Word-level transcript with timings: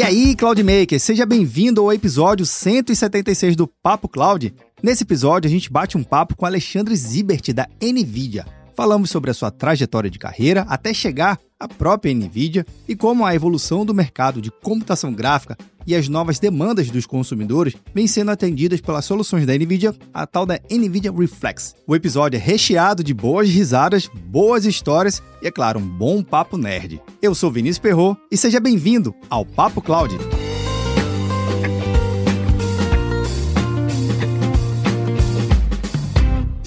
E 0.00 0.02
aí, 0.02 0.34
Cloudmaker, 0.34 0.98
seja 0.98 1.26
bem-vindo 1.26 1.78
ao 1.82 1.92
episódio 1.92 2.46
176 2.46 3.54
do 3.54 3.66
Papo 3.66 4.08
Cloud. 4.08 4.54
Nesse 4.82 5.02
episódio, 5.02 5.46
a 5.46 5.50
gente 5.50 5.70
bate 5.70 5.98
um 5.98 6.02
papo 6.02 6.34
com 6.34 6.46
Alexandre 6.46 6.96
Zibert, 6.96 7.52
da 7.52 7.68
NVIDIA. 7.82 8.46
Falamos 8.74 9.10
sobre 9.10 9.30
a 9.30 9.34
sua 9.34 9.50
trajetória 9.50 10.08
de 10.08 10.18
carreira 10.18 10.64
até 10.70 10.94
chegar 10.94 11.38
à 11.60 11.68
própria 11.68 12.14
NVIDIA 12.14 12.64
e 12.88 12.96
como 12.96 13.26
a 13.26 13.34
evolução 13.34 13.84
do 13.84 13.92
mercado 13.92 14.40
de 14.40 14.50
computação 14.50 15.12
gráfica 15.12 15.54
e 15.86 15.94
as 15.94 16.08
novas 16.08 16.38
demandas 16.38 16.90
dos 16.90 17.06
consumidores 17.06 17.74
vêm 17.94 18.06
sendo 18.06 18.30
atendidas 18.30 18.80
pelas 18.80 19.04
soluções 19.04 19.46
da 19.46 19.54
NVIDIA, 19.54 19.94
a 20.12 20.26
tal 20.26 20.46
da 20.46 20.58
NVIDIA 20.70 21.12
Reflex. 21.12 21.74
O 21.86 21.94
episódio 21.94 22.36
é 22.36 22.40
recheado 22.40 23.04
de 23.04 23.14
boas 23.14 23.48
risadas, 23.48 24.08
boas 24.26 24.64
histórias 24.64 25.22
e, 25.42 25.46
é 25.46 25.50
claro, 25.50 25.78
um 25.78 25.86
bom 25.86 26.22
papo 26.22 26.56
nerd. 26.56 27.00
Eu 27.20 27.34
sou 27.34 27.50
Vinícius 27.50 27.78
Perro 27.78 28.16
e 28.30 28.36
seja 28.36 28.60
bem-vindo 28.60 29.14
ao 29.28 29.44
Papo 29.44 29.80
Cloud. 29.80 30.16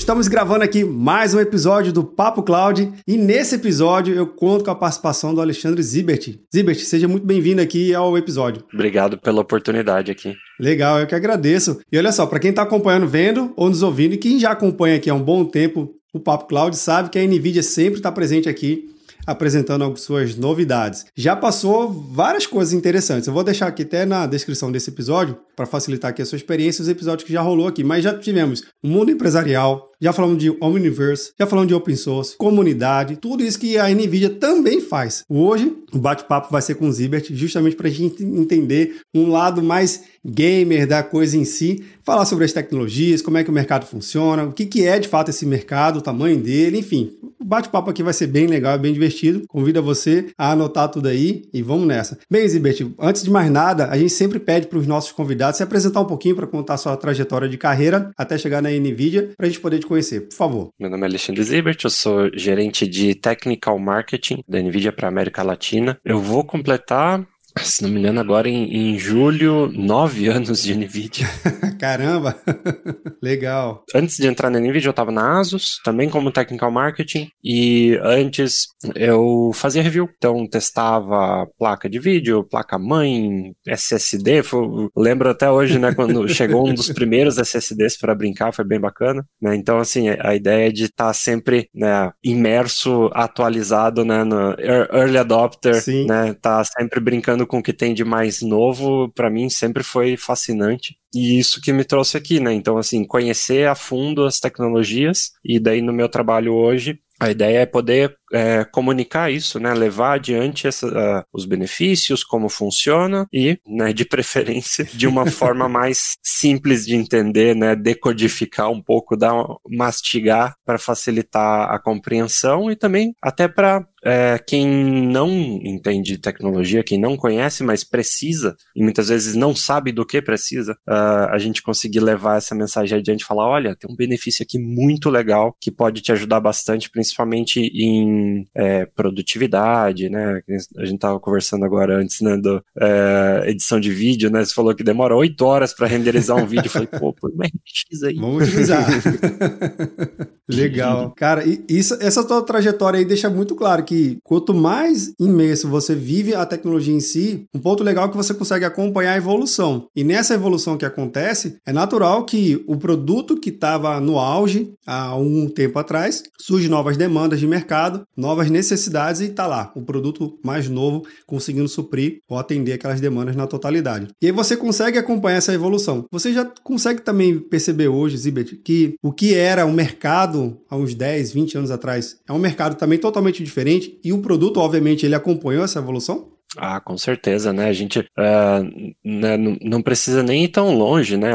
Estamos 0.03 0.27
gravando 0.27 0.65
aqui 0.65 0.83
mais 0.83 1.33
um 1.33 1.39
episódio 1.39 1.93
do 1.93 2.03
Papo 2.03 2.43
Cloud 2.43 2.91
e 3.07 3.17
nesse 3.17 3.55
episódio 3.55 4.13
eu 4.13 4.27
conto 4.27 4.65
com 4.65 4.69
a 4.69 4.75
participação 4.75 5.33
do 5.33 5.39
Alexandre 5.39 5.81
Zibert. 5.81 6.41
Zibert, 6.53 6.79
seja 6.79 7.07
muito 7.07 7.25
bem-vindo 7.25 7.61
aqui 7.61 7.95
ao 7.95 8.17
episódio. 8.17 8.65
Obrigado 8.73 9.17
pela 9.17 9.39
oportunidade 9.39 10.11
aqui. 10.11 10.35
Legal, 10.59 10.99
eu 10.99 11.07
que 11.07 11.15
agradeço. 11.15 11.79
E 11.89 11.97
olha 11.97 12.11
só, 12.11 12.25
para 12.25 12.37
quem 12.39 12.49
está 12.49 12.63
acompanhando, 12.63 13.07
vendo 13.07 13.53
ou 13.55 13.69
nos 13.69 13.81
ouvindo 13.81 14.15
e 14.15 14.17
quem 14.17 14.37
já 14.37 14.51
acompanha 14.51 14.97
aqui 14.97 15.09
há 15.09 15.13
um 15.13 15.23
bom 15.23 15.45
tempo 15.45 15.95
o 16.13 16.19
Papo 16.19 16.47
Cloud 16.47 16.75
sabe 16.75 17.09
que 17.09 17.17
a 17.17 17.25
NVIDIA 17.25 17.63
sempre 17.63 17.99
está 17.99 18.11
presente 18.11 18.49
aqui 18.49 18.93
apresentando 19.25 19.95
suas 19.97 20.35
novidades. 20.35 21.05
Já 21.15 21.35
passou 21.35 21.89
várias 21.89 22.45
coisas 22.45 22.73
interessantes. 22.73 23.27
Eu 23.27 23.33
vou 23.33 23.43
deixar 23.43 23.67
aqui 23.67 23.83
até 23.83 24.05
na 24.05 24.25
descrição 24.25 24.71
desse 24.71 24.89
episódio 24.89 25.37
para 25.55 25.65
facilitar 25.65 26.11
aqui 26.11 26.21
a 26.21 26.25
sua 26.25 26.35
experiência, 26.35 26.81
os 26.81 26.89
episódios 26.89 27.25
que 27.25 27.33
já 27.33 27.41
rolou 27.41 27.67
aqui. 27.67 27.83
Mas 27.83 28.03
já 28.03 28.17
tivemos 28.17 28.63
o 28.81 28.87
mundo 28.87 29.11
empresarial, 29.11 29.89
já 30.03 30.11
falamos 30.11 30.37
de 30.37 30.53
Omniverse, 30.59 31.31
já 31.39 31.47
falamos 31.47 31.69
de 31.69 31.73
open 31.73 31.95
source, 31.95 32.35
comunidade, 32.35 33.15
tudo 33.15 33.41
isso 33.41 33.57
que 33.57 33.77
a 33.77 33.87
NVIDIA 33.87 34.31
também 34.31 34.81
faz. 34.81 35.23
Hoje, 35.29 35.73
o 35.93 35.97
bate-papo 35.97 36.51
vai 36.51 36.61
ser 36.61 36.75
com 36.75 36.89
o 36.89 36.91
Zibert, 36.91 37.29
justamente 37.31 37.77
para 37.77 37.87
a 37.87 37.91
gente 37.91 38.21
entender 38.21 38.97
um 39.15 39.29
lado 39.29 39.63
mais 39.63 40.03
gamer 40.25 40.85
da 40.85 41.03
coisa 41.03 41.37
em 41.37 41.45
si, 41.45 41.85
falar 42.03 42.25
sobre 42.25 42.43
as 42.43 42.51
tecnologias, 42.51 43.21
como 43.21 43.37
é 43.37 43.43
que 43.43 43.49
o 43.49 43.53
mercado 43.53 43.85
funciona, 43.85 44.43
o 44.43 44.51
que, 44.51 44.65
que 44.65 44.85
é 44.85 44.99
de 44.99 45.07
fato 45.07 45.29
esse 45.29 45.45
mercado, 45.45 45.99
o 45.99 46.01
tamanho 46.01 46.37
dele, 46.37 46.79
enfim. 46.79 47.13
O 47.39 47.45
bate-papo 47.45 47.89
aqui 47.89 48.01
vai 48.01 48.13
ser 48.13 48.27
bem 48.27 48.47
legal, 48.47 48.79
bem 48.79 48.93
divertido. 48.93 49.43
Convido 49.49 49.83
você 49.83 50.27
a 50.37 50.51
anotar 50.53 50.87
tudo 50.89 51.09
aí 51.09 51.43
e 51.53 51.61
vamos 51.61 51.85
nessa. 51.85 52.17
Bem, 52.31 52.47
Zibert, 52.47 52.89
antes 52.97 53.21
de 53.21 53.29
mais 53.29 53.51
nada, 53.51 53.89
a 53.89 53.97
gente 53.97 54.13
sempre 54.13 54.39
pede 54.39 54.67
para 54.67 54.79
os 54.79 54.87
nossos 54.87 55.11
convidados 55.11 55.57
se 55.57 55.63
apresentar 55.63 55.99
um 55.99 56.05
pouquinho 56.05 56.37
para 56.37 56.47
contar 56.47 56.77
sua 56.77 56.95
trajetória 56.95 57.49
de 57.49 57.57
carreira 57.57 58.11
até 58.17 58.37
chegar 58.37 58.61
na 58.61 58.69
NVIDIA, 58.69 59.31
para 59.35 59.45
a 59.45 59.49
gente 59.49 59.59
poder 59.59 59.79
te 59.79 59.85
conhecer, 59.93 60.21
por 60.21 60.33
favor. 60.35 60.69
Meu 60.79 60.89
nome 60.89 61.03
é 61.03 61.09
Alexandre 61.09 61.43
Zibert, 61.43 61.83
eu 61.83 61.89
sou 61.89 62.29
gerente 62.35 62.87
de 62.87 63.13
Technical 63.13 63.77
Marketing 63.77 64.43
da 64.47 64.59
NVIDIA 64.59 64.91
para 64.91 65.07
América 65.07 65.43
Latina. 65.43 65.99
Eu 66.03 66.19
vou 66.19 66.43
completar 66.43 67.23
se 67.61 67.83
não 67.83 67.89
me 67.89 67.99
engano, 67.99 68.19
agora 68.19 68.49
em, 68.49 68.93
em 68.93 68.99
julho, 68.99 69.67
nove 69.71 70.27
anos 70.29 70.63
de 70.63 70.75
NVIDIA. 70.75 71.27
Caramba! 71.79 72.35
Legal. 73.21 73.83
Antes 73.93 74.17
de 74.17 74.27
entrar 74.27 74.49
na 74.49 74.59
NVIDIA, 74.59 74.87
eu 74.87 74.91
estava 74.91 75.11
na 75.11 75.39
Asus, 75.39 75.79
também 75.83 76.09
como 76.09 76.31
Technical 76.31 76.71
Marketing, 76.71 77.29
e 77.43 77.99
antes 78.01 78.67
eu 78.95 79.51
fazia 79.53 79.83
review. 79.83 80.09
Então, 80.17 80.47
testava 80.47 81.47
placa 81.57 81.89
de 81.89 81.99
vídeo, 81.99 82.43
placa-mãe, 82.43 83.53
SSD. 83.67 84.43
Foi, 84.43 84.89
lembro 84.95 85.29
até 85.29 85.49
hoje, 85.49 85.79
né, 85.79 85.93
quando 85.93 86.27
chegou 86.29 86.67
um 86.67 86.73
dos 86.73 86.91
primeiros 86.91 87.37
SSDs 87.37 87.97
para 87.97 88.15
brincar, 88.15 88.53
foi 88.53 88.65
bem 88.65 88.79
bacana. 88.79 89.25
Né? 89.41 89.55
Então, 89.55 89.79
assim, 89.79 90.09
a 90.09 90.35
ideia 90.35 90.71
de 90.71 90.85
estar 90.85 91.07
tá 91.07 91.13
sempre 91.13 91.69
né, 91.73 92.11
imerso, 92.23 93.09
atualizado 93.13 94.03
né, 94.03 94.23
no 94.23 94.55
Early 94.59 95.17
Adopter, 95.17 95.81
Sim. 95.81 96.05
né, 96.05 96.35
tá 96.41 96.63
sempre 96.63 96.99
brincando 96.99 97.42
com 97.45 97.59
o 97.59 97.63
que 97.63 97.73
tem 97.73 97.93
de 97.93 98.03
mais 98.03 98.41
novo, 98.41 99.11
para 99.13 99.29
mim 99.29 99.49
sempre 99.49 99.83
foi 99.83 100.17
fascinante. 100.17 100.97
E 101.13 101.39
isso 101.39 101.61
que 101.61 101.71
me 101.71 101.83
trouxe 101.83 102.17
aqui, 102.17 102.39
né? 102.39 102.53
Então, 102.53 102.77
assim, 102.77 103.05
conhecer 103.05 103.67
a 103.67 103.75
fundo 103.75 104.25
as 104.25 104.39
tecnologias, 104.39 105.31
e 105.43 105.59
daí 105.59 105.81
no 105.81 105.93
meu 105.93 106.09
trabalho 106.09 106.53
hoje, 106.53 106.99
a 107.19 107.29
ideia 107.29 107.59
é 107.59 107.65
poder 107.65 108.15
é, 108.33 108.65
comunicar 108.65 109.31
isso, 109.31 109.59
né, 109.59 109.73
levar 109.73 110.15
adiante 110.15 110.67
essa, 110.67 110.87
uh, 110.87 111.23
os 111.31 111.45
benefícios, 111.45 112.23
como 112.23 112.49
funciona 112.49 113.27
e, 113.31 113.59
né, 113.67 113.93
de 113.93 114.03
preferência, 114.09 114.85
de 114.93 115.07
uma 115.07 115.25
forma 115.27 115.69
mais 115.69 116.17
simples 116.23 116.85
de 116.85 116.95
entender, 116.95 117.55
né, 117.55 117.75
decodificar 117.75 118.71
um 118.71 118.81
pouco, 118.81 119.15
dar, 119.15 119.33
mastigar 119.69 120.55
para 120.65 120.79
facilitar 120.79 121.71
a 121.71 121.79
compreensão 121.79 122.71
e 122.71 122.75
também 122.75 123.15
até 123.21 123.47
para 123.47 123.85
é, 124.05 124.37
quem 124.45 124.67
não 124.67 125.29
entende 125.63 126.17
tecnologia, 126.17 126.83
quem 126.83 126.99
não 126.99 127.15
conhece, 127.15 127.63
mas 127.63 127.83
precisa, 127.83 128.55
e 128.75 128.83
muitas 128.83 129.07
vezes 129.07 129.33
não 129.33 129.55
sabe 129.55 129.91
do 129.91 130.05
que 130.05 130.21
precisa, 130.21 130.73
uh, 130.87 131.29
a 131.31 131.37
gente 131.37 131.61
conseguir 131.61 132.01
levar 132.01 132.37
essa 132.37 132.53
mensagem 132.53 132.97
adiante 132.97 133.21
e 133.21 133.25
falar: 133.25 133.47
olha, 133.47 133.75
tem 133.75 133.89
um 133.89 133.95
benefício 133.95 134.43
aqui 134.43 134.59
muito 134.59 135.09
legal 135.09 135.55
que 135.59 135.71
pode 135.71 136.01
te 136.01 136.11
ajudar 136.11 136.41
bastante, 136.41 136.89
principalmente 136.89 137.61
em 137.61 138.22
é, 138.55 138.85
produtividade, 138.85 140.09
né? 140.09 140.41
A 140.77 140.85
gente 140.85 140.99
tava 140.99 141.19
conversando 141.19 141.65
agora 141.65 141.97
antes, 141.97 142.21
né, 142.21 142.37
do 142.37 142.63
é, 142.79 143.43
edição 143.47 143.79
de 143.79 143.91
vídeo, 143.91 144.29
né? 144.29 144.43
Você 144.43 144.53
falou 144.53 144.75
que 144.75 144.83
demora 144.83 145.15
oito 145.15 145.45
horas 145.45 145.73
para 145.73 145.87
renderizar 145.87 146.37
um 146.37 146.45
vídeo. 146.45 146.67
Eu 146.67 146.71
falei, 146.71 146.87
pô, 146.87 147.13
põe 147.13 147.31
uma 147.31 147.45
RX 147.45 148.03
aí. 148.03 148.15
Vamos 148.15 148.47
utilizar. 148.47 148.85
Legal. 150.49 151.13
Cara, 151.15 151.43
isso, 151.69 151.97
essa 152.01 152.23
tua 152.23 152.41
trajetória 152.41 152.97
aí 152.99 153.05
deixa 153.05 153.29
muito 153.29 153.55
claro 153.55 153.83
que 153.83 154.17
quanto 154.23 154.53
mais 154.53 155.13
imerso 155.19 155.69
você 155.69 155.95
vive 155.95 156.35
a 156.35 156.45
tecnologia 156.45 156.93
em 156.93 156.99
si, 156.99 157.45
um 157.53 157.59
ponto 157.59 157.83
legal 157.83 158.07
é 158.07 158.09
que 158.09 158.17
você 158.17 158.33
consegue 158.33 158.65
acompanhar 158.65 159.13
a 159.13 159.17
evolução. 159.17 159.87
E 159.95 160.03
nessa 160.03 160.33
evolução 160.33 160.77
que 160.77 160.85
acontece, 160.85 161.57
é 161.65 161.71
natural 161.71 162.25
que 162.25 162.63
o 162.67 162.75
produto 162.77 163.39
que 163.39 163.49
estava 163.49 163.99
no 163.99 164.19
auge 164.19 164.73
há 164.85 165.15
um 165.15 165.47
tempo 165.47 165.79
atrás 165.79 166.23
surge 166.39 166.67
novas 166.67 166.97
demandas 166.97 167.39
de 167.39 167.47
mercado, 167.47 168.05
novas 168.15 168.49
necessidades 168.49 169.21
e 169.21 169.29
tá 169.29 169.47
lá, 169.47 169.71
o 169.75 169.81
produto 169.81 170.37
mais 170.43 170.69
novo 170.69 171.03
conseguindo 171.25 171.67
suprir 171.67 172.19
ou 172.27 172.37
atender 172.37 172.73
aquelas 172.73 173.01
demandas 173.01 173.35
na 173.35 173.47
totalidade. 173.47 174.07
E 174.21 174.27
aí 174.27 174.31
você 174.31 174.55
consegue 174.55 174.97
acompanhar 174.97 175.37
essa 175.37 175.53
evolução. 175.53 176.05
Você 176.11 176.33
já 176.33 176.45
consegue 176.63 177.01
também 177.01 177.39
perceber 177.39 177.87
hoje, 177.87 178.17
Zibet, 178.17 178.57
que 178.57 178.95
o 179.01 179.11
que 179.11 179.33
era 179.33 179.65
o 179.65 179.73
mercado 179.73 180.59
há 180.69 180.75
uns 180.75 180.93
10, 180.93 181.31
20 181.31 181.57
anos 181.57 181.71
atrás 181.71 182.17
é 182.27 182.33
um 182.33 182.39
mercado 182.39 182.75
também 182.75 182.99
totalmente 182.99 183.43
diferente 183.43 183.99
e 184.03 184.13
o 184.13 184.21
produto, 184.21 184.57
obviamente, 184.57 185.05
ele 185.05 185.15
acompanhou 185.15 185.63
essa 185.63 185.79
evolução? 185.79 186.32
Ah, 186.57 186.79
com 186.79 186.97
certeza, 186.97 187.51
né? 187.51 187.65
A 187.67 187.73
gente 187.73 187.99
uh, 187.99 188.93
né, 189.03 189.37
não 189.37 189.81
precisa 189.81 190.21
nem 190.21 190.43
ir 190.43 190.49
tão 190.49 190.77
longe, 190.77 191.17
né? 191.17 191.31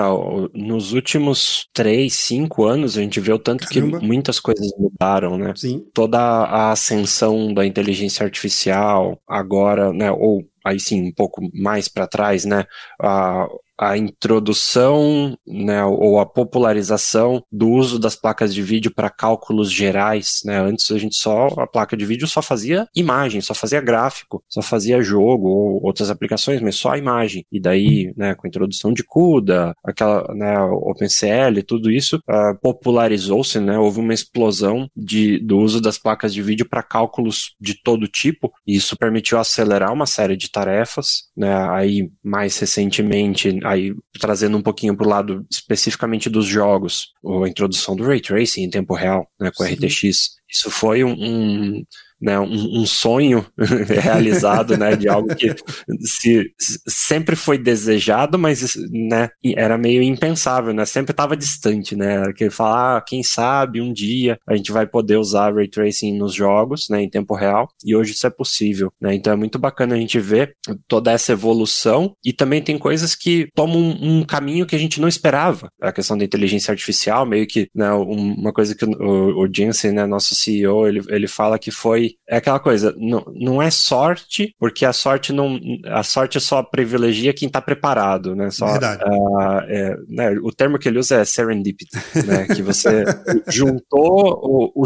Nos 0.55 0.93
últimos 0.93 1.69
três, 1.73 2.15
cinco 2.15 2.65
anos, 2.65 2.97
a 2.97 3.03
gente 3.03 3.19
vê 3.19 3.33
o 3.33 3.39
tanto 3.39 3.67
Caramba. 3.67 3.99
que 3.99 4.06
muitas 4.06 4.39
coisas 4.39 4.71
mudaram, 4.79 5.37
né? 5.37 5.53
Sim. 5.56 5.84
Toda 5.93 6.19
a 6.19 6.71
ascensão 6.71 7.53
da 7.53 7.67
inteligência 7.67 8.25
artificial, 8.25 9.21
agora, 9.27 9.93
né? 9.93 10.11
Ou 10.12 10.45
aí 10.65 10.79
sim, 10.79 11.09
um 11.09 11.12
pouco 11.12 11.41
mais 11.53 11.89
para 11.89 12.06
trás, 12.06 12.45
né? 12.45 12.65
A, 13.00 13.47
a 13.78 13.97
introdução 13.97 15.39
né, 15.47 15.84
ou 15.84 16.19
a 16.19 16.27
popularização 16.27 17.43
do 17.50 17.69
uso 17.71 17.99
das 17.99 18.16
placas 18.16 18.53
de 18.53 18.61
vídeo 18.62 18.93
para 18.93 19.09
cálculos 19.09 19.71
gerais. 19.71 20.41
Né? 20.44 20.58
Antes 20.58 20.91
a 20.91 20.99
gente 20.99 21.17
só, 21.17 21.47
a 21.58 21.67
placa 21.67 21.97
de 21.97 22.05
vídeo 22.05 22.26
só 22.26 22.43
fazia 22.43 22.88
imagem, 22.94 23.41
só 23.41 23.55
fazia 23.55 23.81
gráfico, 23.81 24.43
só 24.49 24.61
fazia 24.61 25.00
jogo 25.00 25.49
ou 25.49 25.85
outras 25.85 26.11
aplicações, 26.11 26.61
mas 26.61 26.76
só 26.76 26.91
a 26.91 26.99
imagem. 26.99 27.44
E 27.53 27.61
daí, 27.61 28.12
né, 28.17 28.35
com 28.35 28.47
a 28.47 28.49
introdução 28.49 28.93
de 28.93 29.05
CUDA, 29.05 29.75
aquela, 29.85 30.26
né, 30.35 30.58
OpenCL, 30.61 31.62
tudo 31.67 31.91
isso 31.91 32.17
uh, 32.29 32.58
popularizou-se, 32.61 33.61
né, 33.61 33.79
houve 33.79 34.00
uma 34.00 34.14
explosão 34.14 34.88
de, 34.97 35.38
do 35.38 35.58
uso 35.58 35.81
das 35.81 35.99
placas 35.99 36.35
de 36.35 36.43
vídeo 36.43 36.69
para 36.69 36.82
cálculos 36.82 37.55
de 37.61 37.81
todo 37.82 38.08
tipo, 38.08 38.53
e 38.67 38.76
isso 38.76 38.97
permitiu 38.97 39.38
acelerar 39.38 39.93
uma 39.93 40.06
série 40.06 40.37
de 40.37 40.50
tarefas, 40.50 41.29
né, 41.37 41.55
aí 41.70 42.11
mais 42.23 42.58
recentemente 42.58 43.58
aí 43.69 43.94
trazendo 44.20 44.56
um 44.56 44.62
pouquinho 44.62 44.97
para 44.97 45.06
o 45.06 45.11
lado 45.11 45.47
especificamente 45.50 46.31
dos 46.31 46.47
jogos, 46.47 47.12
a 47.44 47.49
introdução 47.49 47.94
do 47.94 48.05
Ray 48.05 48.20
Tracing 48.20 48.62
em 48.62 48.70
tempo 48.70 48.94
real, 48.94 49.31
né, 49.38 49.50
com 49.55 49.65
Sim. 49.65 49.75
RTX, 49.75 50.37
isso 50.49 50.70
foi 50.70 51.05
um, 51.05 51.12
um 51.12 51.85
né, 52.20 52.38
um, 52.38 52.81
um 52.81 52.87
sonho 52.87 53.47
realizado, 54.03 54.76
né, 54.76 54.97
de 54.97 55.09
algo 55.09 55.35
que 55.35 55.55
se, 56.00 56.53
sempre 56.87 57.37
foi 57.37 57.59
desejado, 57.59 58.38
mas 58.38 58.76
né, 58.91 59.29
era 59.56 59.79
meio 59.79 60.03
impensável, 60.03 60.73
né, 60.73 60.85
sempre 60.85 61.12
estava 61.12 61.37
distante, 61.37 61.94
né, 61.94 62.32
que 62.32 62.50
falar, 62.50 62.99
ah, 62.99 63.00
quem 63.00 63.23
sabe 63.23 63.81
um 63.81 63.93
dia 63.93 64.38
a 64.47 64.56
gente 64.56 64.73
vai 64.73 64.87
poder 64.87 65.17
usar 65.17 65.55
ray 65.55 65.69
tracing 65.69 66.17
nos 66.17 66.35
jogos, 66.35 66.87
né, 66.91 67.03
em 67.03 67.11
tempo 67.11 67.35
real, 67.35 67.69
e 67.85 67.94
hoje 67.94 68.12
isso 68.12 68.26
é 68.26 68.31
possível, 68.31 68.93
né, 69.00 69.15
então 69.15 69.32
é 69.32 69.37
muito 69.37 69.59
bacana 69.59 69.94
a 69.94 69.99
gente 69.99 70.19
ver 70.19 70.55
toda 70.87 71.12
essa 71.12 71.32
evolução 71.32 72.15
e 72.25 72.32
também 72.32 72.62
tem 72.62 72.79
coisas 72.79 73.15
que 73.15 73.49
tomam 73.55 73.79
um, 73.79 74.19
um 74.19 74.25
caminho 74.25 74.67
que 74.67 74.76
a 74.76 74.79
gente 74.79 75.00
não 75.00 75.09
esperava, 75.09 75.70
a 75.81 75.93
questão 75.93 76.17
da 76.17 76.25
inteligência 76.25 76.73
artificial, 76.73 77.26
meio 77.26 77.47
que, 77.47 77.69
né, 77.75 77.91
uma 77.93 78.53
coisa 78.53 78.75
que 78.75 78.85
o, 78.85 79.44
o 79.44 79.49
Jensen, 79.53 79.93
né, 79.93 80.06
nosso 80.06 80.35
CEO, 80.35 80.88
ele, 80.88 81.03
ele 81.09 81.29
fala 81.29 81.59
que 81.59 81.70
foi, 81.70 82.07
é 82.28 82.37
aquela 82.37 82.58
coisa, 82.58 82.94
não, 82.99 83.25
não 83.34 83.62
é 83.62 83.70
sorte, 83.70 84.55
porque 84.58 84.84
a 84.84 84.93
sorte 84.93 85.32
não, 85.32 85.58
a 85.87 86.02
sorte 86.02 86.40
só 86.40 86.62
privilegia 86.62 87.34
quem 87.34 87.46
está 87.46 87.60
preparado, 87.60 88.34
né, 88.34 88.50
só, 88.50 88.72
Verdade. 88.72 89.02
Uh, 89.05 89.60
é, 89.69 89.96
né, 90.08 90.31
o 90.43 90.52
termo 90.52 90.78
que 90.78 90.88
ele 90.88 90.99
usa 90.99 91.16
é 91.16 91.25
serendipity, 91.25 91.96
né, 92.26 92.46
que 92.55 92.62
você 92.62 93.05
juntou 93.49 94.38
o, 94.43 94.72
o, 94.75 94.84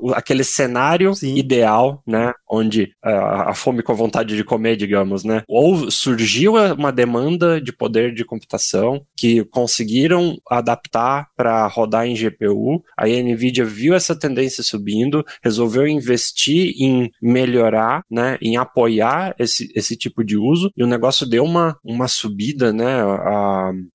o, 0.00 0.14
aquele 0.14 0.44
cenário 0.44 1.14
Sim. 1.14 1.36
ideal, 1.36 2.02
né, 2.06 2.32
onde 2.50 2.84
uh, 3.04 3.48
a 3.48 3.54
fome 3.54 3.82
com 3.82 3.92
a 3.92 3.96
vontade 3.96 4.36
de 4.36 4.44
comer, 4.44 4.76
digamos, 4.76 5.24
né, 5.24 5.42
ou 5.48 5.90
surgiu 5.90 6.54
uma 6.54 6.92
demanda 6.92 7.60
de 7.60 7.72
poder 7.72 8.14
de 8.14 8.24
computação 8.24 9.02
que 9.16 9.44
conseguiram 9.46 10.36
adaptar 10.50 11.28
para 11.36 11.66
rodar 11.66 12.06
em 12.06 12.14
GPU, 12.14 12.82
aí 12.98 13.18
a 13.18 13.22
NVIDIA 13.22 13.64
viu 13.64 13.94
essa 13.94 14.14
tendência 14.14 14.62
subindo, 14.62 15.24
resolveu 15.42 15.86
investir 15.86 16.61
em 16.70 17.10
melhorar, 17.20 18.02
né, 18.10 18.38
em 18.40 18.56
apoiar 18.56 19.34
esse, 19.38 19.70
esse 19.74 19.96
tipo 19.96 20.24
de 20.24 20.36
uso, 20.36 20.70
e 20.76 20.82
o 20.82 20.86
negócio 20.86 21.26
deu 21.26 21.44
uma, 21.44 21.76
uma 21.84 22.08
subida, 22.08 22.72
né, 22.72 23.02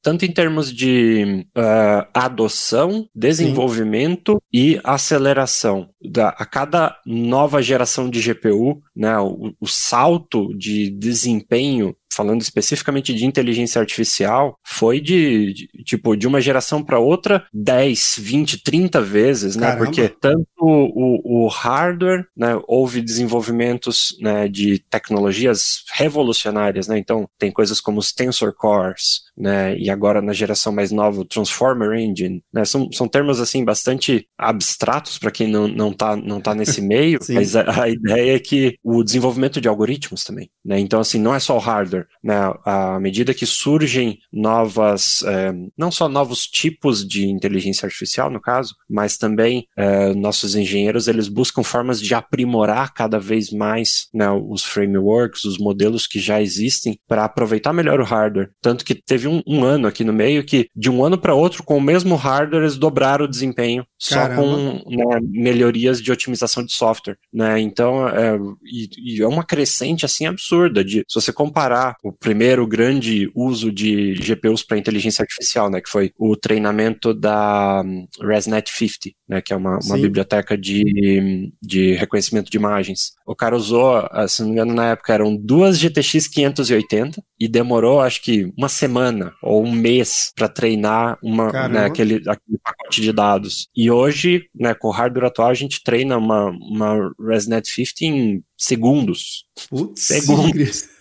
tanto 0.02 0.25
em 0.25 0.31
termos 0.31 0.74
de 0.74 1.46
uh, 1.58 2.08
adoção, 2.14 3.08
desenvolvimento 3.16 4.34
Sim. 4.34 4.40
e 4.54 4.81
aceleração. 4.84 5.90
Da, 6.02 6.30
a 6.30 6.46
cada 6.46 6.98
nova 7.06 7.62
geração 7.62 8.10
de 8.10 8.22
GPU, 8.22 8.81
né, 8.96 9.18
o, 9.20 9.54
o 9.60 9.68
salto 9.68 10.54
de 10.58 10.90
desempenho 10.90 11.96
falando 12.18 12.42
especificamente 12.42 13.14
de 13.14 13.28
inteligência 13.28 13.80
artificial, 13.80 14.58
foi 14.66 15.00
de, 15.00 15.54
de 15.54 15.68
tipo, 15.84 16.16
de 16.18 16.28
uma 16.28 16.42
geração 16.42 16.84
para 16.84 16.98
outra 16.98 17.46
10, 17.54 18.16
20, 18.19 18.64
30 18.64 19.00
vezes, 19.02 19.56
né? 19.56 19.68
Caramba. 19.68 19.86
Porque 19.86 20.10
tanto 20.10 20.48
o, 20.60 21.46
o 21.46 21.48
hardware, 21.48 22.25
né, 22.36 22.60
houve 22.68 23.02
desenvolvimentos 23.02 24.18
né, 24.19 24.48
de 24.48 24.80
tecnologias 24.90 25.84
revolucionárias, 25.94 26.88
né? 26.88 26.98
Então, 26.98 27.30
tem 27.38 27.52
coisas 27.52 27.80
como 27.80 28.00
os 28.00 28.12
Tensor 28.12 28.54
Cores, 28.56 29.22
né? 29.38 29.78
E 29.78 29.90
agora 29.92 30.22
na 30.22 30.34
geração 30.34 30.74
mais 30.74 30.92
nova, 30.92 31.22
o 31.22 31.25
Transformer 31.25 32.00
Engine, 32.00 32.44
né? 32.52 32.66
São, 32.66 32.92
são 32.92 33.08
termos, 33.08 33.40
assim, 33.40 33.63
bastante 33.63 34.28
abstratos 34.36 35.20
para 35.20 35.30
quem 35.30 35.48
não, 35.48 35.68
não, 35.68 35.94
tá, 35.94 36.16
não 36.16 36.42
tá 36.42 36.56
nesse 36.56 36.81
meio, 36.81 37.20
mas 37.30 37.56
a, 37.56 37.84
a 37.84 37.90
ideia 37.90 38.36
é 38.36 38.40
que 38.40 38.75
o 38.84 39.04
desenvolvimento 39.04 39.62
de 39.62 39.68
algoritmos 39.68 40.24
também, 40.24 40.50
né? 40.66 40.80
Então, 40.80 41.00
assim, 41.00 41.20
não 41.20 41.36
é 41.36 41.40
só 41.40 41.56
o 41.56 41.60
hardware, 41.60 42.06
né, 42.24 42.54
à 42.65 43.00
medida 43.00 43.33
que 43.33 43.45
surgem 43.45 44.19
novas, 44.31 45.24
é, 45.24 45.54
não 45.77 45.92
só 45.92 46.09
novos 46.09 46.45
tipos 46.45 47.07
de 47.07 47.27
inteligência 47.27 47.86
artificial, 47.86 48.30
no 48.30 48.42
caso, 48.42 48.75
mas 48.89 49.18
também 49.18 49.68
é, 49.77 50.13
nossos 50.13 50.56
engenheiros, 50.56 51.07
eles 51.07 51.27
buscam 51.27 51.63
formas 51.63 52.01
de 52.01 52.13
aprimorar 52.13 52.94
cada 52.94 53.19
vez 53.19 53.51
mais 53.51 54.07
né, 54.13 54.30
os 54.30 54.63
frameworks, 54.63 55.45
os 55.45 55.57
modelos 55.57 56.07
que 56.07 56.19
já 56.19 56.42
existem, 56.42 57.00
para 57.07 57.25
aproveitar 57.25 57.74
melhor 57.74 58.00
o 58.00 58.06
hardware. 58.06 58.50
Tanto 58.62 58.83
que 58.83 58.95
teve 58.95 59.27
um, 59.27 59.42
um, 59.48 59.63
ano 59.63 59.88
aqui 59.88 60.03
no 60.03 60.13
meio 60.13 60.44
que, 60.44 60.69
de 60.75 60.89
um 60.89 61.03
ano 61.03 61.18
para 61.18 61.33
outro, 61.33 61.63
com 61.63 61.77
o 61.77 61.81
mesmo 61.81 62.15
hardware, 62.15 62.63
eles 62.63 62.77
dobraram 62.77 63.25
o 63.25 63.30
desempenho, 63.30 63.86
Caramba. 64.10 64.36
só 64.36 64.42
com 64.42 64.95
né, 64.95 65.19
melhorias 65.21 66.01
de 66.01 66.12
otimização 66.12 66.63
de 66.63 66.74
software. 66.74 67.18
Né? 67.33 67.60
Então, 67.60 68.07
é, 68.07 68.38
e, 68.65 69.15
e 69.15 69.21
é 69.21 69.27
uma 69.27 69.44
crescente 69.44 70.06
assim 70.06 70.25
absurda. 70.25 70.83
De, 70.83 71.03
se 71.07 71.15
você 71.15 71.31
comparar 71.31 71.97
o 72.04 72.12
primeiro 72.12 72.66
grande 72.68 73.30
uso 73.36 73.72
de 73.72 74.14
GPUs 74.16 74.64
para 74.64 74.78
inteligência 74.78 75.24
artificial, 75.24 75.70
né, 75.70 75.82
que 75.82 75.90
foi 75.90 76.12
o 76.18 76.36
treinamento 76.36 77.14
da 77.14 77.82
hum, 77.86 78.08
ResNet 78.22 78.70
50, 78.70 79.16
né, 79.28 79.42
que 79.42 79.54
é 79.54 79.56
uma, 79.56 79.80
uma 79.84 79.98
biblioteca 79.98 80.58
de, 80.58 81.52
de 81.62 81.94
reconhecimento 81.94 82.50
de 82.50 82.58
imagens. 82.58 83.14
O 83.26 83.36
cara 83.36 83.56
usou, 83.56 84.08
ah, 84.12 84.28
se 84.28 84.42
não 84.42 84.50
me 84.50 84.54
engano, 84.54 84.74
na 84.74 84.92
época 84.92 85.14
eram 85.14 85.36
duas 85.36 85.78
GTX 85.80 86.28
580 86.28 87.22
e 87.40 87.48
demorou, 87.48 88.02
acho 88.02 88.22
que, 88.24 88.52
uma 88.58 88.70
semana 88.70 89.34
ou 89.42 89.64
um 89.64 89.72
mês 89.72 90.32
para 90.36 90.48
treinar 90.48 91.18
uma, 91.22 91.68
né, 91.68 91.86
aquele, 91.86 92.16
aquele 92.28 92.58
pacote 92.64 93.02
de 93.02 93.12
dados. 93.12 93.68
E 93.76 93.92
hoje, 93.92 94.46
né, 94.56 94.74
com 94.74 94.88
o 94.88 94.92
hardware 94.92 95.28
atual, 95.28 95.50
a 95.50 95.54
gente 95.54 95.84
treina 95.84 96.18
uma, 96.18 96.50
uma 96.50 97.14
ResNet 97.20 97.68
50 97.68 97.94
em 98.02 98.44
segundos. 98.58 99.46
Putz, 99.70 100.04
segundos. 100.04 100.97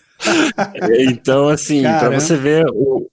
Então, 1.09 1.47
assim, 1.47 1.83
para 1.83 2.09
você 2.09 2.35
ver 2.35 2.65
o, 2.69 3.07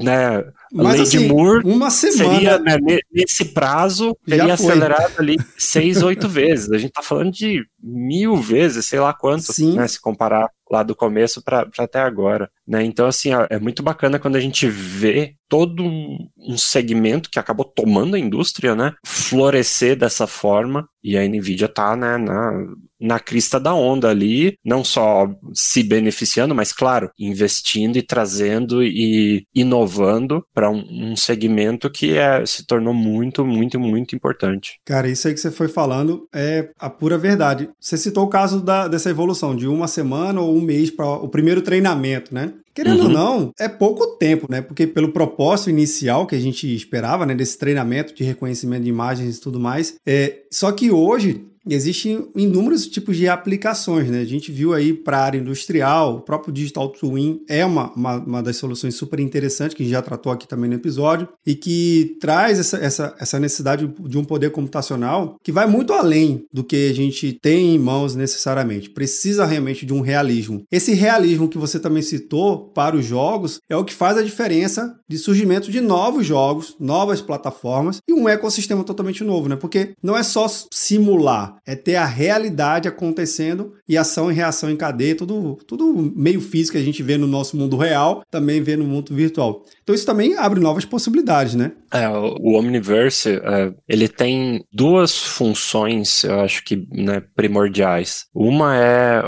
né, 0.00 0.44
Mas, 0.72 0.98
Lady 0.98 1.02
assim, 1.02 1.28
Moore 1.28 1.62
uma 1.64 1.90
semana 1.90 2.34
seria, 2.34 2.58
né, 2.58 2.76
nesse 3.12 3.46
prazo, 3.46 4.16
teria 4.26 4.54
acelerado 4.54 5.14
ali 5.18 5.36
seis, 5.58 6.02
oito 6.02 6.28
vezes. 6.28 6.70
A 6.72 6.78
gente 6.78 6.92
tá 6.92 7.02
falando 7.02 7.30
de 7.30 7.64
mil 7.80 8.36
vezes, 8.36 8.86
sei 8.86 8.98
lá 8.98 9.12
quanto, 9.12 9.52
né, 9.74 9.86
se 9.86 10.00
comparar 10.00 10.48
lá 10.70 10.82
do 10.82 10.94
começo 10.94 11.42
para 11.42 11.66
até 11.78 12.00
agora. 12.00 12.50
Né? 12.66 12.82
Então, 12.84 13.06
assim, 13.06 13.30
é 13.50 13.58
muito 13.58 13.82
bacana 13.82 14.18
quando 14.18 14.36
a 14.36 14.40
gente 14.40 14.66
vê 14.68 15.34
todo 15.48 15.82
um 15.82 16.56
segmento 16.56 17.30
que 17.30 17.38
acabou 17.38 17.64
tomando 17.64 18.16
a 18.16 18.18
indústria, 18.18 18.74
né, 18.74 18.94
florescer 19.04 19.96
dessa 19.96 20.26
forma, 20.26 20.86
e 21.02 21.16
a 21.16 21.26
NVIDIA 21.26 21.68
tá, 21.68 21.96
né, 21.96 22.18
na, 22.18 22.52
na 23.00 23.18
crista 23.20 23.58
da 23.60 23.74
onda 23.74 24.08
ali, 24.08 24.54
não 24.64 24.82
só 24.82 25.28
se 25.54 25.82
beneficiando, 25.82 26.54
mas, 26.54 26.72
claro, 26.72 27.10
investindo 27.18 27.96
e 27.96 28.02
trazendo 28.02 28.82
e 28.82 29.44
inovando 29.54 30.44
para 30.54 30.70
um, 30.70 31.10
um, 31.12 31.16
segmento 31.16 31.90
que 31.90 32.16
é, 32.16 32.44
se 32.44 32.66
tornou 32.66 32.94
muito, 32.94 33.44
muito, 33.44 33.78
muito 33.78 34.14
importante. 34.14 34.80
Cara, 34.84 35.08
isso 35.08 35.28
aí 35.28 35.34
que 35.34 35.40
você 35.40 35.50
foi 35.50 35.68
falando 35.68 36.26
é 36.34 36.70
a 36.78 36.90
pura 36.90 37.16
verdade. 37.16 37.68
Você 37.80 37.96
citou 37.96 38.24
o 38.24 38.28
caso 38.28 38.60
da, 38.60 38.88
dessa 38.88 39.10
evolução 39.10 39.54
de 39.54 39.66
uma 39.66 39.88
semana 39.88 40.40
ou 40.40 40.56
um 40.56 40.60
mês 40.60 40.90
para 40.90 41.06
o 41.06 41.28
primeiro 41.28 41.62
treinamento, 41.62 42.34
né? 42.34 42.52
Querendo 42.74 43.00
uhum. 43.00 43.06
ou 43.06 43.12
não, 43.12 43.52
é 43.58 43.68
pouco 43.68 44.18
tempo, 44.18 44.46
né? 44.48 44.60
Porque 44.60 44.86
pelo 44.86 45.12
propósito 45.12 45.70
inicial 45.70 46.26
que 46.26 46.36
a 46.36 46.40
gente 46.40 46.72
esperava, 46.72 47.26
né? 47.26 47.34
Desse 47.34 47.58
treinamento 47.58 48.14
de 48.14 48.22
reconhecimento 48.22 48.84
de 48.84 48.88
imagens 48.88 49.36
e 49.36 49.40
tudo 49.40 49.58
mais. 49.58 49.96
É, 50.06 50.42
só 50.50 50.70
que 50.70 50.90
hoje 50.90 51.44
existem 51.74 52.28
inúmeros 52.34 52.86
tipos 52.86 53.16
de 53.16 53.28
aplicações, 53.28 54.10
né? 54.10 54.20
A 54.20 54.24
gente 54.24 54.50
viu 54.50 54.72
aí 54.72 54.92
para 54.92 55.18
a 55.18 55.24
área 55.24 55.38
industrial, 55.38 56.16
o 56.16 56.20
próprio 56.20 56.52
Digital 56.52 56.88
Twin 56.90 57.40
é 57.48 57.64
uma, 57.64 57.92
uma, 57.92 58.16
uma, 58.16 58.42
das 58.42 58.56
soluções 58.56 58.94
super 58.94 59.20
interessantes, 59.20 59.74
que 59.74 59.82
a 59.82 59.86
gente 59.86 59.92
já 59.92 60.02
tratou 60.02 60.32
aqui 60.32 60.46
também 60.46 60.68
no 60.70 60.76
episódio, 60.76 61.28
e 61.46 61.54
que 61.54 62.16
traz 62.20 62.58
essa, 62.58 62.78
essa, 62.78 63.16
essa 63.18 63.40
necessidade 63.40 63.86
de 63.86 64.18
um 64.18 64.24
poder 64.24 64.50
computacional 64.50 65.36
que 65.42 65.52
vai 65.52 65.66
muito 65.66 65.92
além 65.92 66.44
do 66.52 66.64
que 66.64 66.90
a 66.90 66.94
gente 66.94 67.32
tem 67.32 67.74
em 67.74 67.78
mãos 67.78 68.14
necessariamente. 68.14 68.90
Precisa 68.90 69.44
realmente 69.44 69.84
de 69.84 69.92
um 69.92 70.00
realismo. 70.00 70.62
Esse 70.70 70.94
realismo 70.94 71.48
que 71.48 71.58
você 71.58 71.78
também 71.78 72.02
citou 72.02 72.68
para 72.70 72.96
os 72.96 73.04
jogos 73.04 73.60
é 73.68 73.76
o 73.76 73.84
que 73.84 73.94
faz 73.94 74.16
a 74.16 74.22
diferença 74.22 74.98
de 75.08 75.18
surgimento 75.18 75.70
de 75.70 75.80
novos 75.80 76.26
jogos, 76.26 76.76
novas 76.78 77.20
plataformas 77.20 77.98
e 78.08 78.12
um 78.12 78.28
ecossistema 78.28 78.84
totalmente 78.84 79.24
novo, 79.24 79.48
né? 79.48 79.56
Porque 79.56 79.92
não 80.02 80.16
é 80.16 80.22
só 80.22 80.46
simular 80.72 81.57
é 81.66 81.74
ter 81.74 81.96
a 81.96 82.06
realidade 82.06 82.88
acontecendo 82.88 83.74
e 83.88 83.96
ação 83.96 84.30
e 84.30 84.34
reação 84.34 84.70
em 84.70 84.76
cadeia, 84.76 85.16
tudo, 85.16 85.58
tudo 85.66 86.12
meio 86.14 86.40
físico 86.40 86.76
que 86.76 86.82
a 86.82 86.84
gente 86.84 87.02
vê 87.02 87.16
no 87.16 87.26
nosso 87.26 87.56
mundo 87.56 87.76
real, 87.76 88.22
também 88.30 88.60
vê 88.60 88.76
no 88.76 88.84
mundo 88.84 89.14
virtual. 89.14 89.64
Então 89.82 89.94
isso 89.94 90.06
também 90.06 90.36
abre 90.36 90.60
novas 90.60 90.84
possibilidades, 90.84 91.54
né? 91.54 91.72
É, 91.92 92.06
o 92.08 92.52
Omniverse, 92.58 93.30
é, 93.30 93.72
ele 93.88 94.08
tem 94.08 94.62
duas 94.70 95.16
funções, 95.16 96.24
eu 96.24 96.40
acho 96.40 96.62
que 96.62 96.86
né, 96.92 97.22
primordiais. 97.34 98.26
Uma 98.34 98.76
é, 98.76 99.22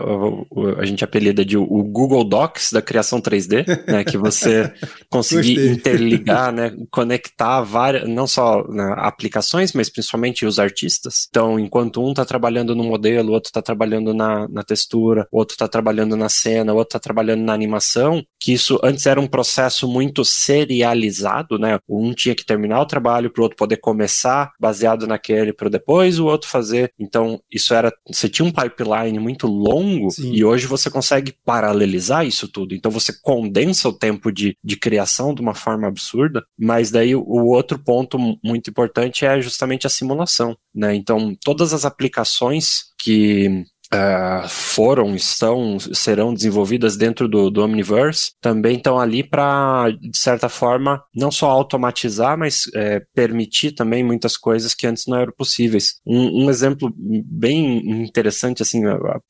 a 0.79 0.85
gente 0.85 1.03
apelida 1.03 1.45
de 1.45 1.57
o 1.57 1.83
Google 1.85 2.23
Docs 2.23 2.73
da 2.73 2.83
criação 2.83 3.21
3D, 3.21 3.67
né, 3.87 4.05
que 4.05 4.19
você 4.19 4.71
conseguir 5.11 5.71
interligar, 5.71 6.53
né, 6.53 6.73
conectar 6.91 7.63
várias, 7.63 8.09
não 8.09 8.27
só 8.27 8.67
né, 8.69 8.95
aplicações, 8.99 9.73
mas 9.73 9.89
principalmente 9.89 10.45
os 10.45 10.59
artistas. 10.59 11.27
Então, 11.31 11.59
enquanto 11.59 12.03
um 12.03 12.13
está 12.21 12.29
trabalhando 12.29 12.75
no 12.75 12.85
modelo, 12.85 13.33
outro 13.33 13.49
está 13.49 13.63
trabalhando 13.63 14.13
na, 14.15 14.47
na 14.49 14.63
textura, 14.63 15.27
outro 15.33 15.55
está 15.55 15.67
trabalhando 15.67 16.17
na 16.17 16.29
cena, 16.29 16.73
outro 16.73 16.97
está 16.97 16.99
trabalhando 16.99 17.43
na 17.43 17.53
animação, 17.53 18.25
que 18.41 18.53
isso 18.53 18.81
antes 18.83 19.07
era 19.07 19.21
um 19.21 19.27
processo 19.27 19.87
muito 19.87 20.25
serializado, 20.25 21.59
né? 21.59 21.79
Um 21.87 22.15
tinha 22.15 22.35
que 22.35 22.45
terminar 22.45 22.81
o 22.81 22.87
trabalho 22.87 23.31
para 23.31 23.41
o 23.41 23.43
outro 23.43 23.57
poder 23.57 23.77
começar 23.77 24.53
baseado 24.59 25.07
naquele 25.07 25.53
para 25.53 25.69
depois 25.69 26.19
o 26.19 26.27
outro 26.27 26.49
fazer. 26.49 26.93
Então, 26.99 27.41
isso 27.53 27.75
era, 27.75 27.93
você 28.11 28.29
tinha 28.29 28.47
um 28.47 28.53
pipeline 28.53 29.19
muito 29.19 29.47
longo 29.47 30.11
Sim. 30.11 30.33
e 30.33 30.43
hoje 30.43 30.67
você 30.67 30.91
consegue 30.91 31.35
paralelizar 31.45 32.27
isso 32.27 32.49
tudo. 32.49 32.75
Então, 32.75 32.91
você 32.91 33.13
condensa 33.21 33.89
o 33.89 33.93
tempo 33.93 34.33
de, 34.33 34.57
de 34.65 34.77
criação 34.77 35.35
de 35.35 35.43
uma 35.43 35.55
forma 35.55 35.87
absurda, 35.87 36.43
mas 36.59 36.91
daí 36.91 37.15
o, 37.15 37.21
o 37.21 37.49
outro 37.49 37.79
ponto 37.79 38.19
muito 38.43 38.71
importante 38.71 39.27
é 39.27 39.41
justamente 39.43 39.87
a 39.87 39.91
simulação, 39.91 40.57
né? 40.75 40.95
Então, 40.95 41.37
todas 41.45 41.75
as 41.75 41.85
aplicações 41.85 42.91
que 42.99 43.65
Uh, 43.93 44.49
foram, 44.49 45.17
estão, 45.17 45.79
serão 45.81 46.33
desenvolvidas 46.33 46.97
dentro 46.97 47.27
do, 47.27 47.51
do 47.51 47.61
Omniverse, 47.61 48.33
também 48.41 48.77
estão 48.77 49.01
ali 49.01 49.25
para, 49.25 49.91
de 49.91 50.17
certa 50.17 50.49
forma, 50.49 51.03
não 51.13 51.31
só 51.33 51.51
automatizar, 51.51 52.39
mas 52.39 52.71
é, 52.73 53.03
permitir 53.13 53.73
também 53.73 54.05
muitas 54.05 54.37
coisas 54.37 54.75
que 54.75 54.87
antes 54.87 55.07
não 55.09 55.19
eram 55.19 55.33
possíveis. 55.37 55.97
Um, 56.07 56.45
um 56.45 56.51
exemplo 56.51 56.93
bem 56.97 58.03
interessante, 58.03 58.63
assim, 58.63 58.83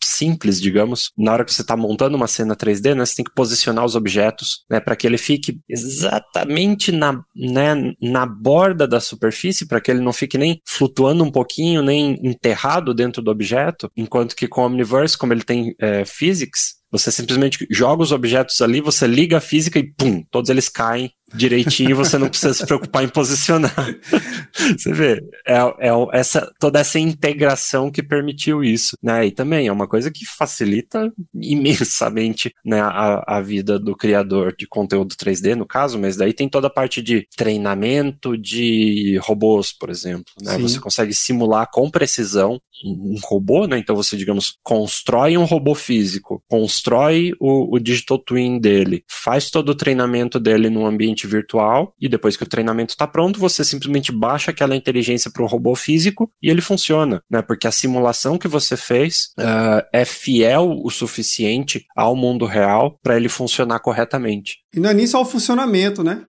simples, 0.04 0.60
digamos, 0.60 1.10
na 1.16 1.32
hora 1.32 1.44
que 1.44 1.54
você 1.54 1.62
está 1.62 1.74
montando 1.74 2.16
uma 2.16 2.26
cena 2.26 2.54
3D, 2.54 2.94
né, 2.94 3.06
você 3.06 3.16
tem 3.16 3.24
que 3.24 3.34
posicionar 3.34 3.84
os 3.86 3.96
objetos 3.96 4.66
né, 4.68 4.78
para 4.78 4.94
que 4.94 5.06
ele 5.06 5.16
fique 5.16 5.58
exatamente 5.66 6.92
na, 6.92 7.22
né, 7.34 7.94
na 8.02 8.26
borda 8.26 8.86
da 8.86 9.00
superfície, 9.00 9.66
para 9.66 9.80
que 9.80 9.90
ele 9.90 10.00
não 10.00 10.12
fique 10.12 10.36
nem 10.36 10.60
flutuando 10.66 11.24
um 11.24 11.30
pouquinho, 11.30 11.82
nem 11.82 12.18
enterrado 12.22 12.92
dentro 12.92 13.22
do 13.22 13.30
objeto, 13.30 13.90
enquanto 13.96 14.36
que 14.36 14.49
com 14.50 14.60
o 14.60 14.66
Omniverse, 14.66 15.16
como 15.16 15.32
ele 15.32 15.42
tem 15.42 15.74
é, 15.80 16.04
physics, 16.04 16.80
você 16.90 17.10
simplesmente 17.10 17.66
joga 17.70 18.02
os 18.02 18.12
objetos 18.12 18.60
ali, 18.60 18.80
você 18.80 19.06
liga 19.06 19.38
a 19.38 19.40
física 19.40 19.78
e 19.78 19.92
pum, 19.94 20.24
todos 20.30 20.50
eles 20.50 20.68
caem 20.68 21.10
direitinho, 21.34 21.96
você 21.96 22.18
não 22.18 22.28
precisa 22.28 22.54
se 22.54 22.66
preocupar 22.66 23.04
em 23.04 23.08
posicionar. 23.08 23.74
você 24.76 24.92
vê, 24.92 25.22
é, 25.46 25.56
é 25.78 25.90
essa, 26.12 26.50
toda 26.58 26.80
essa 26.80 26.98
integração 26.98 27.90
que 27.90 28.02
permitiu 28.02 28.62
isso, 28.62 28.96
né? 29.02 29.26
E 29.26 29.30
também 29.30 29.66
é 29.66 29.72
uma 29.72 29.88
coisa 29.88 30.10
que 30.10 30.24
facilita 30.24 31.12
imensamente 31.34 32.54
né, 32.64 32.80
a, 32.80 33.24
a 33.26 33.40
vida 33.40 33.78
do 33.78 33.96
criador 33.96 34.54
de 34.56 34.66
conteúdo 34.66 35.14
3D, 35.14 35.54
no 35.54 35.66
caso, 35.66 35.98
mas 35.98 36.16
daí 36.16 36.32
tem 36.32 36.48
toda 36.48 36.66
a 36.66 36.70
parte 36.70 37.02
de 37.02 37.26
treinamento 37.36 38.36
de 38.36 39.18
robôs, 39.22 39.72
por 39.72 39.90
exemplo, 39.90 40.32
né? 40.42 40.56
Sim. 40.56 40.62
Você 40.62 40.80
consegue 40.80 41.14
simular 41.14 41.68
com 41.70 41.90
precisão 41.90 42.60
um 42.84 43.16
robô, 43.22 43.66
né? 43.66 43.78
Então 43.78 43.94
você, 43.94 44.16
digamos, 44.16 44.56
constrói 44.62 45.36
um 45.36 45.44
robô 45.44 45.74
físico, 45.74 46.42
constrói 46.48 47.32
o, 47.38 47.76
o 47.76 47.78
digital 47.78 48.18
twin 48.18 48.58
dele, 48.58 49.04
faz 49.08 49.50
todo 49.50 49.70
o 49.70 49.74
treinamento 49.74 50.38
dele 50.40 50.70
num 50.70 50.86
ambiente 50.86 51.19
ambiente 51.20 51.26
virtual 51.26 51.94
e 52.00 52.08
depois 52.08 52.36
que 52.36 52.42
o 52.42 52.48
treinamento 52.48 52.92
está 52.92 53.06
pronto, 53.06 53.38
você 53.38 53.64
simplesmente 53.64 54.12
baixa 54.12 54.50
aquela 54.50 54.76
inteligência 54.76 55.30
para 55.30 55.42
o 55.42 55.46
robô 55.46 55.74
físico 55.74 56.30
e 56.42 56.48
ele 56.48 56.60
funciona, 56.60 57.22
né? 57.30 57.42
Porque 57.42 57.66
a 57.66 57.72
simulação 57.72 58.38
que 58.38 58.48
você 58.48 58.76
fez 58.76 59.30
uh, 59.38 59.82
é 59.92 60.04
fiel 60.04 60.80
o 60.82 60.90
suficiente 60.90 61.84
ao 61.96 62.16
mundo 62.16 62.46
real 62.46 62.98
para 63.02 63.16
ele 63.16 63.28
funcionar 63.28 63.80
corretamente. 63.80 64.58
E 64.74 64.78
não 64.78 64.90
é 64.90 64.94
nem 64.94 65.06
só 65.06 65.20
o 65.20 65.24
funcionamento, 65.24 66.04
né? 66.04 66.22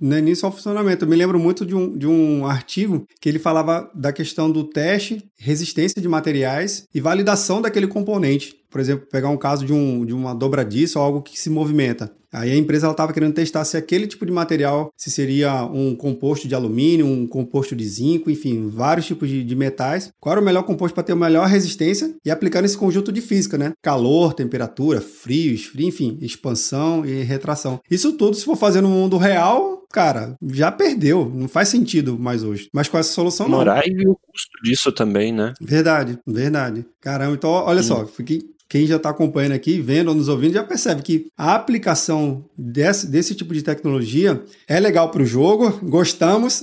Não 0.00 0.16
é 0.16 0.20
nem 0.20 0.34
só 0.34 0.48
o 0.48 0.52
funcionamento. 0.52 1.04
Eu 1.04 1.08
me 1.08 1.16
lembro 1.16 1.38
muito 1.38 1.64
de 1.64 1.74
um, 1.74 1.96
de 1.96 2.06
um 2.06 2.44
artigo 2.44 3.06
que 3.20 3.28
ele 3.28 3.38
falava 3.38 3.88
da 3.94 4.12
questão 4.12 4.50
do 4.50 4.64
teste, 4.64 5.22
resistência 5.38 6.02
de 6.02 6.08
materiais 6.08 6.84
e 6.92 7.00
validação 7.00 7.62
daquele 7.62 7.86
componente. 7.86 8.54
Por 8.68 8.80
exemplo, 8.80 9.06
pegar 9.10 9.28
um 9.28 9.36
caso 9.36 9.64
de, 9.64 9.72
um, 9.72 10.04
de 10.04 10.12
uma 10.12 10.34
dobradiça 10.34 10.98
ou 10.98 11.04
algo 11.04 11.22
que 11.22 11.38
se 11.38 11.48
movimenta. 11.48 12.12
Aí 12.32 12.52
a 12.52 12.56
empresa 12.56 12.90
estava 12.90 13.12
querendo 13.12 13.34
testar 13.34 13.64
se 13.64 13.76
aquele 13.76 14.06
tipo 14.06 14.26
de 14.26 14.32
material, 14.32 14.92
se 14.96 15.10
seria 15.10 15.64
um 15.64 15.94
composto 15.94 16.46
de 16.48 16.54
alumínio, 16.54 17.06
um 17.06 17.26
composto 17.26 17.74
de 17.74 17.86
zinco, 17.86 18.30
enfim, 18.30 18.68
vários 18.68 19.06
tipos 19.06 19.28
de, 19.28 19.42
de 19.42 19.56
metais. 19.56 20.10
Qual 20.20 20.32
era 20.32 20.40
o 20.40 20.44
melhor 20.44 20.62
composto 20.62 20.94
para 20.94 21.04
ter 21.04 21.12
a 21.12 21.16
melhor 21.16 21.46
resistência 21.46 22.14
e 22.24 22.30
aplicar 22.30 22.62
nesse 22.62 22.76
conjunto 22.76 23.12
de 23.12 23.20
física, 23.20 23.56
né? 23.56 23.72
Calor, 23.82 24.34
temperatura, 24.34 25.00
frio, 25.00 25.52
esfrio, 25.52 25.86
enfim, 25.86 26.18
expansão 26.20 27.04
e 27.04 27.22
retração. 27.22 27.80
Isso 27.90 28.12
tudo, 28.12 28.36
se 28.36 28.44
for 28.44 28.56
fazer 28.56 28.80
no 28.80 28.88
mundo 28.88 29.16
real, 29.16 29.84
cara, 29.90 30.36
já 30.42 30.70
perdeu. 30.70 31.30
Não 31.34 31.48
faz 31.48 31.68
sentido 31.68 32.18
mais 32.18 32.42
hoje. 32.42 32.68
Mas 32.72 32.88
com 32.88 32.98
essa 32.98 33.12
solução, 33.12 33.48
não. 33.48 33.58
Morar 33.58 33.86
e 33.86 34.06
o 34.06 34.14
custo 34.14 34.62
disso 34.62 34.92
também, 34.92 35.32
né? 35.32 35.54
Verdade, 35.60 36.18
verdade. 36.26 36.84
Caramba, 37.00 37.34
então 37.34 37.50
olha 37.50 37.80
hum. 37.80 37.84
só, 37.84 38.06
fiquei 38.06 38.40
quem 38.68 38.86
já 38.86 38.96
está 38.96 39.10
acompanhando 39.10 39.52
aqui, 39.52 39.80
vendo 39.80 40.08
ou 40.08 40.14
nos 40.14 40.28
ouvindo, 40.28 40.54
já 40.54 40.64
percebe 40.64 41.02
que 41.02 41.26
a 41.36 41.54
aplicação 41.54 42.15
desse, 42.56 43.06
desse 43.06 43.34
tipo 43.34 43.52
de 43.52 43.62
tecnologia 43.62 44.42
é 44.68 44.78
legal 44.80 45.10
para 45.10 45.22
o 45.22 45.26
jogo, 45.26 45.78
gostamos, 45.84 46.62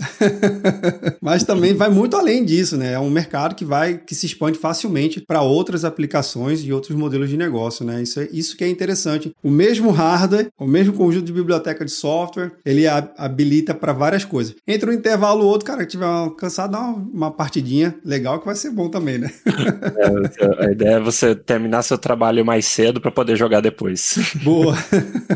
mas 1.22 1.43
também 1.43 1.74
vai 1.74 1.89
muito 1.89 2.15
além 2.15 2.43
disso, 2.43 2.77
né? 2.77 2.93
É 2.93 3.00
um 3.00 3.10
mercado 3.10 3.55
que 3.55 3.65
vai 3.65 3.98
que 3.98 4.15
se 4.15 4.25
expande 4.25 4.57
facilmente 4.57 5.22
para 5.22 5.41
outras 5.41 5.86
aplicações 5.86 6.63
e 6.63 6.74
outros 6.74 6.95
modelos 6.98 7.29
de 7.29 7.38
negócio, 7.38 7.86
né? 7.86 8.01
Isso, 8.01 8.19
é, 8.19 8.27
isso 8.31 8.57
que 8.57 8.63
é 8.63 8.69
interessante. 8.69 9.33
O 9.43 9.50
mesmo 9.50 9.91
hardware, 9.91 10.50
o 10.60 10.67
mesmo 10.67 10.93
conjunto 10.93 11.25
de 11.25 11.33
biblioteca 11.33 11.86
de 11.86 11.91
software, 11.91 12.51
ele 12.65 12.88
habilita 12.88 13.74
para 13.74 13.93
várias 13.93 14.25
coisas. 14.25 14.55
Entre 14.67 14.89
um 14.89 14.93
intervalo 14.93 15.43
ou 15.43 15.50
outro, 15.50 15.65
cara, 15.65 15.86
que 15.86 15.91
tiver 15.91 16.05
cansado, 16.38 16.72
dá 16.72 16.79
uma, 16.79 16.93
uma 17.13 17.31
partidinha 17.31 17.95
legal 18.03 18.39
que 18.39 18.45
vai 18.45 18.55
ser 18.55 18.72
bom 18.72 18.89
também, 18.89 19.17
né? 19.17 19.31
é, 19.45 20.65
a 20.67 20.72
ideia 20.72 20.95
é 20.95 21.00
você 21.00 21.36
terminar 21.36 21.83
seu 21.83 21.98
trabalho 21.98 22.45
mais 22.45 22.65
cedo 22.65 23.00
para 23.00 23.12
poder 23.12 23.36
jogar 23.36 23.62
depois. 23.62 24.17
Boa. 24.43 24.75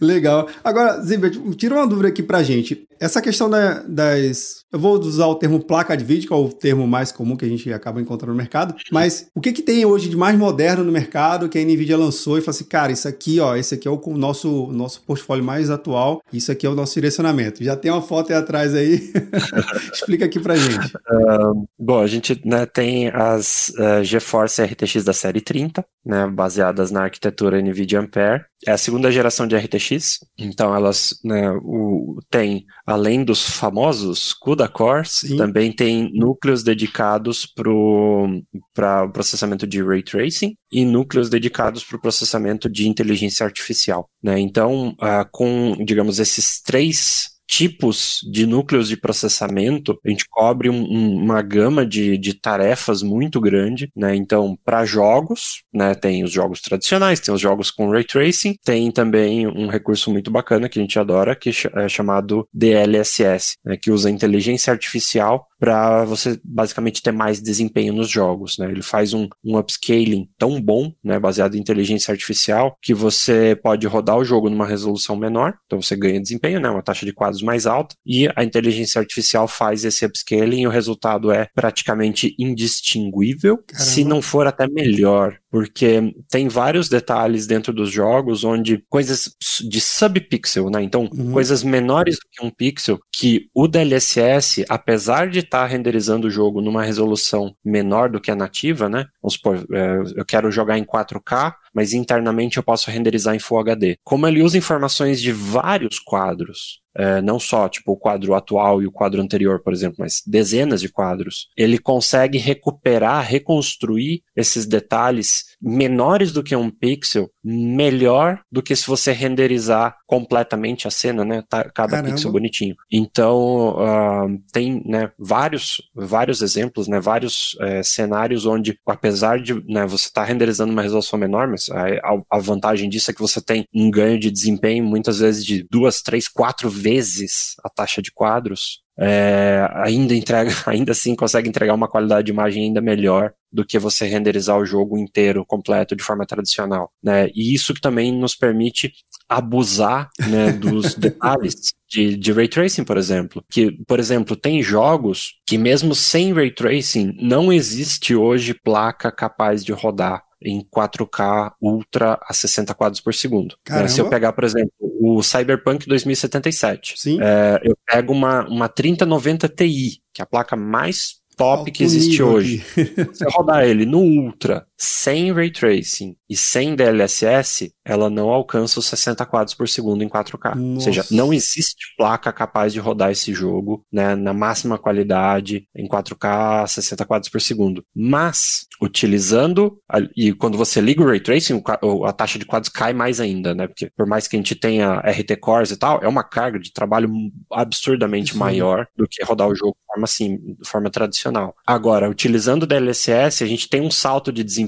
Legal. 0.00 0.48
Agora, 0.62 1.00
Zimber, 1.02 1.30
tira 1.56 1.74
uma 1.74 1.86
dúvida 1.86 2.08
aqui 2.08 2.22
pra 2.22 2.42
gente. 2.42 2.86
Essa 3.00 3.22
questão 3.22 3.48
da, 3.48 3.82
das. 3.82 4.64
Eu 4.72 4.78
vou 4.78 4.98
usar 4.98 5.26
o 5.26 5.34
termo 5.36 5.60
placa 5.60 5.96
de 5.96 6.04
vídeo, 6.04 6.26
que 6.26 6.32
é 6.32 6.36
o 6.36 6.48
termo 6.48 6.86
mais 6.86 7.12
comum 7.12 7.36
que 7.36 7.44
a 7.44 7.48
gente 7.48 7.72
acaba 7.72 8.00
encontrando 8.00 8.32
no 8.32 8.38
mercado. 8.38 8.74
Mas 8.90 9.28
o 9.34 9.40
que, 9.40 9.52
que 9.52 9.62
tem 9.62 9.84
hoje 9.84 10.08
de 10.08 10.16
mais 10.16 10.36
moderno 10.36 10.84
no 10.84 10.92
mercado 10.92 11.48
que 11.48 11.58
a 11.58 11.64
Nvidia 11.64 11.96
lançou 11.96 12.38
e 12.38 12.40
falou 12.40 12.56
assim, 12.56 12.64
cara, 12.64 12.92
isso 12.92 13.06
aqui, 13.08 13.40
ó, 13.40 13.56
esse 13.56 13.74
aqui 13.74 13.86
é 13.86 13.90
o 13.90 14.00
nosso, 14.16 14.66
nosso 14.72 15.02
portfólio 15.02 15.44
mais 15.44 15.70
atual, 15.70 16.20
isso 16.32 16.50
aqui 16.50 16.66
é 16.66 16.70
o 16.70 16.74
nosso 16.74 16.94
direcionamento. 16.94 17.62
Já 17.62 17.76
tem 17.76 17.90
uma 17.90 18.02
foto 18.02 18.32
aí 18.32 18.38
atrás 18.38 18.74
aí. 18.74 19.12
Explica 19.92 20.24
aqui 20.24 20.40
pra 20.40 20.56
gente. 20.56 20.92
Uh, 21.08 21.66
bom, 21.78 22.00
a 22.00 22.06
gente 22.06 22.40
né, 22.44 22.66
tem 22.66 23.08
as 23.08 23.72
uh, 23.78 24.04
GeForce 24.04 24.62
RTX 24.62 25.04
da 25.04 25.12
série 25.12 25.40
30, 25.40 25.84
né, 26.04 26.26
baseadas 26.26 26.90
na 26.90 27.02
arquitetura 27.02 27.60
NVIDIA 27.62 28.00
Ampere. 28.00 28.44
É 28.66 28.72
a 28.72 28.78
segunda 28.78 29.10
geração 29.10 29.46
de 29.46 29.56
RTX, 29.56 29.87
então 30.36 30.74
elas 30.74 31.18
né, 31.24 31.50
o, 31.62 32.18
tem, 32.30 32.66
além 32.86 33.24
dos 33.24 33.48
famosos 33.48 34.32
CUDA 34.32 34.68
cores, 34.68 35.10
Sim. 35.10 35.36
também 35.36 35.72
tem 35.72 36.10
núcleos 36.12 36.62
dedicados 36.62 37.46
para 37.46 37.70
o 37.70 38.42
pro 38.74 39.10
processamento 39.12 39.66
de 39.66 39.82
Ray 39.82 40.02
Tracing 40.02 40.56
e 40.70 40.84
núcleos 40.84 41.28
dedicados 41.28 41.84
para 41.84 41.96
o 41.96 42.00
processamento 42.00 42.68
de 42.68 42.88
inteligência 42.88 43.44
artificial. 43.44 44.08
Né? 44.22 44.38
Então, 44.38 44.90
uh, 45.00 45.28
com, 45.30 45.76
digamos, 45.84 46.18
esses 46.18 46.60
três 46.60 47.37
tipos 47.48 48.20
de 48.30 48.46
núcleos 48.46 48.88
de 48.88 48.96
processamento, 48.96 49.98
a 50.04 50.10
gente 50.10 50.26
cobre 50.28 50.68
um, 50.68 50.82
um, 50.82 51.24
uma 51.24 51.40
gama 51.40 51.86
de, 51.86 52.18
de 52.18 52.34
tarefas 52.34 53.02
muito 53.02 53.40
grande, 53.40 53.90
né? 53.96 54.14
Então, 54.14 54.56
para 54.64 54.84
jogos, 54.84 55.62
né, 55.72 55.94
tem 55.94 56.22
os 56.22 56.30
jogos 56.30 56.60
tradicionais, 56.60 57.20
tem 57.20 57.34
os 57.34 57.40
jogos 57.40 57.70
com 57.70 57.90
ray 57.90 58.04
tracing, 58.04 58.54
tem 58.62 58.90
também 58.90 59.46
um 59.46 59.68
recurso 59.68 60.10
muito 60.12 60.30
bacana 60.30 60.68
que 60.68 60.78
a 60.78 60.82
gente 60.82 60.98
adora, 60.98 61.34
que 61.34 61.50
é 61.74 61.88
chamado 61.88 62.46
DLSS, 62.52 63.56
né, 63.64 63.76
que 63.76 63.90
usa 63.90 64.10
inteligência 64.10 64.70
artificial 64.70 65.46
para 65.58 66.04
você 66.04 66.38
basicamente 66.44 67.02
ter 67.02 67.12
mais 67.12 67.40
desempenho 67.40 67.92
nos 67.92 68.08
jogos, 68.08 68.58
né? 68.58 68.70
Ele 68.70 68.82
faz 68.82 69.12
um, 69.12 69.28
um 69.44 69.58
upscaling 69.58 70.28
tão 70.38 70.60
bom, 70.60 70.92
né, 71.02 71.18
baseado 71.18 71.56
em 71.56 71.60
inteligência 71.60 72.12
artificial, 72.12 72.76
que 72.80 72.94
você 72.94 73.58
pode 73.62 73.86
rodar 73.86 74.16
o 74.16 74.24
jogo 74.24 74.48
numa 74.48 74.66
resolução 74.66 75.16
menor, 75.16 75.54
então 75.66 75.80
você 75.80 75.96
ganha 75.96 76.20
desempenho, 76.20 76.60
né, 76.60 76.68
uma 76.70 76.82
taxa 76.82 77.04
de 77.04 77.12
quadros 77.12 77.42
mais 77.42 77.66
alta, 77.66 77.94
e 78.06 78.28
a 78.34 78.44
inteligência 78.44 79.00
artificial 79.00 79.48
faz 79.48 79.84
esse 79.84 80.04
upscaling 80.04 80.62
e 80.62 80.66
o 80.66 80.70
resultado 80.70 81.30
é 81.32 81.48
praticamente 81.54 82.34
indistinguível, 82.38 83.58
Caramba. 83.66 83.90
se 83.90 84.04
não 84.04 84.22
for 84.22 84.46
até 84.46 84.68
melhor, 84.68 85.38
porque 85.50 86.14
tem 86.30 86.48
vários 86.48 86.88
detalhes 86.88 87.46
dentro 87.46 87.72
dos 87.72 87.90
jogos 87.90 88.44
onde 88.44 88.84
coisas 88.88 89.34
de 89.68 89.80
subpixel, 89.80 90.70
né? 90.70 90.82
Então, 90.82 91.08
uhum. 91.12 91.32
coisas 91.32 91.62
menores 91.62 92.16
do 92.16 92.28
que 92.30 92.44
um 92.44 92.50
pixel, 92.50 92.98
que 93.12 93.48
o 93.54 93.66
DLSS, 93.66 94.64
apesar 94.68 95.28
de 95.28 95.42
estar 95.48 95.62
tá 95.62 95.66
renderizando 95.66 96.28
o 96.28 96.30
jogo 96.30 96.60
numa 96.60 96.82
resolução 96.82 97.54
menor 97.64 98.08
do 98.08 98.20
que 98.20 98.30
a 98.30 98.36
nativa, 98.36 98.88
né? 98.88 99.06
Vamos 99.22 99.34
supor, 99.34 99.66
é, 99.72 100.02
eu 100.16 100.24
quero 100.24 100.50
jogar 100.50 100.78
em 100.78 100.84
4K, 100.84 101.54
mas 101.78 101.92
internamente 101.92 102.56
eu 102.56 102.62
posso 102.64 102.90
renderizar 102.90 103.36
em 103.36 103.38
Full 103.38 103.60
HD. 103.60 103.98
Como 104.02 104.26
ele 104.26 104.42
usa 104.42 104.58
informações 104.58 105.22
de 105.22 105.30
vários 105.30 106.00
quadros, 106.00 106.80
é, 106.98 107.22
não 107.22 107.38
só 107.38 107.68
tipo 107.68 107.92
o 107.92 107.96
quadro 107.96 108.34
atual 108.34 108.82
e 108.82 108.86
o 108.86 108.90
quadro 108.90 109.22
anterior, 109.22 109.62
por 109.62 109.72
exemplo, 109.72 109.98
mas 110.00 110.20
dezenas 110.26 110.80
de 110.80 110.88
quadros, 110.88 111.48
ele 111.56 111.78
consegue 111.78 112.38
recuperar, 112.38 113.24
reconstruir 113.24 114.22
esses 114.34 114.66
detalhes 114.66 115.44
menores 115.62 116.32
do 116.32 116.42
que 116.42 116.56
um 116.56 116.68
pixel, 116.68 117.30
melhor 117.44 118.40
do 118.50 118.60
que 118.60 118.74
se 118.74 118.86
você 118.86 119.12
renderizar 119.12 119.96
completamente 120.06 120.88
a 120.88 120.90
cena, 120.90 121.24
né? 121.24 121.44
Tá, 121.48 121.70
cada 121.70 121.92
Caramba. 121.92 122.10
pixel 122.10 122.32
bonitinho. 122.32 122.74
Então, 122.90 123.76
uh, 123.76 124.42
tem 124.52 124.82
né, 124.84 125.12
vários, 125.16 125.80
vários 125.94 126.42
exemplos, 126.42 126.88
né, 126.88 126.98
vários 126.98 127.56
é, 127.60 127.82
cenários 127.82 128.44
onde, 128.44 128.76
apesar 128.86 129.40
de 129.40 129.54
né, 129.70 129.86
você 129.86 130.06
estar 130.06 130.22
tá 130.22 130.26
renderizando 130.26 130.72
uma 130.72 130.82
resolução 130.82 131.18
menor, 131.18 131.46
mas 131.46 131.67
a, 131.70 132.36
a, 132.36 132.38
vantagem 132.38 132.88
disso 132.88 133.10
é 133.10 133.14
que 133.14 133.20
você 133.20 133.40
tem 133.40 133.64
um 133.74 133.90
ganho 133.90 134.18
de 134.18 134.30
desempenho 134.30 134.84
muitas 134.84 135.18
vezes 135.18 135.44
de 135.44 135.66
duas, 135.70 136.02
três, 136.02 136.28
quatro 136.28 136.68
vezes 136.68 137.54
a 137.64 137.68
taxa 137.68 138.02
de 138.02 138.12
quadros 138.12 138.82
é, 139.00 139.68
ainda 139.74 140.14
entrega, 140.14 140.50
ainda 140.66 140.92
assim 140.92 141.14
consegue 141.14 141.48
entregar 141.48 141.74
uma 141.74 141.88
qualidade 141.88 142.26
de 142.26 142.32
imagem 142.32 142.64
ainda 142.64 142.80
melhor 142.80 143.32
do 143.50 143.64
que 143.64 143.78
você 143.78 144.06
renderizar 144.06 144.58
o 144.58 144.66
jogo 144.66 144.98
inteiro, 144.98 145.44
completo, 145.46 145.96
de 145.96 146.02
forma 146.02 146.26
tradicional, 146.26 146.90
né? 147.02 147.28
E 147.34 147.54
isso 147.54 147.72
que 147.72 147.80
também 147.80 148.12
nos 148.12 148.34
permite 148.34 148.92
abusar 149.28 150.10
né, 150.28 150.52
dos 150.52 150.94
detalhes 150.96 151.72
de, 151.88 152.16
de 152.16 152.32
ray 152.32 152.48
tracing, 152.48 152.84
por 152.84 152.98
exemplo. 152.98 153.42
Que, 153.50 153.72
por 153.86 153.98
exemplo, 153.98 154.36
tem 154.36 154.62
jogos 154.62 155.34
que 155.46 155.56
mesmo 155.56 155.94
sem 155.94 156.32
ray 156.32 156.50
tracing 156.50 157.14
não 157.20 157.52
existe 157.52 158.14
hoje 158.14 158.52
placa 158.52 159.10
capaz 159.10 159.64
de 159.64 159.72
rodar 159.72 160.22
em 160.42 160.62
4K 160.62 161.52
Ultra 161.60 162.18
a 162.22 162.32
60 162.32 162.74
quadros 162.74 163.00
por 163.00 163.14
segundo. 163.14 163.56
Né? 163.68 163.88
Se 163.88 164.00
eu 164.00 164.08
pegar, 164.08 164.32
por 164.32 164.44
exemplo, 164.44 164.72
o 164.80 165.22
Cyberpunk 165.22 165.86
2077, 165.86 166.94
é, 167.20 167.60
eu 167.62 167.76
pego 167.86 168.12
uma, 168.12 168.46
uma 168.48 168.68
3090 168.68 169.48
Ti, 169.48 170.02
que 170.12 170.20
é 170.20 170.22
a 170.22 170.26
placa 170.26 170.56
mais 170.56 171.18
top 171.36 171.60
Alto 171.60 171.72
que 171.72 171.84
existe 171.84 172.22
hoje. 172.22 172.64
Se 173.14 173.24
eu 173.24 173.30
rodar 173.30 173.64
ele 173.64 173.86
no 173.86 174.00
Ultra, 174.00 174.66
sem 174.78 175.32
Ray 175.32 175.50
Tracing 175.50 176.14
e 176.30 176.36
sem 176.36 176.76
DLSS, 176.76 177.72
ela 177.84 178.08
não 178.08 178.28
alcança 178.28 178.78
os 178.78 178.86
60 178.86 179.26
quadros 179.26 179.54
por 179.54 179.68
segundo 179.68 180.04
em 180.04 180.08
4K. 180.08 180.54
Nossa. 180.54 180.74
Ou 180.74 180.80
seja, 180.80 181.04
não 181.10 181.32
existe 181.32 181.94
placa 181.96 182.32
capaz 182.32 182.72
de 182.72 182.78
rodar 182.78 183.10
esse 183.10 183.34
jogo 183.34 183.84
né, 183.92 184.14
na 184.14 184.32
máxima 184.32 184.78
qualidade 184.78 185.66
em 185.74 185.88
4K 185.88 186.66
60 186.68 187.04
quadros 187.06 187.28
por 187.28 187.40
segundo. 187.40 187.84
Mas, 187.94 188.66
utilizando, 188.80 189.80
a, 189.90 189.98
e 190.16 190.32
quando 190.32 190.56
você 190.56 190.80
liga 190.80 191.02
o 191.02 191.06
Ray 191.06 191.20
Tracing, 191.20 191.62
a 192.06 192.12
taxa 192.12 192.38
de 192.38 192.44
quadros 192.44 192.70
cai 192.70 192.92
mais 192.92 193.20
ainda, 193.20 193.54
né? 193.54 193.66
Porque 193.66 193.90
por 193.96 194.06
mais 194.06 194.28
que 194.28 194.36
a 194.36 194.38
gente 194.38 194.54
tenha 194.54 195.00
RT 195.00 195.36
Cores 195.40 195.70
e 195.72 195.76
tal, 195.76 196.00
é 196.02 196.08
uma 196.08 196.22
carga 196.22 196.58
de 196.58 196.72
trabalho 196.72 197.10
absurdamente 197.50 198.32
Sim. 198.32 198.38
maior 198.38 198.86
do 198.96 199.08
que 199.08 199.24
rodar 199.24 199.48
o 199.48 199.54
jogo 199.54 199.72
de 199.72 199.86
forma, 199.86 200.04
assim, 200.04 200.36
de 200.36 200.68
forma 200.68 200.90
tradicional. 200.90 201.56
Agora, 201.66 202.08
utilizando 202.08 202.62
o 202.62 202.66
DLSS, 202.66 203.42
a 203.42 203.46
gente 203.46 203.68
tem 203.68 203.80
um 203.80 203.90
salto 203.90 204.30
de 204.30 204.44
desempenho 204.44 204.67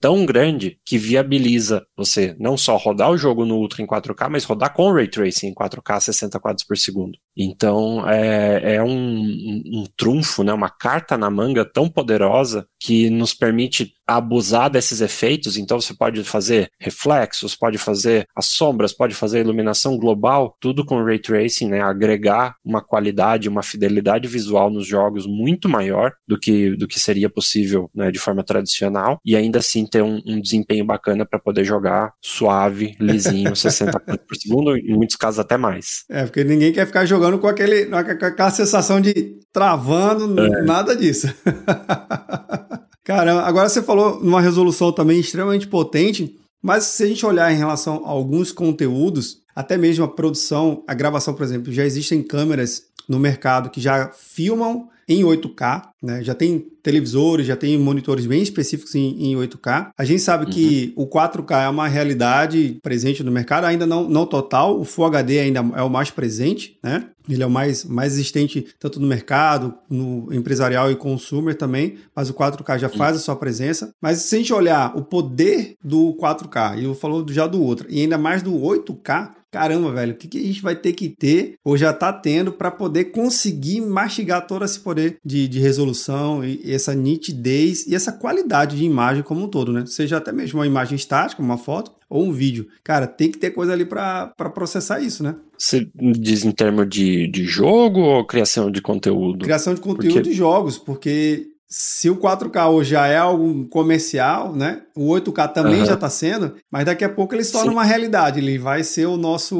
tão 0.00 0.24
grande 0.24 0.78
que 0.84 0.98
viabiliza 0.98 1.84
você 1.96 2.36
não 2.38 2.56
só 2.56 2.76
rodar 2.76 3.10
o 3.10 3.16
jogo 3.16 3.44
no 3.44 3.56
Ultra 3.56 3.82
em 3.82 3.86
4K, 3.86 4.28
mas 4.28 4.44
rodar 4.44 4.72
com 4.72 4.92
Ray 4.92 5.08
Tracing 5.08 5.48
em 5.48 5.54
4K 5.54 6.00
60 6.00 6.40
quadros 6.40 6.64
por 6.64 6.76
segundo. 6.76 7.18
Então 7.36 8.08
é, 8.08 8.76
é 8.76 8.82
um, 8.82 9.62
um, 9.66 9.84
trunfo, 9.96 10.42
né, 10.42 10.52
uma 10.52 10.68
carta 10.68 11.16
na 11.16 11.30
manga 11.30 11.64
tão 11.64 11.88
poderosa 11.88 12.66
que 12.80 13.08
nos 13.10 13.32
permite 13.32 13.94
abusar 14.06 14.68
desses 14.70 15.00
efeitos. 15.00 15.56
Então 15.56 15.80
você 15.80 15.94
pode 15.94 16.22
fazer 16.24 16.70
reflexos, 16.78 17.56
pode 17.56 17.78
fazer 17.78 18.26
as 18.36 18.46
sombras, 18.46 18.92
pode 18.92 19.14
fazer 19.14 19.40
iluminação 19.40 19.96
global, 19.96 20.56
tudo 20.60 20.84
com 20.84 21.02
Ray 21.02 21.18
Tracing, 21.18 21.68
né, 21.68 21.80
agregar 21.80 22.56
uma 22.64 22.82
qualidade, 22.82 23.48
uma 23.48 23.62
fidelidade 23.62 24.28
visual 24.28 24.70
nos 24.70 24.86
jogos 24.86 25.26
muito 25.26 25.68
maior 25.68 26.12
do 26.26 26.38
que, 26.38 26.76
do 26.76 26.86
que 26.86 27.00
seria 27.00 27.30
possível 27.30 27.90
né, 27.94 28.10
de 28.10 28.18
forma 28.18 28.42
tradicional 28.42 29.20
e 29.24 29.36
ainda 29.36 29.58
assim 29.60 29.86
ter 29.86 30.02
um, 30.02 30.20
um 30.26 30.40
desempenho 30.40 30.84
bacana 30.84 31.24
para 31.24 31.38
poder 31.38 31.64
jogar 31.64 32.12
suave, 32.20 32.96
lisinho, 33.00 33.54
60 33.56 33.98
por 34.00 34.36
segundo, 34.36 34.76
em 34.76 34.94
muitos 34.94 35.16
casos 35.16 35.38
até 35.38 35.56
mais. 35.56 36.04
É, 36.10 36.24
porque 36.24 36.44
ninguém 36.44 36.72
quer 36.72 36.86
ficar 36.86 37.04
jogando 37.04 37.21
com, 37.38 37.46
aquele, 37.46 37.86
com 37.86 37.96
aquela 37.96 38.50
sensação 38.50 39.00
de 39.00 39.38
travando, 39.52 40.40
é. 40.40 40.62
nada 40.62 40.96
disso. 40.96 41.32
Cara, 43.04 43.40
agora 43.40 43.68
você 43.68 43.82
falou 43.82 44.20
numa 44.22 44.40
resolução 44.40 44.92
também 44.92 45.18
extremamente 45.18 45.66
potente, 45.66 46.36
mas 46.62 46.84
se 46.84 47.02
a 47.02 47.06
gente 47.06 47.26
olhar 47.26 47.52
em 47.52 47.56
relação 47.56 48.02
a 48.04 48.10
alguns 48.10 48.52
conteúdos, 48.52 49.41
até 49.54 49.76
mesmo 49.76 50.04
a 50.04 50.08
produção, 50.08 50.82
a 50.86 50.94
gravação, 50.94 51.34
por 51.34 51.44
exemplo, 51.44 51.72
já 51.72 51.84
existem 51.84 52.22
câmeras 52.22 52.84
no 53.08 53.18
mercado 53.18 53.70
que 53.70 53.80
já 53.80 54.10
filmam 54.12 54.88
em 55.08 55.22
8K, 55.22 55.82
né? 56.02 56.22
Já 56.22 56.34
tem 56.34 56.66
televisores, 56.82 57.46
já 57.46 57.56
tem 57.56 57.78
monitores 57.78 58.26
bem 58.26 58.42
específicos 58.42 58.94
em, 58.94 59.32
em 59.32 59.36
8K. 59.36 59.90
A 59.96 60.04
gente 60.04 60.22
sabe 60.22 60.46
uhum. 60.46 60.50
que 60.50 60.92
o 60.96 61.06
4K 61.06 61.64
é 61.64 61.68
uma 61.68 61.88
realidade 61.88 62.78
presente 62.82 63.22
no 63.22 63.30
mercado, 63.30 63.64
ainda 63.64 63.86
não, 63.86 64.08
não 64.08 64.26
total. 64.26 64.80
O 64.80 64.84
Full 64.84 65.06
HD 65.06 65.40
ainda 65.40 65.60
é 65.76 65.82
o 65.82 65.90
mais 65.90 66.10
presente, 66.10 66.78
né? 66.82 67.08
Ele 67.28 67.42
é 67.42 67.46
o 67.46 67.50
mais, 67.50 67.84
mais 67.84 68.14
existente 68.14 68.66
tanto 68.80 68.98
no 68.98 69.06
mercado, 69.06 69.74
no 69.88 70.28
empresarial 70.32 70.90
e 70.90 70.96
consumer 70.96 71.54
também, 71.54 71.96
mas 72.14 72.28
o 72.28 72.34
4K 72.34 72.78
já 72.78 72.88
faz 72.88 73.16
a 73.16 73.20
sua 73.20 73.36
presença. 73.36 73.94
Mas 74.00 74.18
se 74.18 74.34
a 74.34 74.38
gente 74.38 74.52
olhar 74.52 74.96
o 74.96 75.02
poder 75.02 75.76
do 75.84 76.16
4K, 76.20 76.78
e 76.78 76.84
eu 76.84 76.94
falo 76.94 77.24
já 77.28 77.46
do 77.46 77.62
outro, 77.62 77.86
e 77.88 78.00
ainda 78.00 78.18
mais 78.18 78.42
do 78.42 78.52
8K, 78.52 79.30
caramba, 79.52 79.92
velho, 79.92 80.14
o 80.14 80.16
que, 80.16 80.26
que, 80.26 80.38
a 80.38 80.46
gente 80.46 80.62
vai 80.62 80.74
ter 80.74 80.94
que 80.94 81.10
ter, 81.10 81.56
ou 81.62 81.76
já 81.76 81.90
está 81.90 82.10
tendo, 82.10 82.50
para 82.50 82.70
poder 82.70 83.06
conseguir 83.06 83.82
mastigar 83.82 84.46
todo 84.46 84.64
esse 84.64 84.80
poder 84.80 85.18
de, 85.22 85.46
de, 85.46 85.60
resolução 85.60 86.42
e 86.42 86.72
essa 86.72 86.94
nitidez 86.94 87.86
e 87.86 87.94
essa 87.94 88.10
qualidade 88.10 88.78
de 88.78 88.84
imagem 88.84 89.22
como 89.22 89.44
um 89.44 89.48
todo, 89.48 89.70
né? 89.70 89.84
Seja 89.84 90.16
até 90.16 90.32
mesmo 90.32 90.58
uma 90.58 90.66
imagem 90.66 90.96
estática, 90.96 91.42
uma 91.42 91.58
foto, 91.58 91.92
ou 92.08 92.24
um 92.24 92.32
vídeo. 92.32 92.66
Cara, 92.82 93.06
tem 93.06 93.30
que 93.30 93.38
ter 93.38 93.50
coisa 93.50 93.74
ali 93.74 93.84
para 93.84 94.32
processar 94.54 95.00
isso, 95.00 95.22
né? 95.22 95.36
Você 95.58 95.86
diz 95.94 96.44
em 96.44 96.50
termos 96.50 96.88
de, 96.88 97.28
de 97.28 97.44
jogo 97.44 98.00
ou 98.00 98.26
criação 98.26 98.70
de 98.70 98.80
conteúdo? 98.80 99.44
Criação 99.44 99.74
de 99.74 99.82
conteúdo 99.82 100.14
porque... 100.14 100.30
de 100.30 100.34
jogos, 100.34 100.78
porque 100.78 101.52
se 101.72 102.10
o 102.10 102.16
4K 102.16 102.68
hoje 102.68 102.90
já 102.90 103.06
é 103.06 103.16
algo 103.16 103.66
comercial, 103.68 104.54
né? 104.54 104.82
O 104.96 105.08
8K 105.08 105.52
também 105.52 105.80
uhum. 105.80 105.86
já 105.86 105.94
está 105.94 106.10
sendo, 106.10 106.54
mas 106.70 106.84
daqui 106.84 107.04
a 107.04 107.08
pouco 107.08 107.34
ele 107.34 107.44
se 107.44 107.52
torna 107.52 107.68
Sim. 107.68 107.72
uma 107.72 107.84
realidade. 107.84 108.40
Ele 108.40 108.58
vai 108.58 108.82
ser 108.84 109.06
o 109.06 109.16
nosso. 109.16 109.56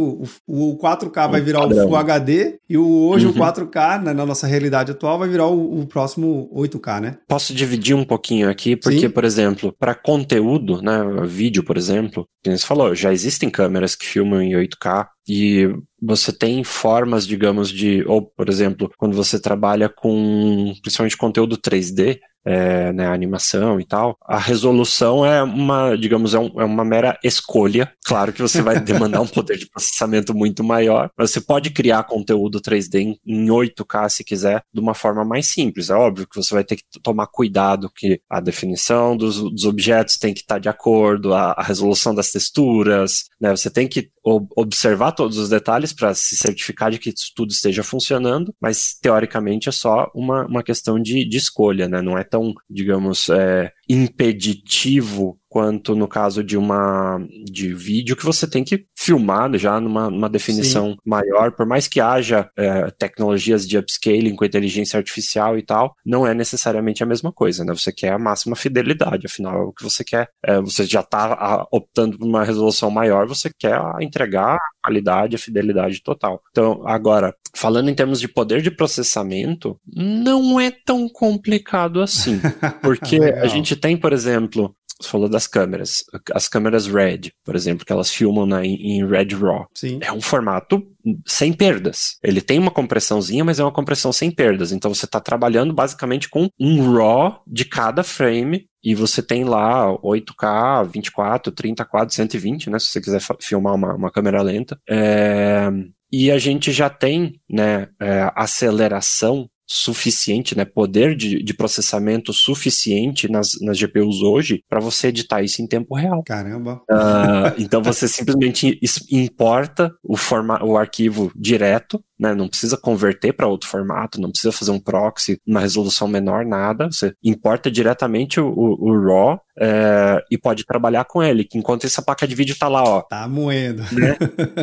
O, 0.47 0.73
o 0.73 0.79
4K 0.79 1.31
vai 1.31 1.41
virar 1.41 1.61
padrão. 1.61 1.85
o 1.85 1.89
Full 1.89 1.97
HD 1.97 2.59
e 2.69 2.77
o, 2.77 2.87
hoje 3.09 3.27
uhum. 3.27 3.33
o 3.33 3.35
4K, 3.35 4.03
né, 4.03 4.13
na 4.13 4.27
nossa 4.27 4.47
realidade 4.47 4.93
atual, 4.93 5.19
vai 5.19 5.29
virar 5.29 5.47
o, 5.47 5.81
o, 5.81 5.87
próximo 5.87 6.51
8K, 6.55 7.01
né? 7.01 7.19
Posso 7.29 7.55
dividir 7.55 7.95
um 7.95 8.05
pouquinho 8.05 8.49
aqui, 8.49 8.77
porque, 8.77 9.01
Sim. 9.01 9.11
por 9.11 9.25
exemplo, 9.25 9.75
para 9.79 9.95
conteúdo, 9.95 10.81
né? 10.83 11.03
Vídeo, 11.27 11.65
por 11.65 11.77
exemplo, 11.77 12.27
como 12.45 12.59
você 12.59 12.67
falou, 12.67 12.95
já 12.95 13.13
existem 13.13 13.49
câmeras 13.49 13.95
que 13.95 14.05
filmam 14.05 14.43
em 14.43 14.53
8K. 14.53 15.07
E 15.29 15.69
você 16.01 16.33
tem 16.33 16.65
formas, 16.65 17.25
digamos, 17.25 17.71
de, 17.71 18.05
ou 18.09 18.23
por 18.23 18.49
exemplo, 18.49 18.91
quando 18.99 19.15
você 19.15 19.39
trabalha 19.41 19.89
com 19.89 20.75
principalmente 20.83 21.17
conteúdo 21.17 21.57
3D, 21.57 22.19
é, 22.45 22.93
né, 22.93 23.07
animação 23.07 23.81
e 23.81 23.85
tal, 23.85 24.17
a 24.23 24.39
resolução 24.39 25.25
é 25.25 25.43
uma, 25.43 25.97
digamos, 25.97 26.35
é, 26.35 26.39
um, 26.39 26.61
é, 26.61 26.65
uma 26.65 26.85
mera 26.85 27.19
escolha. 27.23 27.93
Claro 28.05 28.33
que 28.33 28.43
você 28.43 28.63
vai 28.63 28.79
demandar 28.81 29.21
um 29.21 29.27
poder 29.27 29.57
de 29.57 29.69
processamento 29.69 30.35
muito 30.35 30.65
maior, 30.65 31.11
mas 31.17 31.31
você 31.31 31.41
pode 31.41 31.71
criar 31.71 32.03
conteúdo 32.05 32.61
3D 32.61 33.01
em, 33.01 33.19
em 33.27 33.47
8K 33.47 34.09
se 34.09 34.25
quiser, 34.25 34.63
de 34.73 34.81
uma 34.81 34.95
forma 34.95 35.25
mais 35.25 35.47
simples. 35.47 35.91
É 35.91 35.95
óbvio 35.95 36.27
que 36.27 36.37
você 36.37 36.55
vai 36.55 36.65
ter 36.65 36.77
que 36.77 36.85
tomar 37.03 37.27
cuidado 37.27 37.91
que 37.95 38.21
a 38.29 38.41
definição 38.41 39.17
dos, 39.17 39.39
dos 39.39 39.65
objetos 39.65 40.17
tem 40.17 40.35
que 40.35 40.41
estar 40.41 40.59
de 40.59 40.69
acordo, 40.69 41.35
a, 41.35 41.53
a 41.53 41.63
resolução 41.63 42.15
das 42.15 42.31
texturas, 42.31 43.25
né? 43.41 43.51
Você 43.51 43.71
tem 43.71 43.87
que 43.87 44.11
observar 44.25 45.13
todos 45.13 45.37
os 45.37 45.49
detalhes 45.49 45.93
para 45.93 46.15
se 46.15 46.37
certificar 46.37 46.91
de 46.91 46.99
que 46.99 47.13
tudo 47.35 47.51
esteja 47.51 47.83
funcionando, 47.83 48.55
mas 48.61 48.95
teoricamente 49.01 49.69
é 49.69 49.73
só 49.73 50.11
uma, 50.15 50.47
uma 50.47 50.63
questão 50.63 51.01
de, 51.01 51.29
de 51.29 51.37
escolha, 51.37 51.89
né? 51.89 52.01
Não 52.01 52.17
é 52.17 52.23
tão, 52.23 52.55
digamos, 52.71 53.29
é, 53.29 53.73
impeditivo 53.93 55.39
quanto 55.53 55.95
no 55.95 56.09
caso 56.09 56.43
de 56.43 56.57
uma 56.57 57.21
de 57.45 57.75
vídeo 57.75 58.17
que 58.17 58.25
você 58.25 58.49
tem 58.49 58.65
que 58.65 58.87
filmar 58.97 59.55
já 59.59 59.79
numa, 59.79 60.09
numa 60.09 60.31
definição 60.31 60.93
Sim. 60.93 60.97
maior, 61.05 61.53
por 61.53 61.67
mais 61.67 61.87
que 61.87 62.01
haja 62.01 62.49
é, 62.57 62.91
tecnologias 62.93 63.69
de 63.69 63.77
upscaling 63.77 64.35
com 64.35 64.47
inteligência 64.47 64.97
artificial 64.97 65.59
e 65.59 65.63
tal, 65.63 65.95
não 66.07 66.27
é 66.27 66.33
necessariamente 66.33 67.03
a 67.03 67.07
mesma 67.07 67.31
coisa, 67.31 67.67
né? 67.67 67.75
Você 67.75 67.93
quer 67.93 68.13
a 68.13 68.19
máxima 68.19 68.57
fidelidade, 68.57 69.27
afinal, 69.27 69.69
o 69.69 69.73
que 69.75 69.85
você 69.85 70.03
quer, 70.03 70.31
é, 70.43 70.59
você 70.59 70.87
já 70.87 71.01
está 71.01 71.67
optando 71.71 72.19
por 72.19 72.27
uma 72.27 72.45
resolução 72.45 72.91
maior, 72.91 73.27
você 73.27 73.51
quer 73.59 73.79
entregar 74.01 74.55
a 74.55 74.59
qualidade, 74.83 75.37
a 75.37 75.39
fidelidade 75.39 76.03
total. 76.03 76.43
Então, 76.51 76.83
agora, 76.87 77.35
falando 77.55 77.89
em 77.89 77.95
termos 77.95 78.21
de 78.21 78.29
poder 78.29 78.61
de 78.63 78.71
processamento, 78.71 79.79
não 79.87 80.61
é 80.61 80.71
tão 80.71 81.09
complicado 81.09 82.01
assim, 82.01 82.41
porque 82.83 83.17
a 83.17 83.47
gente 83.47 83.77
tem, 83.77 83.97
por 83.97 84.13
exemplo, 84.13 84.75
você 85.03 85.11
falou 85.11 85.29
das 85.29 85.47
câmeras. 85.47 86.05
As 86.33 86.49
câmeras 86.49 86.87
RED, 86.87 87.33
por 87.45 87.55
exemplo, 87.55 87.85
que 87.85 87.93
elas 87.93 88.11
filmam 88.11 88.47
na, 88.47 88.65
em 88.65 89.07
RED 89.07 89.35
RAW. 89.35 89.67
Sim. 89.75 89.99
É 90.03 90.13
um 90.13 90.21
formato 90.21 90.83
sem 91.27 91.53
perdas. 91.53 92.17
Ele 92.23 92.41
tem 92.41 92.59
uma 92.59 92.71
compressãozinha, 92.71 93.45
mas 93.45 93.59
é 93.59 93.65
uma 93.65 93.73
compressão 93.73 94.13
sem 94.13 94.31
perdas. 94.31 94.73
Então 94.73 94.93
você 94.95 95.05
está 95.05 95.21
trabalhando 95.21 95.73
basicamente 95.73 96.29
com 96.29 96.49
um 96.59 96.93
RAW 96.93 97.43
de 97.47 97.65
cada 97.65 98.03
frame 98.03 98.67
e 98.85 98.95
você 98.95 99.23
tem 99.23 99.45
lá 99.45 99.93
8K, 99.99 100.89
24, 100.89 101.53
30 101.53 101.85
quadros, 101.85 102.17
120, 102.17 102.71
né? 102.71 102.79
Se 102.79 102.87
você 102.87 103.01
quiser 103.01 103.21
filmar 103.41 103.75
uma, 103.75 103.95
uma 103.95 104.11
câmera 104.11 104.43
lenta. 104.43 104.79
É... 104.89 105.71
E 106.13 106.31
a 106.31 106.39
gente 106.39 106.71
já 106.73 106.91
tem 106.91 107.41
né, 107.49 107.89
é, 107.99 108.31
aceleração 108.37 109.49
suficiente, 109.73 110.55
né, 110.55 110.67
poder 110.67 111.17
de, 111.17 111.43
de 111.43 111.55
processamento 111.55 112.31
suficiente 112.33 113.27
nas, 113.31 113.53
nas 113.63 113.79
GPUs 113.79 114.21
hoje 114.21 114.63
para 114.69 114.81
você 114.81 115.09
editar 115.09 115.43
isso 115.43 115.63
em 115.63 115.67
tempo 115.67 115.95
real. 115.95 116.23
Caramba! 116.25 116.83
Uh, 116.91 117.55
então 117.59 117.83
você 117.83 118.07
simplesmente 118.07 118.79
importa 119.11 119.91
o, 120.05 120.15
forma, 120.15 120.63
o 120.63 120.77
arquivo 120.77 121.33
direto 121.35 122.03
né? 122.23 122.33
Não 122.37 122.47
precisa 122.47 122.77
converter 122.77 123.33
para 123.33 123.49
outro 123.49 123.69
formato, 123.69 124.21
não 124.21 124.31
precisa 124.31 124.53
fazer 124.53 124.71
um 124.71 124.79
proxy, 124.79 125.41
uma 125.45 125.59
resolução 125.59 126.07
menor, 126.07 126.47
nada. 126.47 126.87
Você 126.87 127.13
importa 127.21 127.69
diretamente 127.69 128.39
o, 128.41 128.47
o, 128.47 128.91
o 128.91 129.05
RAW 129.05 129.41
é, 129.59 130.23
e 130.31 130.39
pode 130.39 130.65
trabalhar 130.65 131.05
com 131.05 131.23
ele, 131.23 131.45
que 131.45 131.59
enquanto 131.59 131.85
essa 131.85 132.03
placa 132.03 132.27
de 132.27 132.35
vídeo 132.35 132.57
tá 132.59 132.69
lá, 132.69 132.83
ó. 132.83 133.03
Tá 133.03 133.29
moendo. 133.29 133.83
Né? 133.93 134.17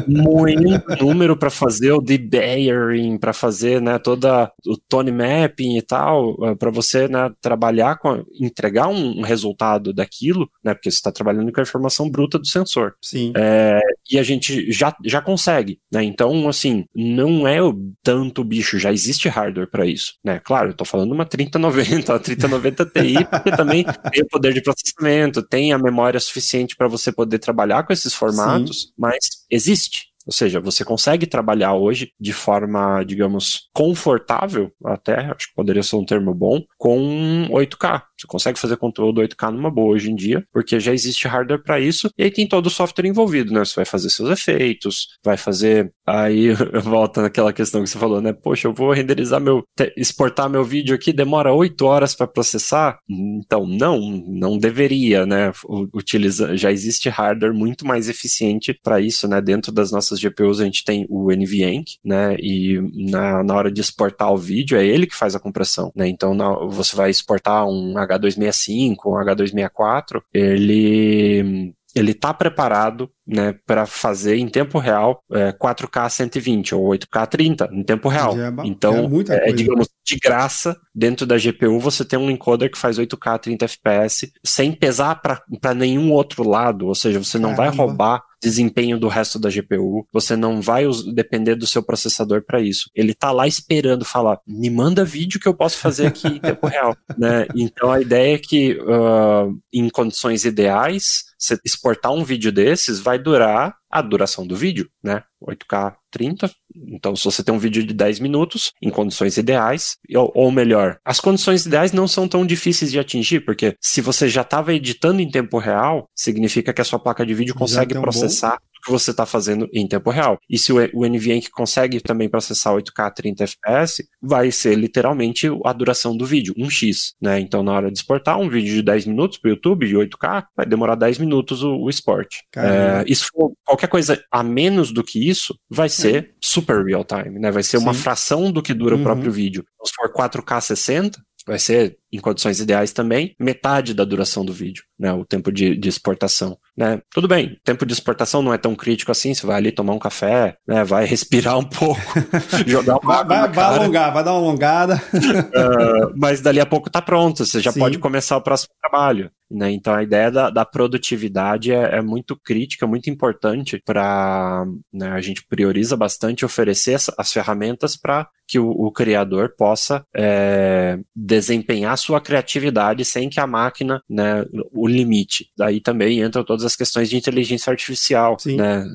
Moendo 0.07 0.83
número 1.01 1.37
para 1.37 1.49
fazer 1.49 1.91
o 1.91 2.01
debayering, 2.01 3.17
para 3.17 3.33
fazer, 3.33 3.81
né, 3.81 3.99
toda 3.99 4.51
o 4.65 4.77
tone 4.77 5.11
mapping 5.11 5.77
e 5.77 5.81
tal, 5.81 6.35
é, 6.45 6.55
para 6.55 6.71
você, 6.71 7.07
né, 7.07 7.31
trabalhar 7.41 7.97
com, 7.97 8.23
entregar 8.39 8.87
um 8.87 9.21
resultado 9.21 9.93
daquilo, 9.93 10.49
né, 10.63 10.73
porque 10.73 10.89
você 10.89 10.97
está 10.97 11.11
trabalhando 11.11 11.51
com 11.51 11.59
a 11.59 11.63
informação 11.63 12.09
bruta 12.09 12.39
do 12.39 12.47
sensor. 12.47 12.95
Sim. 13.01 13.33
É, 13.35 13.79
e 14.09 14.17
a 14.17 14.23
gente 14.23 14.71
já, 14.71 14.95
já 15.05 15.21
consegue, 15.21 15.79
né? 15.91 16.03
Então, 16.03 16.47
assim, 16.47 16.85
não 16.95 17.47
é 17.47 17.59
tanto 18.01 18.43
bicho, 18.43 18.79
já 18.79 18.91
existe 18.91 19.29
hardware 19.29 19.69
para 19.69 19.85
isso, 19.85 20.13
né? 20.23 20.39
Claro, 20.43 20.69
eu 20.69 20.73
tô 20.73 20.83
falando 20.83 21.11
uma 21.11 21.25
3090, 21.25 22.13
uma 22.13 22.19
3090 22.19 22.85
Ti, 22.85 23.27
porque 23.29 23.51
também 23.51 23.83
tem 23.83 24.23
o 24.23 24.27
poder 24.27 24.53
de 24.53 24.61
processamento, 24.79 25.41
tem 25.41 25.73
a 25.73 25.77
memória 25.77 26.19
suficiente 26.19 26.75
para 26.75 26.87
você 26.87 27.11
poder 27.11 27.39
trabalhar 27.39 27.83
com 27.83 27.93
esses 27.93 28.13
formatos, 28.13 28.81
Sim. 28.83 28.87
mas 28.97 29.17
existe. 29.49 30.09
Ou 30.25 30.33
seja, 30.33 30.59
você 30.59 30.85
consegue 30.85 31.25
trabalhar 31.25 31.73
hoje 31.73 32.13
de 32.19 32.33
forma, 32.33 33.03
digamos, 33.03 33.69
confortável, 33.73 34.71
até, 34.85 35.25
acho 35.25 35.47
que 35.47 35.55
poderia 35.55 35.81
ser 35.81 35.95
um 35.95 36.05
termo 36.05 36.33
bom, 36.33 36.61
com 36.77 37.47
8K. 37.49 38.03
Você 38.19 38.27
consegue 38.27 38.59
fazer 38.59 38.75
conteúdo 38.77 39.21
8K 39.21 39.51
numa 39.51 39.71
boa 39.71 39.93
hoje 39.93 40.11
em 40.11 40.15
dia, 40.15 40.43
porque 40.51 40.79
já 40.79 40.93
existe 40.93 41.27
hardware 41.27 41.63
para 41.63 41.79
isso, 41.79 42.09
e 42.17 42.23
aí 42.23 42.31
tem 42.31 42.47
todo 42.47 42.65
o 42.67 42.69
software 42.69 43.07
envolvido, 43.07 43.53
né? 43.53 43.63
Você 43.63 43.75
vai 43.75 43.85
fazer 43.85 44.09
seus 44.09 44.29
efeitos, 44.29 45.07
vai 45.23 45.37
fazer. 45.37 45.91
Aí 46.05 46.49
volta 46.83 47.21
naquela 47.21 47.53
questão 47.53 47.81
que 47.81 47.89
você 47.89 47.97
falou, 47.97 48.21
né? 48.21 48.33
Poxa, 48.33 48.67
eu 48.67 48.73
vou 48.73 48.91
renderizar 48.91 49.39
meu. 49.39 49.63
exportar 49.95 50.49
meu 50.49 50.63
vídeo 50.63 50.93
aqui, 50.93 51.13
demora 51.13 51.53
8 51.53 51.85
horas 51.85 52.13
para 52.13 52.27
processar? 52.27 52.99
Então, 53.09 53.65
não, 53.65 53.99
não 54.27 54.57
deveria, 54.57 55.25
né? 55.25 55.51
Utiliza, 55.93 56.57
já 56.57 56.71
existe 56.71 57.07
hardware 57.07 57.53
muito 57.53 57.85
mais 57.85 58.09
eficiente 58.09 58.77
para 58.83 58.99
isso, 58.99 59.27
né? 59.27 59.39
Dentro 59.39 59.71
das 59.71 59.91
nossas 59.91 60.19
GPUs 60.19 60.59
a 60.59 60.65
gente 60.65 60.83
tem 60.83 61.05
o 61.09 61.31
NVENC, 61.31 61.97
né? 62.03 62.35
E 62.39 62.79
na, 63.09 63.43
na 63.43 63.55
hora 63.55 63.71
de 63.71 63.79
exportar 63.79 64.31
o 64.33 64.37
vídeo, 64.37 64.77
é 64.77 64.85
ele 64.85 65.07
que 65.07 65.15
faz 65.15 65.35
a 65.35 65.39
compressão, 65.39 65.91
né? 65.95 66.07
Então, 66.07 66.33
na, 66.33 66.49
você 66.67 66.95
vai 66.95 67.09
exportar 67.09 67.67
um 67.67 67.97
H265, 68.09 68.95
um 69.05 69.11
H264, 69.13 70.21
ele 70.33 71.73
ele 71.95 72.11
está 72.11 72.33
preparado 72.33 73.11
né, 73.29 73.55
para 73.65 73.85
fazer 73.85 74.37
em 74.37 74.47
tempo 74.47 74.79
real 74.79 75.21
é, 75.31 75.51
4K 75.51 76.09
120 76.09 76.73
ou 76.73 76.89
8K 76.89 77.27
30 77.27 77.69
em 77.71 77.83
tempo 77.83 78.09
real. 78.09 78.35
É, 78.37 78.51
então, 78.65 79.09
é, 79.29 79.49
é, 79.49 79.53
digamos, 79.53 79.87
de 80.03 80.17
graça, 80.17 80.75
dentro 80.93 81.27
da 81.27 81.37
GPU 81.37 81.79
você 81.79 82.03
tem 82.03 82.17
um 82.17 82.31
encoder 82.31 82.71
que 82.71 82.77
faz 82.77 82.97
8K 82.97 83.39
30 83.39 83.65
FPS 83.65 84.31
sem 84.43 84.71
pesar 84.71 85.21
para 85.21 85.43
nenhum 85.75 86.11
outro 86.11 86.47
lado, 86.47 86.87
ou 86.87 86.95
seja, 86.95 87.19
você 87.19 87.37
não 87.37 87.55
Caramba. 87.55 87.71
vai 87.71 87.77
roubar 87.77 88.23
desempenho 88.41 88.97
do 88.97 89.07
resto 89.07 89.37
da 89.37 89.49
GPU, 89.49 90.07
você 90.13 90.35
não 90.35 90.61
vai 90.61 90.85
depender 91.13 91.55
do 91.55 91.67
seu 91.67 91.83
processador 91.83 92.41
para 92.41 92.61
isso. 92.61 92.89
Ele 92.95 93.13
tá 93.13 93.31
lá 93.31 93.47
esperando 93.47 94.05
falar, 94.05 94.39
me 94.47 94.69
manda 94.69 95.03
vídeo 95.03 95.39
que 95.39 95.47
eu 95.47 95.53
posso 95.53 95.77
fazer 95.77 96.07
aqui 96.07 96.27
em 96.27 96.39
tempo 96.39 96.65
real, 96.67 96.95
né? 97.17 97.45
Então 97.55 97.91
a 97.91 97.99
ideia 97.99 98.35
é 98.35 98.37
que 98.37 98.79
uh, 98.79 99.59
em 99.73 99.89
condições 99.89 100.45
ideais, 100.45 101.25
você 101.37 101.57
exportar 101.65 102.13
um 102.13 102.23
vídeo 102.23 102.51
desses 102.51 102.99
vai 102.99 103.18
durar 103.19 103.75
a 103.89 104.01
duração 104.01 104.45
do 104.45 104.55
vídeo, 104.55 104.89
né? 105.03 105.23
8K 105.43 105.95
30. 106.11 106.51
Então, 106.75 107.15
se 107.15 107.23
você 107.23 107.43
tem 107.43 107.53
um 107.53 107.59
vídeo 107.59 107.83
de 107.83 107.93
10 107.93 108.19
minutos, 108.19 108.71
em 108.81 108.89
condições 108.89 109.37
ideais, 109.37 109.97
ou, 110.15 110.31
ou, 110.35 110.51
melhor, 110.51 110.97
as 111.03 111.19
condições 111.19 111.65
ideais 111.65 111.91
não 111.91 112.07
são 112.07 112.27
tão 112.27 112.45
difíceis 112.45 112.91
de 112.91 112.99
atingir, 112.99 113.41
porque 113.41 113.75
se 113.81 114.01
você 114.01 114.27
já 114.27 114.41
estava 114.41 114.73
editando 114.73 115.21
em 115.21 115.29
tempo 115.29 115.57
real, 115.57 116.07
significa 116.15 116.73
que 116.73 116.81
a 116.81 116.85
sua 116.85 116.99
placa 116.99 117.25
de 117.25 117.33
vídeo 117.33 117.55
consegue 117.55 117.93
processar 117.95 118.57
bom 118.57 118.68
que 118.83 118.91
você 118.91 119.11
está 119.11 119.25
fazendo 119.25 119.67
em 119.73 119.87
tempo 119.87 120.09
real. 120.09 120.39
E 120.49 120.57
se 120.57 120.71
o 120.71 121.05
NVENC 121.07 121.49
consegue 121.51 121.99
também 121.99 122.29
processar 122.29 122.71
8K 122.73 123.13
30 123.13 123.43
FPS, 123.43 124.07
vai 124.21 124.51
ser 124.51 124.75
literalmente 124.75 125.47
a 125.65 125.73
duração 125.73 126.15
do 126.15 126.25
vídeo, 126.25 126.53
1x, 126.55 127.13
né? 127.21 127.39
Então, 127.39 127.63
na 127.63 127.73
hora 127.73 127.91
de 127.91 127.97
exportar 127.97 128.39
um 128.39 128.49
vídeo 128.49 128.73
de 128.73 128.81
10 128.81 129.05
minutos 129.05 129.37
para 129.37 129.49
o 129.49 129.51
YouTube, 129.51 129.87
de 129.87 129.95
8K, 129.95 130.45
vai 130.55 130.65
demorar 130.65 130.95
10 130.95 131.19
minutos 131.19 131.63
o, 131.63 131.75
o 131.75 131.89
export. 131.89 132.29
É, 132.55 133.03
isso 133.07 133.27
qualquer 133.65 133.87
coisa 133.87 134.21
a 134.31 134.43
menos 134.43 134.91
do 134.91 135.03
que 135.03 135.29
isso, 135.29 135.55
vai 135.69 135.89
ser 135.89 136.15
é. 136.15 136.29
super 136.41 136.83
real 136.83 137.03
time, 137.03 137.39
né? 137.39 137.51
Vai 137.51 137.63
ser 137.63 137.77
Sim. 137.77 137.83
uma 137.83 137.93
fração 137.93 138.51
do 138.51 138.61
que 138.61 138.73
dura 138.73 138.95
uhum. 138.95 139.01
o 139.01 139.03
próprio 139.03 139.31
vídeo. 139.31 139.63
Então, 139.75 139.85
se 139.85 139.93
for 139.95 140.11
4K 140.11 140.61
60, 140.61 141.21
vai 141.45 141.59
ser 141.59 141.97
em 142.11 142.19
condições 142.19 142.59
ideais 142.59 142.91
também, 142.91 143.35
metade 143.39 143.93
da 143.93 144.03
duração 144.03 144.45
do 144.45 144.53
vídeo, 144.53 144.83
né, 144.99 145.13
o 145.13 145.23
tempo 145.23 145.51
de, 145.51 145.75
de 145.75 145.87
exportação. 145.87 146.57
Né? 146.75 147.01
Tudo 147.11 147.27
bem, 147.27 147.53
o 147.53 147.63
tempo 147.63 147.85
de 147.85 147.93
exportação 147.93 148.41
não 148.41 148.53
é 148.53 148.57
tão 148.57 148.75
crítico 148.75 149.11
assim, 149.11 149.33
você 149.33 149.45
vai 149.47 149.55
ali 149.55 149.71
tomar 149.71 149.93
um 149.93 149.99
café, 149.99 150.57
né, 150.67 150.83
vai 150.83 151.05
respirar 151.05 151.57
um 151.57 151.63
pouco, 151.63 152.01
jogar 152.67 152.97
uma 152.97 153.23
vai, 153.23 153.47
vai, 153.47 153.51
vai 153.51 153.65
alongar, 153.65 154.13
vai 154.13 154.23
dar 154.23 154.33
uma 154.33 154.39
alongada. 154.39 154.95
uh, 155.13 156.13
mas 156.17 156.41
dali 156.41 156.59
a 156.59 156.65
pouco 156.65 156.89
tá 156.89 157.01
pronto, 157.01 157.45
você 157.45 157.61
já 157.61 157.71
Sim. 157.71 157.79
pode 157.79 157.97
começar 157.97 158.35
o 158.35 158.41
próximo 158.41 158.73
trabalho. 158.81 159.31
Né? 159.51 159.71
Então 159.71 159.95
a 159.95 160.03
ideia 160.03 160.29
da, 160.29 160.49
da 160.49 160.63
produtividade 160.63 161.71
é, 161.71 161.97
é, 161.97 162.01
muito 162.01 162.35
crítica, 162.35 162.85
muito 162.85 163.09
importante 163.09 163.81
para 163.83 164.63
né, 164.93 165.09
a 165.09 165.21
gente 165.21 165.43
prioriza 165.47 165.97
bastante 165.97 166.45
oferecer 166.45 166.93
as, 166.93 167.09
as 167.17 167.33
ferramentas 167.33 167.97
para 167.97 168.27
que 168.47 168.59
o, 168.59 168.69
o, 168.69 168.91
criador 168.91 169.55
possa 169.55 170.03
é, 170.15 170.99
desempenhar 171.15 171.97
sua 171.97 172.21
criatividade 172.21 173.05
sem 173.05 173.29
que 173.29 173.39
a 173.39 173.47
máquina 173.47 174.01
né, 174.09 174.43
o 174.71 174.87
limite. 174.89 175.51
Daí 175.57 175.79
também 175.79 176.21
entram 176.21 176.43
todas 176.43 176.65
as 176.65 176.75
questões 176.75 177.09
de 177.09 177.17
inteligência 177.17 177.71
artificial. 177.71 178.37
Sim. 178.39 178.57
Né? 178.57 178.85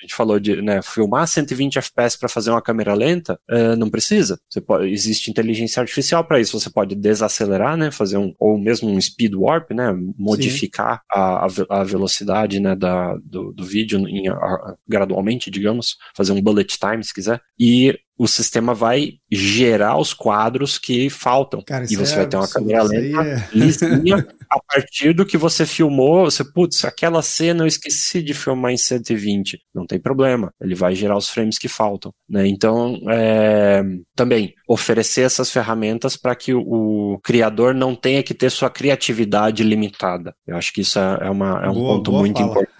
A 0.00 0.06
gente 0.06 0.14
falou 0.14 0.40
de 0.40 0.62
né, 0.62 0.80
filmar 0.82 1.28
120 1.28 1.78
FPS 1.78 2.18
para 2.18 2.28
fazer 2.28 2.50
uma 2.50 2.62
câmera 2.62 2.94
lenta, 2.94 3.38
uh, 3.50 3.76
não 3.76 3.90
precisa. 3.90 4.40
Pode, 4.66 4.88
existe 4.88 5.30
inteligência 5.30 5.80
artificial 5.80 6.24
para 6.24 6.40
isso. 6.40 6.58
Você 6.58 6.70
pode 6.70 6.94
desacelerar, 6.94 7.76
né, 7.76 7.90
fazer 7.90 8.16
um 8.16 8.34
ou 8.38 8.58
mesmo 8.58 8.88
um 8.88 9.00
speed 9.00 9.34
warp, 9.34 9.72
né, 9.72 9.94
modificar 10.16 11.02
a, 11.12 11.46
a, 11.68 11.84
velocidade 11.84 12.60
né, 12.60 12.74
da, 12.74 13.14
do, 13.22 13.52
do 13.52 13.64
vídeo 13.64 13.98
em, 14.08 14.28
a, 14.28 14.74
gradualmente, 14.88 15.50
digamos, 15.50 15.96
fazer 16.16 16.32
um 16.32 16.40
bullet 16.40 16.78
time 16.78 17.04
se 17.04 17.12
quiser. 17.12 17.40
E 17.58 17.98
o 18.20 18.28
sistema 18.28 18.74
vai 18.74 19.14
gerar 19.32 19.98
os 19.98 20.12
quadros 20.12 20.78
que 20.78 21.08
faltam. 21.08 21.62
Cara, 21.62 21.86
e 21.88 21.96
você 21.96 22.12
é 22.12 22.16
vai 22.16 22.26
ter 22.26 22.36
uma 22.36 22.46
câmera 22.46 22.82
lenta 22.82 23.22
é... 23.22 23.48
lisinha 23.56 24.26
a 24.50 24.60
partir 24.60 25.14
do 25.14 25.24
que 25.24 25.38
você 25.38 25.64
filmou, 25.64 26.24
você, 26.24 26.44
putz, 26.44 26.84
aquela 26.84 27.22
cena 27.22 27.62
eu 27.62 27.66
esqueci 27.66 28.20
de 28.20 28.34
filmar 28.34 28.72
em 28.72 28.76
120. 28.76 29.58
Não 29.74 29.86
tem 29.90 29.98
problema, 29.98 30.54
ele 30.60 30.76
vai 30.76 30.94
gerar 30.94 31.16
os 31.16 31.28
frames 31.28 31.58
que 31.58 31.66
faltam. 31.66 32.14
Né? 32.28 32.46
Então, 32.46 32.96
é, 33.10 33.82
também, 34.14 34.54
oferecer 34.68 35.22
essas 35.22 35.50
ferramentas 35.50 36.16
para 36.16 36.36
que 36.36 36.54
o, 36.54 36.60
o, 37.14 37.18
criador 37.24 37.74
não 37.74 37.96
tenha 37.96 38.22
que 38.22 38.32
ter 38.32 38.50
sua 38.50 38.70
criatividade 38.70 39.64
limitada. 39.64 40.32
Eu 40.46 40.56
acho 40.56 40.72
que 40.72 40.82
isso 40.82 40.96
é, 40.96 41.18
é 41.22 41.30
uma, 41.30 41.60
é 41.64 41.68
um 41.68 41.74
boa, 41.74 41.96
ponto 41.96 42.10
boa 42.12 42.22
muito 42.22 42.38
fala. 42.38 42.50
importante. 42.50 42.79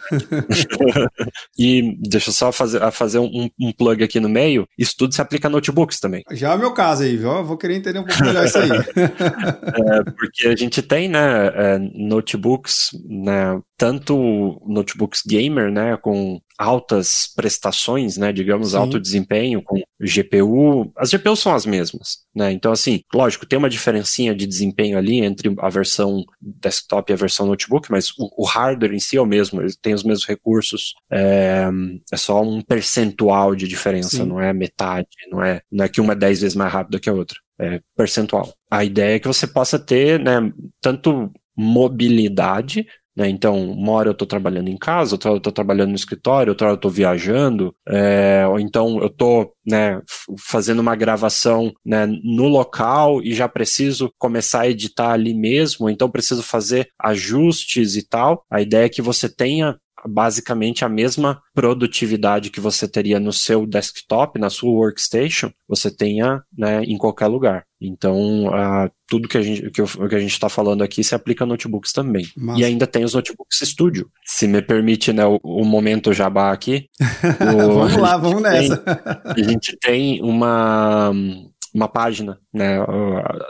E 1.58 1.96
deixa 2.00 2.30
eu 2.30 2.34
só 2.34 2.52
fazer, 2.52 2.90
fazer 2.92 3.18
um, 3.18 3.48
um, 3.60 3.72
plug 3.72 4.02
aqui 4.02 4.20
no 4.20 4.28
meio. 4.28 4.66
Isso 4.78 4.94
tudo 4.96 5.14
se 5.14 5.20
aplica 5.20 5.48
a 5.48 5.50
notebooks 5.50 5.98
também. 5.98 6.22
Já 6.32 6.52
é 6.52 6.54
o 6.54 6.58
meu 6.58 6.72
caso 6.72 7.02
aí, 7.02 7.16
viu? 7.16 7.44
vou 7.44 7.56
querer 7.56 7.76
entender 7.76 7.98
um 7.98 8.04
pouco 8.04 8.22
melhor 8.24 8.44
isso 8.44 8.58
aí. 8.58 8.70
é, 8.70 10.10
porque 10.16 10.48
a 10.48 10.56
gente 10.56 10.82
tem, 10.82 11.08
né, 11.08 11.46
é, 11.54 11.78
notebooks, 11.78 12.90
né, 13.08 13.60
tanto 13.76 14.60
notebooks 14.66 15.22
gamer, 15.26 15.70
né, 15.70 15.96
com 15.96 16.40
altas 16.58 17.32
prestações, 17.34 18.16
né, 18.16 18.32
digamos, 18.32 18.72
Sim. 18.72 18.76
alto 18.76 19.00
desempenho, 19.00 19.62
com 19.62 19.80
GPU, 20.00 20.90
as 20.96 21.10
GPUs 21.10 21.40
são 21.40 21.54
as 21.54 21.66
mesmas, 21.66 22.18
né? 22.34 22.50
Então, 22.52 22.72
assim, 22.72 23.02
lógico, 23.12 23.46
tem 23.46 23.58
uma 23.58 23.68
diferencinha 23.68 24.34
de 24.34 24.46
desempenho 24.46 24.96
ali 24.96 25.20
entre 25.20 25.54
a 25.58 25.68
versão 25.68 26.24
desktop 26.40 27.10
e 27.10 27.14
a 27.14 27.16
versão 27.16 27.46
notebook, 27.46 27.90
mas 27.90 28.10
o, 28.18 28.42
o 28.42 28.46
hardware 28.46 28.94
em 28.94 28.98
si 28.98 29.16
é 29.16 29.20
o 29.20 29.26
mesmo, 29.26 29.60
ele 29.60 29.74
tem 29.80 29.92
os 29.92 30.02
mesmos 30.02 30.26
recursos, 30.26 30.94
é, 31.10 31.68
é 32.10 32.16
só 32.16 32.42
um 32.42 32.62
percentual 32.62 33.54
de 33.54 33.68
diferença, 33.68 34.16
Sim. 34.16 34.26
não 34.26 34.40
é 34.40 34.52
metade, 34.52 35.08
não 35.30 35.42
é, 35.42 35.60
não 35.70 35.84
é 35.84 35.88
que 35.88 36.00
uma 36.00 36.14
é 36.14 36.16
10 36.16 36.40
vezes 36.40 36.56
mais 36.56 36.72
rápida 36.72 36.98
que 36.98 37.10
a 37.10 37.12
outra, 37.12 37.38
é 37.58 37.80
percentual. 37.94 38.54
A 38.70 38.82
ideia 38.84 39.16
é 39.16 39.18
que 39.18 39.28
você 39.28 39.46
possa 39.46 39.78
ter, 39.78 40.18
né, 40.18 40.50
tanto 40.80 41.30
mobilidade 41.56 42.86
né? 43.20 43.28
Então, 43.28 43.70
uma 43.70 43.92
hora 43.92 44.08
eu 44.08 44.12
estou 44.12 44.26
trabalhando 44.26 44.68
em 44.68 44.78
casa, 44.78 45.14
outra 45.14 45.28
hora 45.28 45.36
eu 45.36 45.40
estou 45.40 45.52
trabalhando 45.52 45.90
no 45.90 45.94
escritório, 45.94 46.52
outra 46.52 46.68
hora 46.68 46.72
eu 46.72 46.76
estou 46.76 46.90
viajando, 46.90 47.74
é, 47.86 48.46
ou 48.48 48.58
então 48.58 48.98
eu 48.98 49.08
estou 49.08 49.52
né, 49.66 50.00
fazendo 50.38 50.78
uma 50.78 50.96
gravação 50.96 51.70
né, 51.84 52.06
no 52.06 52.48
local 52.48 53.22
e 53.22 53.34
já 53.34 53.46
preciso 53.46 54.10
começar 54.18 54.62
a 54.62 54.70
editar 54.70 55.10
ali 55.10 55.34
mesmo, 55.34 55.90
então 55.90 56.10
preciso 56.10 56.42
fazer 56.42 56.88
ajustes 56.98 57.94
e 57.94 58.08
tal. 58.08 58.42
A 58.50 58.62
ideia 58.62 58.86
é 58.86 58.88
que 58.88 59.02
você 59.02 59.28
tenha 59.28 59.76
basicamente 60.08 60.82
a 60.82 60.88
mesma 60.88 61.42
produtividade 61.54 62.48
que 62.48 62.58
você 62.58 62.88
teria 62.88 63.20
no 63.20 63.34
seu 63.34 63.66
desktop, 63.66 64.40
na 64.40 64.48
sua 64.48 64.70
workstation, 64.70 65.50
você 65.68 65.94
tenha 65.94 66.40
né, 66.56 66.82
em 66.84 66.96
qualquer 66.96 67.26
lugar. 67.26 67.64
Então, 67.80 68.46
uh, 68.46 68.90
tudo 69.08 69.28
que 69.28 69.38
a 69.38 69.42
gente 69.42 69.70
que, 69.70 69.82
que 69.82 70.14
a 70.14 70.20
gente 70.20 70.32
está 70.32 70.48
falando 70.48 70.82
aqui 70.82 71.02
se 71.02 71.14
aplica 71.14 71.44
a 71.44 71.46
notebooks 71.46 71.92
também. 71.92 72.26
Massa. 72.36 72.60
E 72.60 72.64
ainda 72.64 72.86
tem 72.86 73.04
os 73.04 73.14
notebooks 73.14 73.60
Studio. 73.62 74.10
Se 74.24 74.46
me 74.46 74.60
permite, 74.60 75.12
né, 75.12 75.24
o, 75.24 75.40
o 75.42 75.64
momento 75.64 76.12
jabá 76.12 76.52
aqui. 76.52 76.88
O, 77.40 77.74
vamos 77.74 77.96
lá, 77.96 78.16
vamos 78.16 78.42
nessa. 78.42 78.76
Tem, 78.76 79.44
a 79.44 79.48
gente 79.48 79.76
tem 79.80 80.22
uma 80.22 81.12
uma 81.74 81.88
página 81.88 82.38
né, 82.52 82.78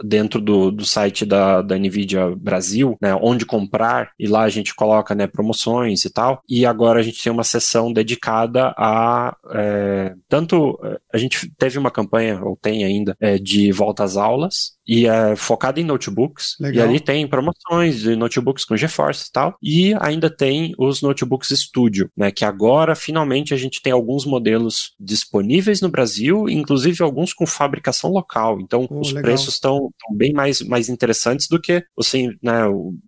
dentro 0.05 0.41
do, 0.41 0.71
do 0.71 0.85
site 0.85 1.25
da, 1.25 1.63
da 1.63 1.77
NVIDIA 1.79 2.35
Brasil, 2.37 2.97
né, 3.01 3.15
onde 3.15 3.47
comprar, 3.47 4.11
e 4.19 4.27
lá 4.27 4.43
a 4.43 4.49
gente 4.49 4.75
coloca 4.75 5.15
né, 5.15 5.27
promoções 5.27 6.05
e 6.05 6.11
tal. 6.13 6.43
E 6.49 6.67
agora 6.67 7.01
a 7.01 7.03
gente 7.03 7.23
tem 7.23 7.33
uma 7.33 7.45
sessão 7.45 7.93
dedicada 7.93 8.75
a 8.77 9.35
é, 9.53 10.15
tanto 10.31 10.79
a 11.13 11.19
gente 11.19 11.51
teve 11.59 11.77
uma 11.77 11.91
campanha, 11.91 12.41
ou 12.43 12.57
tem 12.57 12.85
ainda, 12.85 13.17
é, 13.21 13.37
de 13.37 13.73
volta 13.73 14.05
às 14.05 14.17
aulas, 14.17 14.79
e 14.91 15.07
é 15.07 15.37
focada 15.37 15.81
em 15.81 15.85
notebooks. 15.85 16.57
Legal. 16.59 16.85
E 16.85 16.89
ali 16.89 16.99
tem 16.99 17.25
promoções 17.25 18.01
de 18.01 18.17
notebooks 18.17 18.65
com 18.65 18.77
GeForce 18.77 19.27
e 19.29 19.33
tal. 19.33 19.57
E 19.63 19.95
ainda 20.01 20.29
tem 20.29 20.75
os 20.77 21.01
notebooks 21.01 21.51
Studio, 21.51 22.11
né? 22.17 22.33
Que 22.33 22.45
agora 22.45 22.97
finalmente 22.97 23.55
a 23.55 23.57
gente 23.57 23.81
tem 23.81 23.93
alguns 23.93 24.27
modelos 24.27 24.97
disponíveis 24.99 25.81
no 25.81 25.89
Brasil, 25.89 26.49
inclusive 26.49 27.05
alguns 27.05 27.33
com 27.33 27.47
fabricação 27.47 28.11
local. 28.11 28.61
Então 28.61 28.89
oh, 28.91 28.99
os 28.99 29.13
legal. 29.13 29.23
preços 29.23 29.55
estão 29.55 29.91
bem 30.17 30.33
mais, 30.33 30.61
mais 30.61 30.89
interessantes 30.89 31.47
do 31.47 31.61
que 31.61 31.85
assim, 31.97 32.33
né? 32.43 32.63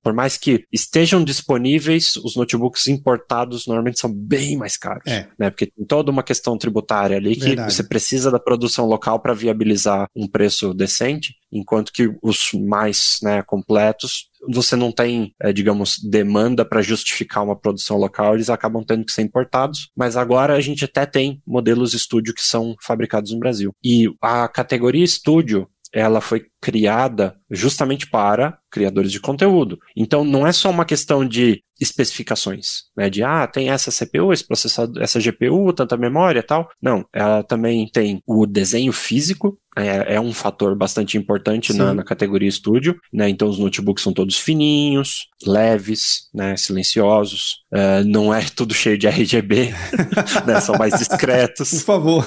Por 0.04 0.12
mais 0.12 0.36
que 0.36 0.64
estejam 0.72 1.24
disponíveis, 1.24 2.14
os 2.14 2.36
notebooks 2.36 2.86
importados 2.86 3.66
normalmente 3.66 3.98
são 3.98 4.12
bem 4.12 4.56
mais 4.56 4.76
caros, 4.76 5.02
é. 5.08 5.26
né? 5.36 5.50
Porque 5.50 5.66
tem 5.66 5.84
toda 5.84 6.12
uma 6.12 6.22
questão 6.22 6.56
tributária 6.56 7.16
ali 7.16 7.34
que 7.34 7.46
Verdade. 7.46 7.74
você 7.74 7.82
precisa 7.82 8.30
da 8.30 8.38
produção 8.38 8.86
local 8.86 9.18
para 9.18 9.34
viabilizar 9.34 10.06
um 10.14 10.28
preço 10.28 10.72
decente 10.72 11.41
enquanto 11.52 11.92
que 11.92 12.10
os 12.22 12.50
mais 12.54 13.18
né, 13.22 13.42
completos 13.42 14.30
você 14.48 14.74
não 14.74 14.90
tem, 14.90 15.34
é, 15.40 15.52
digamos, 15.52 15.98
demanda 15.98 16.64
para 16.64 16.82
justificar 16.82 17.44
uma 17.44 17.54
produção 17.54 17.96
local, 17.96 18.34
eles 18.34 18.50
acabam 18.50 18.82
tendo 18.84 19.04
que 19.04 19.12
ser 19.12 19.22
importados, 19.22 19.90
mas 19.96 20.16
agora 20.16 20.54
a 20.54 20.60
gente 20.60 20.84
até 20.84 21.06
tem 21.06 21.40
modelos 21.46 21.94
estúdio 21.94 22.34
que 22.34 22.42
são 22.42 22.74
fabricados 22.82 23.32
no 23.32 23.38
Brasil. 23.38 23.72
E 23.84 24.12
a 24.20 24.48
categoria 24.48 25.04
estúdio, 25.04 25.68
ela 25.92 26.20
foi 26.20 26.46
criada 26.62 27.34
justamente 27.50 28.06
para 28.06 28.56
criadores 28.70 29.10
de 29.10 29.20
conteúdo. 29.20 29.78
Então 29.96 30.24
não 30.24 30.46
é 30.46 30.52
só 30.52 30.70
uma 30.70 30.84
questão 30.84 31.26
de 31.26 31.62
especificações, 31.80 32.84
né, 32.96 33.10
de 33.10 33.24
ah, 33.24 33.46
tem 33.46 33.70
essa 33.70 33.90
CPU, 33.90 34.32
esse 34.32 34.46
processador, 34.46 35.02
essa 35.02 35.18
GPU, 35.20 35.72
tanta 35.72 35.96
memória 35.96 36.38
e 36.38 36.42
tal. 36.42 36.70
Não, 36.80 37.04
ela 37.12 37.42
também 37.42 37.88
tem 37.88 38.22
o 38.24 38.46
desenho 38.46 38.92
físico, 38.92 39.58
é, 39.76 40.14
é 40.14 40.20
um 40.20 40.32
fator 40.32 40.76
bastante 40.76 41.16
importante 41.16 41.72
na, 41.72 41.94
na, 41.94 42.04
categoria 42.04 42.48
estúdio, 42.48 42.98
né? 43.12 43.28
Então 43.28 43.48
os 43.48 43.58
notebooks 43.58 44.04
são 44.04 44.12
todos 44.12 44.36
fininhos, 44.36 45.28
leves, 45.46 46.28
né? 46.32 46.56
Silenciosos, 46.56 47.62
uh, 47.72 48.04
não 48.04 48.32
é 48.32 48.42
tudo 48.54 48.74
cheio 48.74 48.98
de 48.98 49.08
RGB, 49.08 49.72
né? 50.46 50.60
São 50.60 50.76
mais 50.76 50.98
discretos. 50.98 51.70
Por 51.70 51.80
favor. 51.80 52.26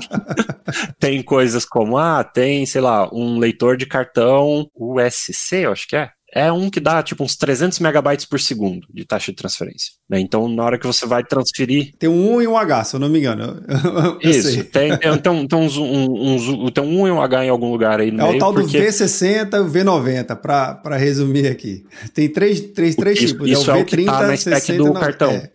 tem 0.98 1.22
coisas 1.22 1.64
como 1.64 1.98
ah, 1.98 2.24
tem, 2.24 2.64
sei 2.64 2.80
lá, 2.80 3.08
um 3.20 3.38
leitor 3.38 3.76
de 3.76 3.86
cartão 3.86 4.68
USC, 4.74 5.56
eu 5.64 5.72
acho 5.72 5.86
que 5.86 5.96
é 5.96 6.10
é 6.32 6.50
um 6.52 6.70
que 6.70 6.80
dá 6.80 7.02
tipo 7.02 7.24
uns 7.24 7.36
300 7.36 7.78
megabytes 7.80 8.24
por 8.24 8.40
segundo 8.40 8.86
de 8.92 9.04
taxa 9.04 9.32
de 9.32 9.36
transferência. 9.36 9.92
Né? 10.08 10.20
Então, 10.20 10.48
na 10.48 10.64
hora 10.64 10.78
que 10.78 10.86
você 10.86 11.06
vai 11.06 11.22
transferir. 11.24 11.92
Tem 11.98 12.08
um 12.08 12.34
U 12.34 12.42
e 12.42 12.46
um 12.46 12.56
H, 12.56 12.84
se 12.84 12.96
eu 12.96 13.00
não 13.00 13.08
me 13.08 13.18
engano. 13.18 13.62
Eu 14.20 14.30
Isso, 14.30 14.50
sei. 14.50 14.62
tem, 14.64 14.96
tem, 14.98 15.14
então, 15.14 15.46
tem, 15.46 15.58
uns, 15.58 15.76
uns, 15.76 16.48
uns, 16.48 16.70
tem 16.72 16.84
um 16.84 17.02
U 17.02 17.08
e 17.08 17.10
um 17.10 17.22
H 17.22 17.44
em 17.44 17.48
algum 17.48 17.70
lugar 17.70 18.00
aí 18.00 18.10
no 18.10 18.20
É 18.20 18.24
meio, 18.24 18.36
o 18.36 18.38
tal 18.38 18.52
porque... 18.52 18.78
do 18.78 18.84
V60 18.84 19.54
e 19.54 19.60
o 19.60 19.70
V90, 19.70 20.36
para 20.36 20.96
resumir 20.96 21.46
aqui. 21.46 21.84
Tem 22.12 22.28
três, 22.28 22.60
três, 22.60 22.94
três 22.96 23.18
isso, 23.18 23.34
tipos. 23.34 23.48
Isso 23.48 23.70
é 23.70 23.74
o, 23.74 23.76
é 23.78 23.80
o 23.82 23.84
que 23.84 24.04
tá 24.04 24.26
na 24.26 24.36
spec 24.36 24.60
60, 24.60 24.84
do 24.84 24.92
cartão. 24.92 25.30
É. 25.30 25.50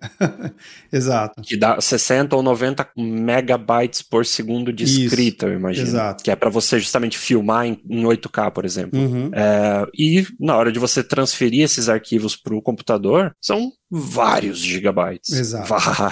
Exato. 0.95 1.41
Que 1.41 1.57
dá 1.57 1.79
60 1.79 2.35
ou 2.35 2.41
90 2.41 2.87
megabytes 2.95 4.01
por 4.01 4.25
segundo 4.25 4.71
de 4.71 4.85
escrita, 4.85 5.47
eu 5.47 5.53
imagino. 5.53 5.87
Exato. 5.87 6.23
Que 6.23 6.31
é 6.31 6.35
para 6.35 6.49
você 6.49 6.79
justamente 6.79 7.17
filmar 7.17 7.65
em, 7.65 7.77
em 7.89 8.03
8K, 8.03 8.51
por 8.51 8.63
exemplo. 8.63 8.97
Uhum. 8.97 9.29
É, 9.33 9.85
e 9.93 10.25
na 10.39 10.55
hora 10.55 10.64
hora 10.65 10.71
de 10.71 10.79
você 10.79 11.03
transferir 11.03 11.63
esses 11.63 11.87
arquivos 11.87 12.35
para 12.35 12.55
o 12.55 12.61
computador, 12.61 13.35
são 13.39 13.71
vários 13.89 14.59
gigabytes. 14.59 15.31
Exato. 15.31 15.67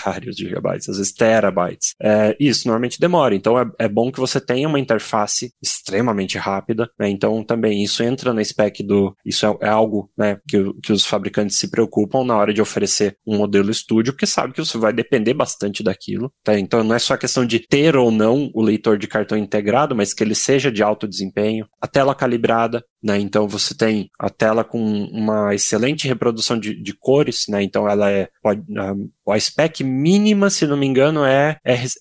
Vários 0.06 0.36
gigabytes, 0.36 0.90
às 0.90 0.98
vezes 0.98 1.14
terabytes. 1.14 1.94
É, 2.02 2.36
isso 2.40 2.68
normalmente 2.68 3.00
demora, 3.00 3.36
então 3.36 3.60
é, 3.60 3.66
é, 3.80 3.88
bom 3.88 4.12
que 4.12 4.20
você 4.20 4.40
tenha 4.40 4.68
uma 4.68 4.80
interface 4.80 5.52
extremamente 5.62 6.38
rápida, 6.38 6.90
né? 7.00 7.10
Então 7.10 7.44
também 7.44 7.84
isso 7.84 8.04
entra 8.04 8.34
na 8.34 8.44
spec 8.44 8.84
do. 8.84 9.16
Isso 9.26 9.46
é, 9.46 9.68
é 9.68 9.70
algo 9.70 10.10
né, 10.18 10.38
que, 10.48 10.74
que 10.82 10.94
os 10.94 11.06
fabricantes 11.06 11.58
se 11.58 11.70
preocupam 11.70 12.24
na 12.24 12.36
hora 12.36 12.54
de 12.54 12.62
oferecer 12.62 13.18
um 13.26 13.38
modelo 13.38 13.72
estúdio, 13.72 14.14
porque 14.14 14.26
sabe 14.26 14.54
que 14.54 14.64
você 14.64 14.78
vai 14.78 14.94
depender 14.94 15.34
bastante 15.34 15.84
daquilo. 15.84 16.32
Tá? 16.44 16.58
Então 16.58 16.84
não 16.84 16.96
é 16.96 17.00
só 17.00 17.18
questão 17.18 17.46
de 17.46 17.60
ter 17.60 17.96
ou 17.96 18.12
não 18.12 18.52
o 18.54 18.62
leitor 18.62 18.98
de 18.98 19.08
cartão 19.08 19.38
integrado, 19.38 19.96
mas 19.96 20.14
que 20.14 20.24
ele 20.24 20.36
seja 20.36 20.72
de 20.72 20.84
alto 20.84 21.08
desempenho, 21.08 21.68
a 21.82 21.88
tela 21.88 22.16
calibrada, 22.16 22.84
né? 23.04 23.20
Então 23.20 23.48
você 23.48 23.76
tem 23.76 24.10
a 24.18 24.30
tela 24.30 24.64
com 24.64 24.80
uma 24.80 25.54
excelente 25.54 26.08
reprodução 26.08 26.58
de, 26.58 26.82
de 26.82 26.94
cores, 26.94 27.46
né? 27.50 27.63
Então 27.64 27.88
ela 27.90 28.12
é 28.12 28.30
pode, 28.42 28.64
a 29.32 29.40
spec 29.40 29.84
mínima, 29.84 30.50
se 30.50 30.68
não 30.68 30.78
me 30.78 30.86
engano, 30.86 31.24
é 31.24 31.58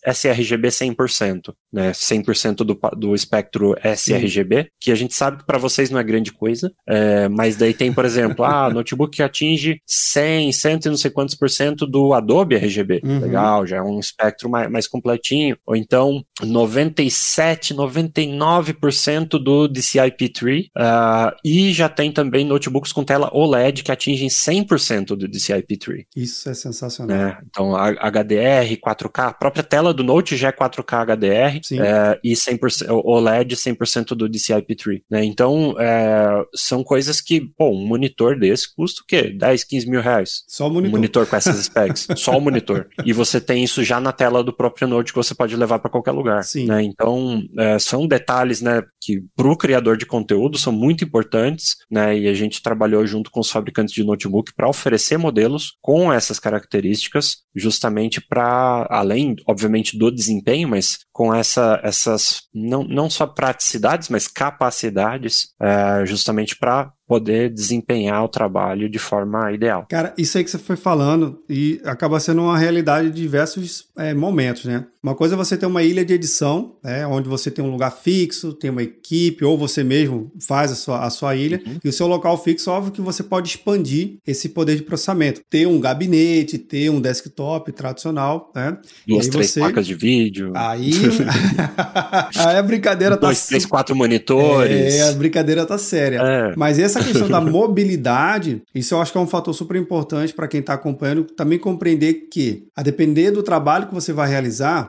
sRGB 0.06 0.68
100%, 0.68 1.52
né? 1.72 1.92
100% 1.92 2.56
do, 2.56 2.78
do 2.96 3.14
espectro 3.14 3.74
sRGB, 3.82 4.62
Sim. 4.62 4.68
que 4.80 4.92
a 4.92 4.94
gente 4.94 5.14
sabe 5.14 5.38
que 5.38 5.46
para 5.46 5.58
vocês 5.58 5.90
não 5.90 6.00
é 6.00 6.04
grande 6.04 6.32
coisa, 6.32 6.72
é, 6.88 7.28
mas 7.28 7.56
daí 7.56 7.74
tem, 7.74 7.92
por 7.92 8.04
exemplo, 8.04 8.44
ah, 8.44 8.68
notebook 8.72 9.16
que 9.16 9.22
atinge 9.22 9.80
100, 9.86 10.52
100 10.52 10.72
e 10.84 10.88
não 10.88 10.96
sei 10.96 11.10
quantos 11.10 11.34
por 11.34 11.50
cento 11.50 11.86
do 11.86 12.14
Adobe 12.14 12.56
RGB. 12.56 13.00
Uhum. 13.04 13.20
Legal, 13.20 13.66
já 13.66 13.76
é 13.76 13.82
um 13.82 14.00
espectro 14.00 14.48
mais, 14.48 14.70
mais 14.70 14.88
completinho. 14.88 15.56
Ou 15.66 15.76
então 15.76 16.24
97, 16.42 17.74
99% 17.74 19.28
do 19.42 19.68
DCI-P3 19.68 20.66
uh, 20.76 21.36
e 21.44 21.72
já 21.72 21.88
tem 21.88 22.10
também 22.10 22.44
notebooks 22.44 22.92
com 22.92 23.04
tela 23.04 23.30
OLED 23.32 23.82
que 23.82 23.92
atingem 23.92 24.28
100% 24.28 25.16
do 25.16 25.28
DCI-P3. 25.28 26.06
Isso 26.16 26.48
é 26.48 26.54
sensacional. 26.54 27.11
Né? 27.12 27.38
Então, 27.48 27.74
HDR, 27.74 28.76
4K, 28.84 29.28
a 29.28 29.32
própria 29.32 29.62
tela 29.62 29.92
do 29.92 30.04
Note 30.04 30.36
já 30.36 30.48
é 30.48 30.52
4K 30.52 31.04
HDR 31.06 31.60
é, 31.80 32.18
e 32.22 32.32
100%, 32.32 32.86
OLED 33.04 33.56
100% 33.56 34.14
do 34.14 34.28
DCI-P3. 34.28 35.02
Né? 35.10 35.24
Então, 35.24 35.74
é, 35.78 36.44
são 36.54 36.82
coisas 36.82 37.20
que, 37.20 37.40
pô, 37.56 37.70
um 37.70 37.86
monitor 37.86 38.38
desse 38.38 38.74
custa 38.74 39.02
o 39.02 39.06
quê? 39.06 39.30
10, 39.30 39.64
15 39.64 39.90
mil 39.90 40.00
reais. 40.00 40.44
Só 40.46 40.68
o 40.68 40.70
monitor. 40.70 40.88
Um 40.88 40.98
monitor 40.98 41.26
com 41.26 41.36
essas 41.36 41.64
specs. 41.64 42.06
Só 42.16 42.36
o 42.36 42.40
monitor. 42.40 42.88
E 43.04 43.12
você 43.12 43.40
tem 43.40 43.62
isso 43.64 43.82
já 43.84 44.00
na 44.00 44.12
tela 44.12 44.42
do 44.42 44.52
próprio 44.52 44.88
Note 44.88 45.12
que 45.12 45.18
você 45.18 45.34
pode 45.34 45.56
levar 45.56 45.78
para 45.78 45.90
qualquer 45.90 46.12
lugar. 46.12 46.42
Sim. 46.44 46.66
Né? 46.66 46.82
Então, 46.82 47.42
é, 47.58 47.78
são 47.78 48.06
detalhes 48.06 48.60
né, 48.60 48.82
que 49.00 49.22
para 49.36 49.48
o 49.48 49.56
criador 49.56 49.96
de 49.96 50.06
conteúdo 50.06 50.58
são 50.58 50.72
muito 50.72 51.04
importantes, 51.04 51.76
né? 51.90 52.16
E 52.16 52.28
a 52.28 52.34
gente 52.34 52.62
trabalhou 52.62 53.06
junto 53.06 53.30
com 53.30 53.40
os 53.40 53.50
fabricantes 53.50 53.94
de 53.94 54.04
notebook 54.04 54.52
para 54.54 54.68
oferecer 54.68 55.18
modelos 55.18 55.76
com 55.80 56.12
essas 56.12 56.38
características 56.38 57.01
specifikas 57.02 57.41
justamente 57.54 58.20
para, 58.20 58.86
além, 58.90 59.36
obviamente, 59.46 59.98
do 59.98 60.10
desempenho, 60.10 60.68
mas 60.68 60.98
com 61.12 61.34
essa, 61.34 61.80
essas, 61.82 62.42
não, 62.54 62.84
não 62.84 63.10
só 63.10 63.26
praticidades, 63.26 64.08
mas 64.08 64.26
capacidades, 64.26 65.48
é, 65.60 66.04
justamente 66.06 66.56
para 66.56 66.92
poder 67.06 67.50
desempenhar 67.50 68.24
o 68.24 68.28
trabalho 68.28 68.88
de 68.88 68.98
forma 68.98 69.52
ideal. 69.52 69.84
Cara, 69.90 70.14
isso 70.16 70.38
aí 70.38 70.44
que 70.44 70.50
você 70.50 70.56
foi 70.56 70.76
falando 70.76 71.42
e 71.46 71.78
acaba 71.84 72.18
sendo 72.18 72.40
uma 72.40 72.56
realidade 72.56 73.10
de 73.10 73.20
diversos 73.20 73.84
é, 73.98 74.14
momentos, 74.14 74.64
né? 74.64 74.86
Uma 75.02 75.14
coisa 75.14 75.34
é 75.34 75.36
você 75.36 75.56
ter 75.56 75.66
uma 75.66 75.82
ilha 75.82 76.04
de 76.04 76.14
edição, 76.14 76.76
né, 76.82 77.04
onde 77.06 77.28
você 77.28 77.50
tem 77.50 77.62
um 77.62 77.70
lugar 77.70 77.90
fixo, 77.90 78.52
tem 78.54 78.70
uma 78.70 78.84
equipe, 78.84 79.44
ou 79.44 79.58
você 79.58 79.82
mesmo 79.82 80.30
faz 80.40 80.70
a 80.70 80.76
sua, 80.76 81.04
a 81.04 81.10
sua 81.10 81.34
ilha, 81.34 81.60
uhum. 81.66 81.80
e 81.84 81.88
o 81.88 81.92
seu 81.92 82.06
local 82.06 82.40
fixo, 82.42 82.70
óbvio 82.70 82.92
que 82.92 83.00
você 83.00 83.22
pode 83.22 83.48
expandir 83.48 84.18
esse 84.24 84.50
poder 84.50 84.76
de 84.76 84.82
processamento. 84.82 85.40
Ter 85.50 85.66
um 85.66 85.80
gabinete, 85.80 86.56
ter 86.56 86.88
um 86.88 87.00
desktop 87.00 87.41
tradicional, 87.74 88.50
né? 88.54 88.76
Duas, 89.06 89.28
três 89.28 89.50
você... 89.50 89.60
placas 89.60 89.86
de 89.86 89.94
vídeo. 89.94 90.52
Aí, 90.54 90.92
aí 92.36 92.56
a 92.56 92.62
brincadeira 92.62 93.16
tá... 93.16 93.26
Dois, 93.26 93.46
três, 93.46 93.66
quatro 93.66 93.94
monitores. 93.94 94.94
É, 94.94 95.08
a 95.08 95.12
brincadeira 95.12 95.64
tá 95.66 95.78
séria. 95.78 96.18
É. 96.20 96.54
Mas 96.56 96.78
essa 96.78 97.02
questão 97.02 97.28
da 97.28 97.40
mobilidade, 97.42 98.62
isso 98.74 98.94
eu 98.94 99.00
acho 99.00 99.12
que 99.12 99.18
é 99.18 99.20
um 99.20 99.26
fator 99.26 99.54
super 99.54 99.76
importante 99.76 100.32
para 100.32 100.48
quem 100.48 100.60
está 100.60 100.74
acompanhando, 100.74 101.24
também 101.24 101.58
compreender 101.58 102.28
que, 102.30 102.64
a 102.76 102.82
depender 102.82 103.30
do 103.30 103.42
trabalho 103.42 103.86
que 103.86 103.94
você 103.94 104.12
vai 104.12 104.28
realizar, 104.28 104.88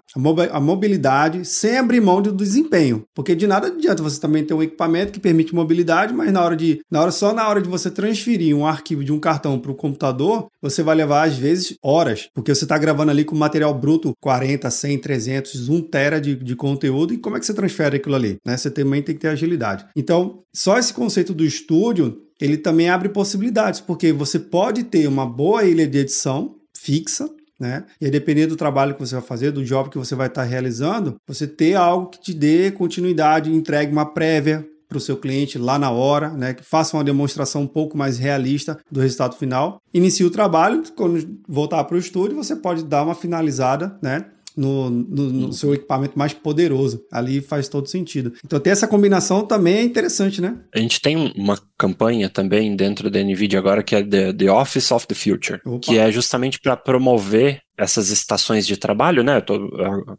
a 0.51 0.59
mobilidade 0.59 1.45
sem 1.45 1.77
abrir 1.77 2.01
mão 2.01 2.21
do 2.21 2.31
desempenho. 2.31 3.03
Porque 3.13 3.35
de 3.35 3.47
nada 3.47 3.67
adianta 3.67 4.03
você 4.03 4.19
também 4.19 4.43
ter 4.43 4.53
um 4.53 4.63
equipamento 4.63 5.11
que 5.11 5.19
permite 5.19 5.53
mobilidade, 5.53 6.13
mas 6.13 6.31
na 6.31 6.43
hora 6.43 6.55
de. 6.55 6.81
Na 6.89 7.01
hora, 7.01 7.11
só 7.11 7.33
na 7.33 7.47
hora 7.47 7.61
de 7.61 7.69
você 7.69 7.89
transferir 7.89 8.55
um 8.55 8.65
arquivo 8.65 9.03
de 9.03 9.11
um 9.11 9.19
cartão 9.19 9.59
para 9.59 9.71
o 9.71 9.75
computador, 9.75 10.47
você 10.61 10.83
vai 10.83 10.95
levar, 10.95 11.27
às 11.27 11.37
vezes, 11.37 11.75
horas. 11.83 12.29
Porque 12.43 12.53
você 12.53 12.65
está 12.65 12.77
gravando 12.77 13.09
ali 13.09 13.23
com 13.23 13.37
material 13.37 13.73
bruto 13.73 14.13
40, 14.19 14.69
100, 14.69 14.97
300, 14.99 15.69
1 15.69 15.81
tera 15.83 16.19
de, 16.19 16.35
de 16.35 16.57
conteúdo. 16.57 17.13
E 17.13 17.17
como 17.17 17.37
é 17.37 17.39
que 17.39 17.45
você 17.45 17.53
transfere 17.53 17.95
aquilo 17.95 18.15
ali? 18.15 18.37
Né? 18.45 18.57
Você 18.57 18.69
também 18.69 19.01
tem 19.01 19.15
que 19.15 19.21
ter 19.21 19.29
agilidade. 19.29 19.85
Então, 19.95 20.43
só 20.53 20.77
esse 20.77 20.93
conceito 20.93 21.33
do 21.33 21.45
estúdio, 21.45 22.21
ele 22.41 22.57
também 22.57 22.89
abre 22.89 23.07
possibilidades, 23.07 23.79
porque 23.79 24.11
você 24.11 24.37
pode 24.37 24.83
ter 24.83 25.07
uma 25.07 25.25
boa 25.25 25.63
ilha 25.63 25.87
de 25.87 25.99
edição 25.99 26.57
fixa, 26.75 27.29
né? 27.57 27.85
E 28.01 28.05
aí, 28.05 28.11
dependendo 28.11 28.49
do 28.49 28.57
trabalho 28.57 28.93
que 28.93 28.99
você 28.99 29.15
vai 29.15 29.23
fazer, 29.23 29.51
do 29.51 29.63
job 29.63 29.89
que 29.89 29.97
você 29.97 30.13
vai 30.13 30.27
estar 30.27 30.43
realizando, 30.43 31.15
você 31.25 31.47
ter 31.47 31.75
algo 31.75 32.09
que 32.09 32.19
te 32.19 32.33
dê 32.33 32.71
continuidade, 32.71 33.53
entregue 33.53 33.93
uma 33.93 34.13
prévia 34.13 34.67
para 34.93 34.99
o 34.99 35.01
seu 35.01 35.17
cliente 35.17 35.57
lá 35.57 35.79
na 35.79 35.89
hora, 35.89 36.29
né? 36.29 36.53
Que 36.53 36.63
faça 36.63 36.95
uma 36.95 37.03
demonstração 37.03 37.63
um 37.63 37.67
pouco 37.67 37.97
mais 37.97 38.19
realista 38.19 38.77
do 38.91 38.99
resultado 38.99 39.35
final. 39.35 39.81
Inicie 39.91 40.25
o 40.25 40.29
trabalho, 40.31 40.83
quando 40.95 41.39
voltar 41.47 41.83
para 41.83 41.95
o 41.95 41.99
estúdio, 41.99 42.37
você 42.37 42.55
pode 42.55 42.83
dar 42.83 43.03
uma 43.03 43.15
finalizada, 43.15 43.97
né? 44.01 44.25
no, 44.55 44.87
no, 44.89 45.23
no, 45.31 45.53
seu 45.53 45.73
equipamento 45.73 46.17
mais 46.17 46.31
poderoso. 46.31 47.03
Ali 47.11 47.41
faz 47.41 47.67
todo 47.67 47.89
sentido. 47.89 48.33
Então, 48.45 48.59
ter 48.59 48.69
essa 48.69 48.87
combinação 48.87 49.45
também 49.45 49.77
é 49.77 49.83
interessante, 49.83 50.41
né? 50.41 50.55
A 50.73 50.79
gente 50.79 51.01
tem 51.01 51.33
uma 51.35 51.57
campanha 51.77 52.29
também 52.29 52.75
dentro 52.75 53.09
da 53.09 53.19
NVIDIA 53.23 53.59
agora 53.59 53.81
que 53.81 53.95
é 53.95 54.03
The, 54.03 54.33
the 54.33 54.51
Office 54.51 54.91
of 54.91 55.07
the 55.07 55.15
Future, 55.15 55.59
Opa. 55.65 55.79
que 55.79 55.97
é 55.97 56.11
justamente 56.11 56.59
para 56.59 56.77
promover 56.77 57.62
essas 57.77 58.09
estações 58.09 58.67
de 58.67 58.77
trabalho, 58.77 59.23
né? 59.23 59.41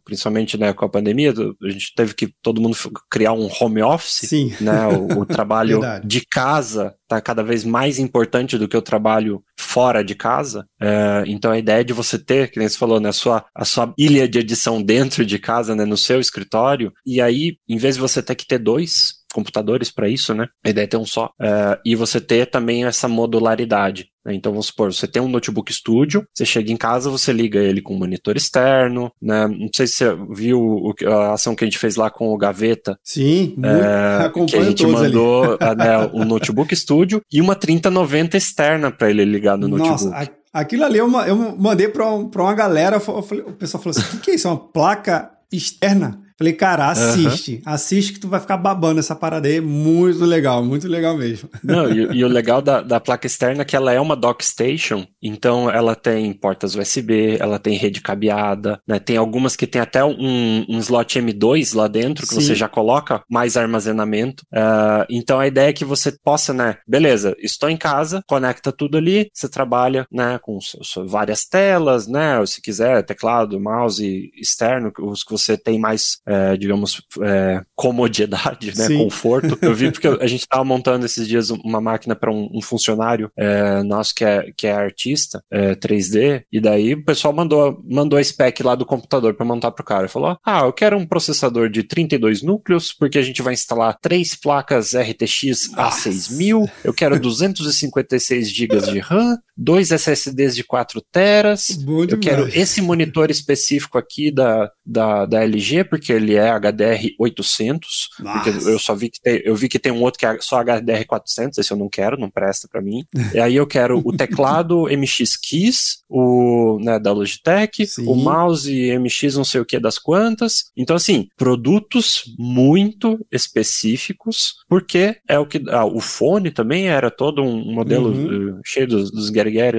Principalmente 0.03 0.57
né, 0.57 0.73
com 0.73 0.85
a 0.85 0.89
pandemia, 0.89 1.31
a 1.31 1.69
gente 1.69 1.93
teve 1.95 2.13
que 2.13 2.33
todo 2.41 2.61
mundo 2.61 2.77
criar 3.09 3.33
um 3.33 3.49
home 3.59 3.81
office, 3.81 4.29
Sim. 4.29 4.53
né? 4.59 4.87
O, 4.87 5.21
o 5.21 5.25
trabalho 5.25 5.81
de 6.03 6.21
casa 6.25 6.95
está 7.03 7.21
cada 7.21 7.43
vez 7.43 7.63
mais 7.63 7.99
importante 7.99 8.57
do 8.57 8.67
que 8.67 8.75
o 8.75 8.81
trabalho 8.81 9.43
fora 9.57 10.03
de 10.03 10.15
casa. 10.15 10.65
É, 10.81 11.23
então 11.27 11.51
a 11.51 11.57
ideia 11.57 11.83
de 11.83 11.93
você 11.93 12.17
ter, 12.17 12.49
que 12.49 12.59
nem 12.59 12.67
você 12.67 12.77
falou, 12.77 12.99
né, 12.99 13.09
a 13.09 13.13
sua, 13.13 13.45
a 13.53 13.65
sua 13.65 13.93
ilha 13.97 14.27
de 14.27 14.39
edição 14.39 14.81
dentro 14.81 15.25
de 15.25 15.37
casa, 15.37 15.75
né, 15.75 15.85
no 15.85 15.97
seu 15.97 16.19
escritório, 16.19 16.93
e 17.05 17.21
aí, 17.21 17.57
em 17.67 17.77
vez 17.77 17.95
de 17.95 18.01
você 18.01 18.21
ter 18.21 18.35
que 18.35 18.47
ter 18.47 18.57
dois, 18.57 19.24
computadores 19.35 19.91
para 19.91 20.07
isso, 20.07 20.33
né? 20.33 20.47
A 20.63 20.69
ideia 20.69 20.85
é 20.85 20.87
ter 20.87 20.97
um 20.97 21.05
só. 21.05 21.25
Uh, 21.41 21.77
e 21.85 21.93
você 21.93 22.21
ter 22.21 22.49
também 22.49 22.85
essa 22.85 23.07
modularidade. 23.09 24.07
Né? 24.25 24.33
Então, 24.33 24.53
vamos 24.53 24.67
supor, 24.67 24.93
você 24.93 25.05
tem 25.05 25.21
um 25.21 25.27
notebook 25.27 25.69
estúdio, 25.69 26.25
você 26.33 26.45
chega 26.45 26.71
em 26.71 26.77
casa, 26.77 27.09
você 27.09 27.33
liga 27.33 27.59
ele 27.59 27.81
com 27.81 27.93
um 27.93 27.99
monitor 27.99 28.37
externo, 28.37 29.11
né? 29.21 29.45
Não 29.47 29.69
sei 29.75 29.87
se 29.87 29.97
você 29.97 30.17
viu 30.31 30.93
a 31.05 31.33
ação 31.33 31.53
que 31.53 31.65
a 31.65 31.67
gente 31.67 31.77
fez 31.77 31.97
lá 31.97 32.09
com 32.09 32.33
o 32.33 32.37
Gaveta. 32.37 32.97
Sim, 33.03 33.57
é, 33.61 34.29
que 34.47 34.57
a 34.57 34.63
gente 34.63 34.87
mandou 34.87 35.57
né, 35.77 36.09
o 36.13 36.23
notebook 36.23 36.73
estúdio 36.73 37.21
e 37.31 37.41
uma 37.41 37.55
3090 37.55 38.37
externa 38.37 38.89
para 38.89 39.09
ele 39.09 39.25
ligar 39.25 39.57
no 39.57 39.67
Nossa, 39.67 40.09
notebook. 40.09 40.31
Aquilo 40.53 40.85
ali 40.85 40.97
eu, 40.97 41.11
eu 41.27 41.35
mandei 41.57 41.89
para 41.89 42.07
uma 42.07 42.53
galera, 42.53 42.97
falei, 42.99 43.43
o 43.43 43.51
pessoal 43.51 43.83
falou 43.83 43.97
assim: 43.97 44.07
o 44.07 44.11
que, 44.11 44.25
que 44.25 44.31
é 44.31 44.35
isso? 44.35 44.47
É 44.47 44.51
uma 44.51 44.57
placa 44.57 45.31
externa? 45.51 46.24
Falei, 46.37 46.53
cara, 46.53 46.89
assiste. 46.89 47.55
Uhum. 47.55 47.61
Assiste 47.65 48.13
que 48.13 48.19
tu 48.19 48.27
vai 48.27 48.41
ficar 48.41 48.57
babando 48.57 48.99
essa 48.99 49.15
parada 49.15 49.47
aí. 49.47 49.61
Muito 49.61 50.25
legal, 50.25 50.63
muito 50.63 50.87
legal 50.87 51.15
mesmo. 51.17 51.49
Não, 51.63 51.89
e, 51.89 52.17
e, 52.17 52.25
o 52.25 52.27
legal 52.27 52.61
da, 52.61 52.81
da 52.81 52.99
placa 52.99 53.25
externa 53.25 53.61
é 53.61 53.65
que 53.65 53.75
ela 53.75 53.93
é 53.93 53.99
uma 53.99 54.15
dock 54.15 54.43
station, 54.43 55.07
então 55.21 55.71
ela 55.71 55.95
tem 55.95 56.33
portas 56.33 56.75
USB, 56.75 57.37
ela 57.39 57.57
tem 57.57 57.77
rede 57.77 58.01
cabeada, 58.01 58.79
né? 58.85 58.99
Tem 58.99 59.15
algumas 59.15 59.55
que 59.55 59.65
tem 59.65 59.81
até 59.81 60.03
um, 60.03 60.65
um 60.67 60.79
slot 60.79 61.19
M2 61.19 61.73
lá 61.73 61.87
dentro, 61.87 62.27
que 62.27 62.33
Sim. 62.33 62.41
você 62.41 62.55
já 62.55 62.67
coloca 62.67 63.23
mais 63.29 63.55
armazenamento. 63.55 64.43
Uh, 64.53 65.05
então 65.09 65.39
a 65.39 65.47
ideia 65.47 65.69
é 65.69 65.73
que 65.73 65.85
você 65.85 66.11
possa, 66.23 66.53
né? 66.53 66.77
Beleza, 66.85 67.35
estou 67.39 67.69
em 67.69 67.77
casa, 67.77 68.21
conecta 68.27 68.73
tudo 68.73 68.97
ali, 68.97 69.29
você 69.33 69.47
trabalha, 69.47 70.05
né? 70.11 70.37
Com 70.41 70.59
várias 71.05 71.45
telas, 71.45 72.07
né? 72.07 72.39
Ou 72.39 72.47
se 72.47 72.61
quiser, 72.61 73.03
teclado, 73.03 73.59
mouse 73.59 74.29
externo, 74.35 74.91
os 74.99 75.23
que 75.23 75.31
você 75.31 75.57
tem 75.57 75.79
mais 75.79 76.17
é, 76.25 76.57
digamos, 76.57 77.01
é, 77.21 77.61
comodidade, 77.75 78.75
né, 78.77 78.87
Sim. 78.87 78.97
conforto. 78.97 79.57
Eu 79.61 79.73
vi 79.73 79.91
porque 79.91 80.07
a 80.07 80.27
gente 80.27 80.41
estava 80.41 80.63
montando 80.63 81.05
esses 81.05 81.27
dias 81.27 81.49
uma 81.49 81.79
máquina 81.79 82.15
para 82.15 82.31
um, 82.31 82.49
um, 82.53 82.61
funcionário 82.61 83.31
é, 83.37 83.83
nosso 83.83 84.13
que 84.15 84.25
é, 84.25 84.51
que 84.57 84.67
é 84.67 84.73
artista, 84.73 85.43
3D, 85.51 86.21
é, 86.21 86.43
e 86.51 86.59
daí 86.59 86.93
o 86.93 87.05
pessoal 87.05 87.33
mandou, 87.33 87.81
mandou 87.87 88.17
a 88.17 88.23
spec 88.23 88.61
lá 88.63 88.75
do 88.75 88.85
computador 88.85 89.33
para 89.35 89.45
montar 89.45 89.71
para 89.71 89.83
o 89.83 89.85
cara. 89.85 90.07
Falou: 90.07 90.37
Ah, 90.45 90.61
eu 90.61 90.73
quero 90.73 90.97
um 90.97 91.05
processador 91.05 91.69
de 91.69 91.83
32 91.83 92.41
núcleos, 92.41 92.93
porque 92.93 93.19
a 93.19 93.21
gente 93.21 93.41
vai 93.41 93.53
instalar 93.53 93.97
três 94.01 94.35
placas 94.35 94.93
RTX 94.95 95.71
A6000, 95.75 96.69
eu 96.83 96.93
quero 96.93 97.19
256 97.19 98.49
GB 98.49 98.81
de 98.81 98.99
RAM, 98.99 99.37
dois 99.55 99.91
SSDs 99.91 100.55
de 100.55 100.63
4 100.63 101.01
teras, 101.11 101.77
eu 102.09 102.19
quero 102.19 102.47
esse 102.47 102.81
monitor 102.81 103.29
específico 103.29 103.97
aqui 103.97 104.31
da, 104.31 104.69
da, 104.85 105.25
da 105.25 105.43
LG, 105.43 105.85
porque 105.85 106.14
ele 106.15 106.35
é 106.35 106.49
HDR 106.49 107.13
800, 107.19 108.09
Nossa. 108.19 108.51
porque 108.51 108.69
eu 108.69 108.79
só 108.79 108.95
vi 108.95 109.09
que 109.09 109.21
tem, 109.21 109.41
eu 109.43 109.55
vi 109.55 109.69
que 109.69 109.79
tem 109.79 109.91
um 109.91 110.01
outro 110.01 110.19
que 110.19 110.25
é 110.25 110.37
só 110.39 110.61
HDR 110.61 111.05
400, 111.07 111.57
esse 111.57 111.71
eu 111.71 111.77
não 111.77 111.89
quero, 111.89 112.19
não 112.19 112.29
presta 112.29 112.67
para 112.67 112.81
mim. 112.81 113.05
e 113.33 113.39
aí 113.39 113.55
eu 113.55 113.67
quero 113.67 114.01
o 114.03 114.15
teclado 114.15 114.85
MX 114.91 115.35
Keys, 115.37 116.03
o 116.09 116.79
né, 116.81 116.99
da 116.99 117.11
Logitech, 117.11 117.85
Sim. 117.85 118.07
o 118.07 118.15
mouse 118.15 118.97
MX 118.97 119.35
não 119.35 119.45
sei 119.45 119.61
o 119.61 119.65
que 119.65 119.79
das 119.79 119.97
quantas. 119.97 120.65
Então 120.75 120.95
assim, 120.95 121.27
produtos 121.37 122.23
muito 122.37 123.25
específicos, 123.31 124.55
porque 124.67 125.17
é 125.27 125.37
o 125.37 125.45
que 125.45 125.63
ah, 125.69 125.85
o 125.85 125.99
fone 125.99 126.51
também 126.51 126.87
era 126.87 127.11
todo 127.11 127.41
um 127.41 127.73
modelo 127.73 128.09
uhum. 128.09 128.59
cheio 128.63 128.87
dos, 128.87 129.11
dos 129.11 129.31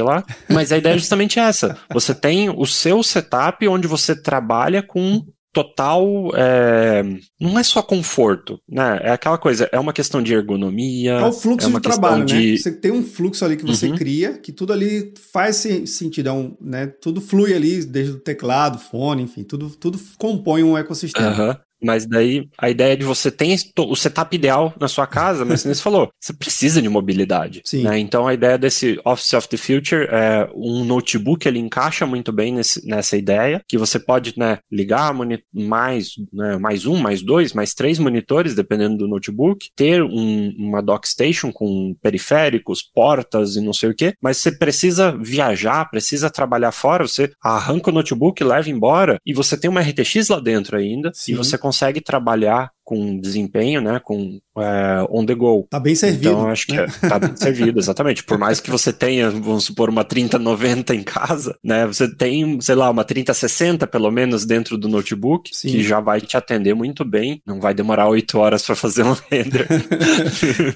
lá, 0.03 0.25
mas 0.49 0.73
a 0.73 0.79
ideia 0.79 0.95
é 0.95 0.99
justamente 0.99 1.39
essa. 1.39 1.79
Você 1.93 2.15
tem 2.15 2.51
o 2.51 2.67
seu 2.67 3.03
setup 3.03 3.67
onde 3.69 3.87
você 3.87 4.15
trabalha 4.15 4.83
com 4.83 5.25
total. 5.57 6.31
É, 6.35 7.03
não 7.41 7.59
é 7.59 7.63
só 7.63 7.81
conforto, 7.81 8.61
né? 8.69 9.01
É 9.03 9.11
aquela 9.11 9.39
coisa, 9.39 9.67
é 9.73 9.81
uma 9.81 9.93
questão 9.93 10.23
de 10.23 10.35
ergonomia. 10.35 11.13
É 11.13 11.25
o 11.25 11.33
fluxo 11.33 11.69
é 11.69 11.73
de 11.73 11.81
trabalho, 11.81 12.19
né? 12.19 12.25
de... 12.27 12.53
né? 12.53 12.57
Você 12.59 12.73
tem 12.73 12.93
um 12.93 13.03
fluxo 13.03 13.43
ali 13.43 13.57
que 13.57 13.65
você 13.65 13.89
uhum. 13.89 13.97
cria, 13.97 14.35
que 14.35 14.53
tudo 14.53 14.75
ali 14.75 15.15
faz 15.33 15.57
sentido, 15.87 16.29
é 16.29 16.33
um, 16.33 16.55
né? 16.61 16.87
Tudo 17.01 17.23
flui 17.23 17.55
ali, 17.55 17.83
desde 17.87 18.13
o 18.13 18.21
teclado, 18.21 18.79
fone, 18.79 19.23
enfim, 19.23 19.45
tudo, 19.45 19.71
tudo 19.71 19.99
compõe 20.19 20.63
um 20.63 20.77
ecossistema. 20.77 21.49
Uhum. 21.49 21.57
Mas 21.87 22.05
daí 22.05 22.49
a 22.59 22.69
ideia 22.69 22.97
de 22.97 23.05
você 23.05 23.31
ter 23.31 23.57
o 23.79 23.95
setup 23.95 24.35
ideal 24.35 24.75
na 24.79 24.89
sua 24.89 25.07
casa, 25.07 25.45
mas 25.45 25.63
você 25.63 25.75
falou, 25.77 26.11
você 26.21 26.33
precisa 26.33 26.83
de 26.83 26.89
mobilidade. 26.89 27.63
Sim. 27.65 27.85
Né? 27.85 27.99
Então 27.99 28.27
a 28.27 28.35
ideia 28.35 28.59
desse 28.59 29.01
Office 29.05 29.33
of 29.35 29.49
the 29.49 29.57
Future 29.57 30.09
é 30.11 30.49
um 30.55 30.85
notebook, 30.85 31.47
ele 31.47 31.61
encaixa 31.61 32.05
muito 32.05 32.33
bem 32.33 32.53
nesse, 32.53 32.87
nessa 32.87 33.17
ideia, 33.17 33.63
que 33.69 33.79
você 33.79 33.99
pode 33.99 34.35
né, 34.37 34.59
ligar 34.71 35.15
mais, 35.53 36.11
né, 36.33 36.59
mais 36.59 36.87
um, 36.87 36.97
mais 36.97 37.23
dois, 37.23 37.53
mais 37.53 37.73
três 37.73 37.99
monitores, 37.99 38.55
dependendo 38.55 38.97
do 38.97 39.09
notebook, 39.09 39.71
ter 39.77 40.03
um, 40.03 40.55
uma 40.59 40.83
dock 40.83 41.09
station 41.09 41.53
com 41.53 41.95
periféricos, 42.03 42.83
portas 42.83 43.57
e 43.57 43.61
não 43.61 43.73
sei 43.73 43.91
o 43.91 43.95
que, 43.95 44.15
mas 44.21 44.39
você 44.39 44.51
precisa 44.51 45.17
viajar, 45.17 45.89
precisa 45.91 46.29
trabalhar 46.29 46.73
fora, 46.73 47.07
você 47.07 47.31
arranca 47.43 47.91
o 47.91 47.95
notebook, 47.95 48.43
leva 48.43 48.69
embora 48.69 49.19
e 49.25 49.33
você 49.33 49.57
tem 49.57 49.71
uma 49.71 49.81
RTX 49.81 50.29
lá 50.29 50.41
dentro 50.41 50.77
ainda, 50.77 51.13
Sim. 51.15 51.33
e 51.33 51.35
você 51.35 51.57
consegue 51.57 51.76
trabalhar 52.01 52.73
com 52.87 53.19
desempenho, 53.19 53.81
né? 53.81 54.01
Com 54.03 54.39
é, 54.57 55.05
on 55.11 55.27
the 55.27 55.35
go. 55.35 55.67
Tá 55.69 55.81
bem 55.81 55.97
servido. 55.97 56.29
Então, 56.29 56.49
acho 56.49 56.67
que 56.67 56.77
né? 56.77 56.87
é, 57.03 57.09
tá 57.09 57.19
bem 57.19 57.37
servido, 57.37 57.81
exatamente. 57.81 58.23
Por 58.23 58.39
mais 58.39 58.61
que 58.61 58.71
você 58.71 58.93
tenha, 58.93 59.29
vamos 59.29 59.65
supor, 59.65 59.91
uma 59.91 60.05
3090 60.05 60.95
em 60.95 61.03
casa, 61.03 61.59
né? 61.63 61.85
Você 61.87 62.09
tem, 62.09 62.61
sei 62.61 62.77
lá, 62.77 62.89
uma 62.89 63.05
3060 63.05 63.87
pelo 63.89 64.11
menos 64.11 64.47
dentro 64.47 64.79
do 64.79 64.89
notebook, 64.89 65.51
Sim. 65.53 65.69
que 65.69 65.83
já 65.83 65.99
vai 65.99 66.21
te 66.21 66.37
atender 66.37 66.75
muito 66.75 67.05
bem. 67.05 67.43
Não 67.45 67.61
vai 67.61 67.75
demorar 67.75 68.09
8 68.09 68.39
horas 68.39 68.63
para 68.63 68.77
fazer 68.77 69.03
um 69.03 69.17
render. 69.29 69.67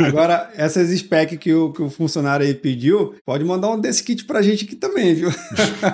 Agora, 0.00 0.50
essas 0.56 0.90
specs 0.98 1.38
que 1.38 1.54
o, 1.54 1.72
que 1.72 1.80
o 1.80 1.88
funcionário 1.88 2.44
aí 2.44 2.54
pediu, 2.54 3.14
pode 3.24 3.44
mandar 3.44 3.70
um 3.70 3.80
desse 3.80 4.02
kit 4.02 4.24
pra 4.24 4.42
gente 4.42 4.64
aqui 4.64 4.74
também, 4.74 5.14
viu? 5.14 5.30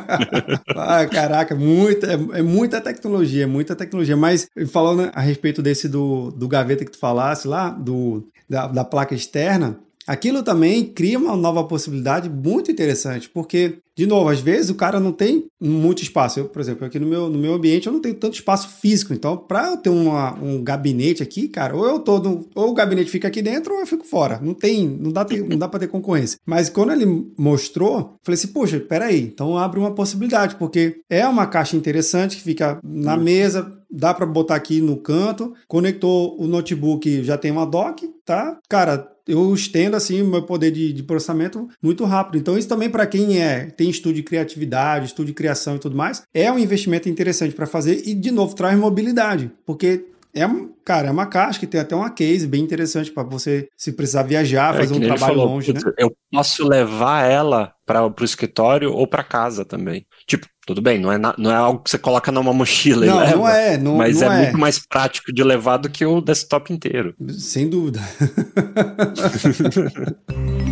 ah, 0.74 1.04
caraca, 1.06 1.54
muita, 1.54 2.06
é, 2.06 2.38
é, 2.38 2.42
muita 2.42 2.80
tecnologia, 2.80 3.44
é 3.44 3.46
muita 3.46 3.76
tecnologia. 3.76 4.16
Mas 4.16 4.48
falando 4.72 5.10
a 5.12 5.20
respeito 5.20 5.60
desse 5.60 5.88
do, 5.88 6.05
do 6.36 6.48
gaveta 6.48 6.84
que 6.84 6.90
tu 6.90 6.98
falasse 6.98 7.46
lá, 7.46 7.70
do, 7.70 8.28
da, 8.48 8.66
da 8.66 8.84
placa 8.84 9.14
externa, 9.14 9.78
aquilo 10.06 10.42
também 10.42 10.84
cria 10.84 11.18
uma 11.18 11.36
nova 11.36 11.64
possibilidade 11.64 12.30
muito 12.30 12.70
interessante, 12.70 13.28
porque, 13.28 13.78
de 13.96 14.06
novo, 14.06 14.28
às 14.28 14.40
vezes 14.40 14.70
o 14.70 14.74
cara 14.74 15.00
não 15.00 15.10
tem 15.10 15.46
muito 15.60 16.02
espaço. 16.02 16.38
Eu, 16.38 16.48
por 16.48 16.60
exemplo, 16.60 16.86
aqui 16.86 16.98
no 16.98 17.06
meu, 17.06 17.28
no 17.28 17.38
meu 17.38 17.54
ambiente 17.54 17.86
eu 17.86 17.92
não 17.92 18.00
tenho 18.00 18.14
tanto 18.14 18.34
espaço 18.34 18.68
físico. 18.80 19.12
Então, 19.12 19.36
para 19.36 19.70
eu 19.70 19.76
ter 19.76 19.90
uma, 19.90 20.34
um 20.40 20.62
gabinete 20.62 21.22
aqui, 21.22 21.48
cara, 21.48 21.74
ou 21.74 21.84
eu 21.86 21.98
tô 21.98 22.18
no, 22.18 22.48
ou 22.54 22.70
o 22.70 22.74
gabinete 22.74 23.10
fica 23.10 23.26
aqui 23.26 23.42
dentro 23.42 23.74
ou 23.74 23.80
eu 23.80 23.86
fico 23.86 24.04
fora. 24.04 24.38
Não 24.40 24.54
tem, 24.54 24.86
não 24.86 25.10
dá, 25.10 25.26
não 25.48 25.58
dá 25.58 25.68
para 25.68 25.80
ter 25.80 25.88
concorrência. 25.88 26.38
Mas 26.46 26.68
quando 26.68 26.92
ele 26.92 27.32
mostrou, 27.36 28.16
falei 28.22 28.38
assim, 28.38 28.48
poxa, 28.48 28.78
peraí, 28.78 29.20
então 29.22 29.58
abre 29.58 29.80
uma 29.80 29.94
possibilidade, 29.94 30.56
porque 30.56 31.00
é 31.10 31.26
uma 31.26 31.46
caixa 31.46 31.76
interessante 31.76 32.36
que 32.36 32.42
fica 32.42 32.78
na 32.84 33.16
mesa, 33.16 33.76
dá 33.96 34.12
para 34.12 34.26
botar 34.26 34.54
aqui 34.54 34.80
no 34.80 34.96
canto, 34.96 35.54
conectou 35.66 36.40
o 36.40 36.46
notebook, 36.46 37.24
já 37.24 37.38
tem 37.38 37.50
uma 37.50 37.66
dock, 37.66 38.06
tá? 38.24 38.58
Cara, 38.68 39.10
eu 39.26 39.52
estendo 39.54 39.96
assim 39.96 40.22
o 40.22 40.26
meu 40.26 40.42
poder 40.42 40.70
de, 40.70 40.92
de 40.92 41.02
processamento 41.02 41.68
muito 41.82 42.04
rápido. 42.04 42.38
Então, 42.38 42.56
isso 42.56 42.68
também 42.68 42.90
para 42.90 43.06
quem 43.06 43.40
é 43.40 43.66
tem 43.66 43.90
estudo 43.90 44.14
de 44.14 44.22
criatividade, 44.22 45.06
estudo 45.06 45.26
de 45.26 45.32
criação 45.32 45.76
e 45.76 45.78
tudo 45.78 45.96
mais, 45.96 46.22
é 46.32 46.50
um 46.52 46.58
investimento 46.58 47.08
interessante 47.08 47.54
para 47.54 47.66
fazer 47.66 48.02
e, 48.06 48.14
de 48.14 48.30
novo, 48.30 48.54
traz 48.54 48.78
mobilidade, 48.78 49.50
porque 49.64 50.04
é, 50.36 50.46
cara, 50.84 51.08
é 51.08 51.10
uma 51.10 51.24
caixa 51.24 51.58
que 51.58 51.66
tem 51.66 51.80
até 51.80 51.96
uma 51.96 52.10
case 52.10 52.46
bem 52.46 52.62
interessante 52.62 53.10
para 53.10 53.22
você, 53.22 53.68
se 53.74 53.90
precisar 53.90 54.22
viajar, 54.22 54.74
é, 54.74 54.78
fazer 54.80 54.94
um 54.94 55.00
trabalho 55.00 55.34
falou, 55.34 55.46
longe, 55.46 55.72
né? 55.72 55.80
Eu 55.96 56.14
posso 56.30 56.62
levar 56.68 57.24
ela 57.24 57.72
para 57.86 58.06
o 58.06 58.14
escritório 58.24 58.92
ou 58.92 59.06
para 59.06 59.24
casa 59.24 59.64
também. 59.64 60.04
Tipo, 60.26 60.46
tudo 60.66 60.82
bem, 60.82 60.98
não 60.98 61.12
é, 61.12 61.16
na, 61.16 61.32
não 61.38 61.50
é 61.50 61.54
algo 61.54 61.78
que 61.78 61.88
você 61.88 61.96
coloca 61.96 62.32
numa 62.32 62.52
mochila 62.52 63.06
não, 63.06 63.16
e 63.16 63.20
leva. 63.20 63.36
Não 63.36 63.48
é, 63.48 63.78
não, 63.78 63.96
mas 63.96 64.20
não 64.20 64.32
é, 64.32 64.34
é, 64.34 64.42
muito 64.42 64.58
mais 64.58 64.80
prático 64.80 65.32
de 65.32 65.44
levar 65.44 65.76
do 65.76 65.88
que 65.88 66.04
o 66.04 66.20
desktop 66.20 66.72
inteiro. 66.72 67.14
Sem 67.38 67.70
dúvida. 67.70 68.00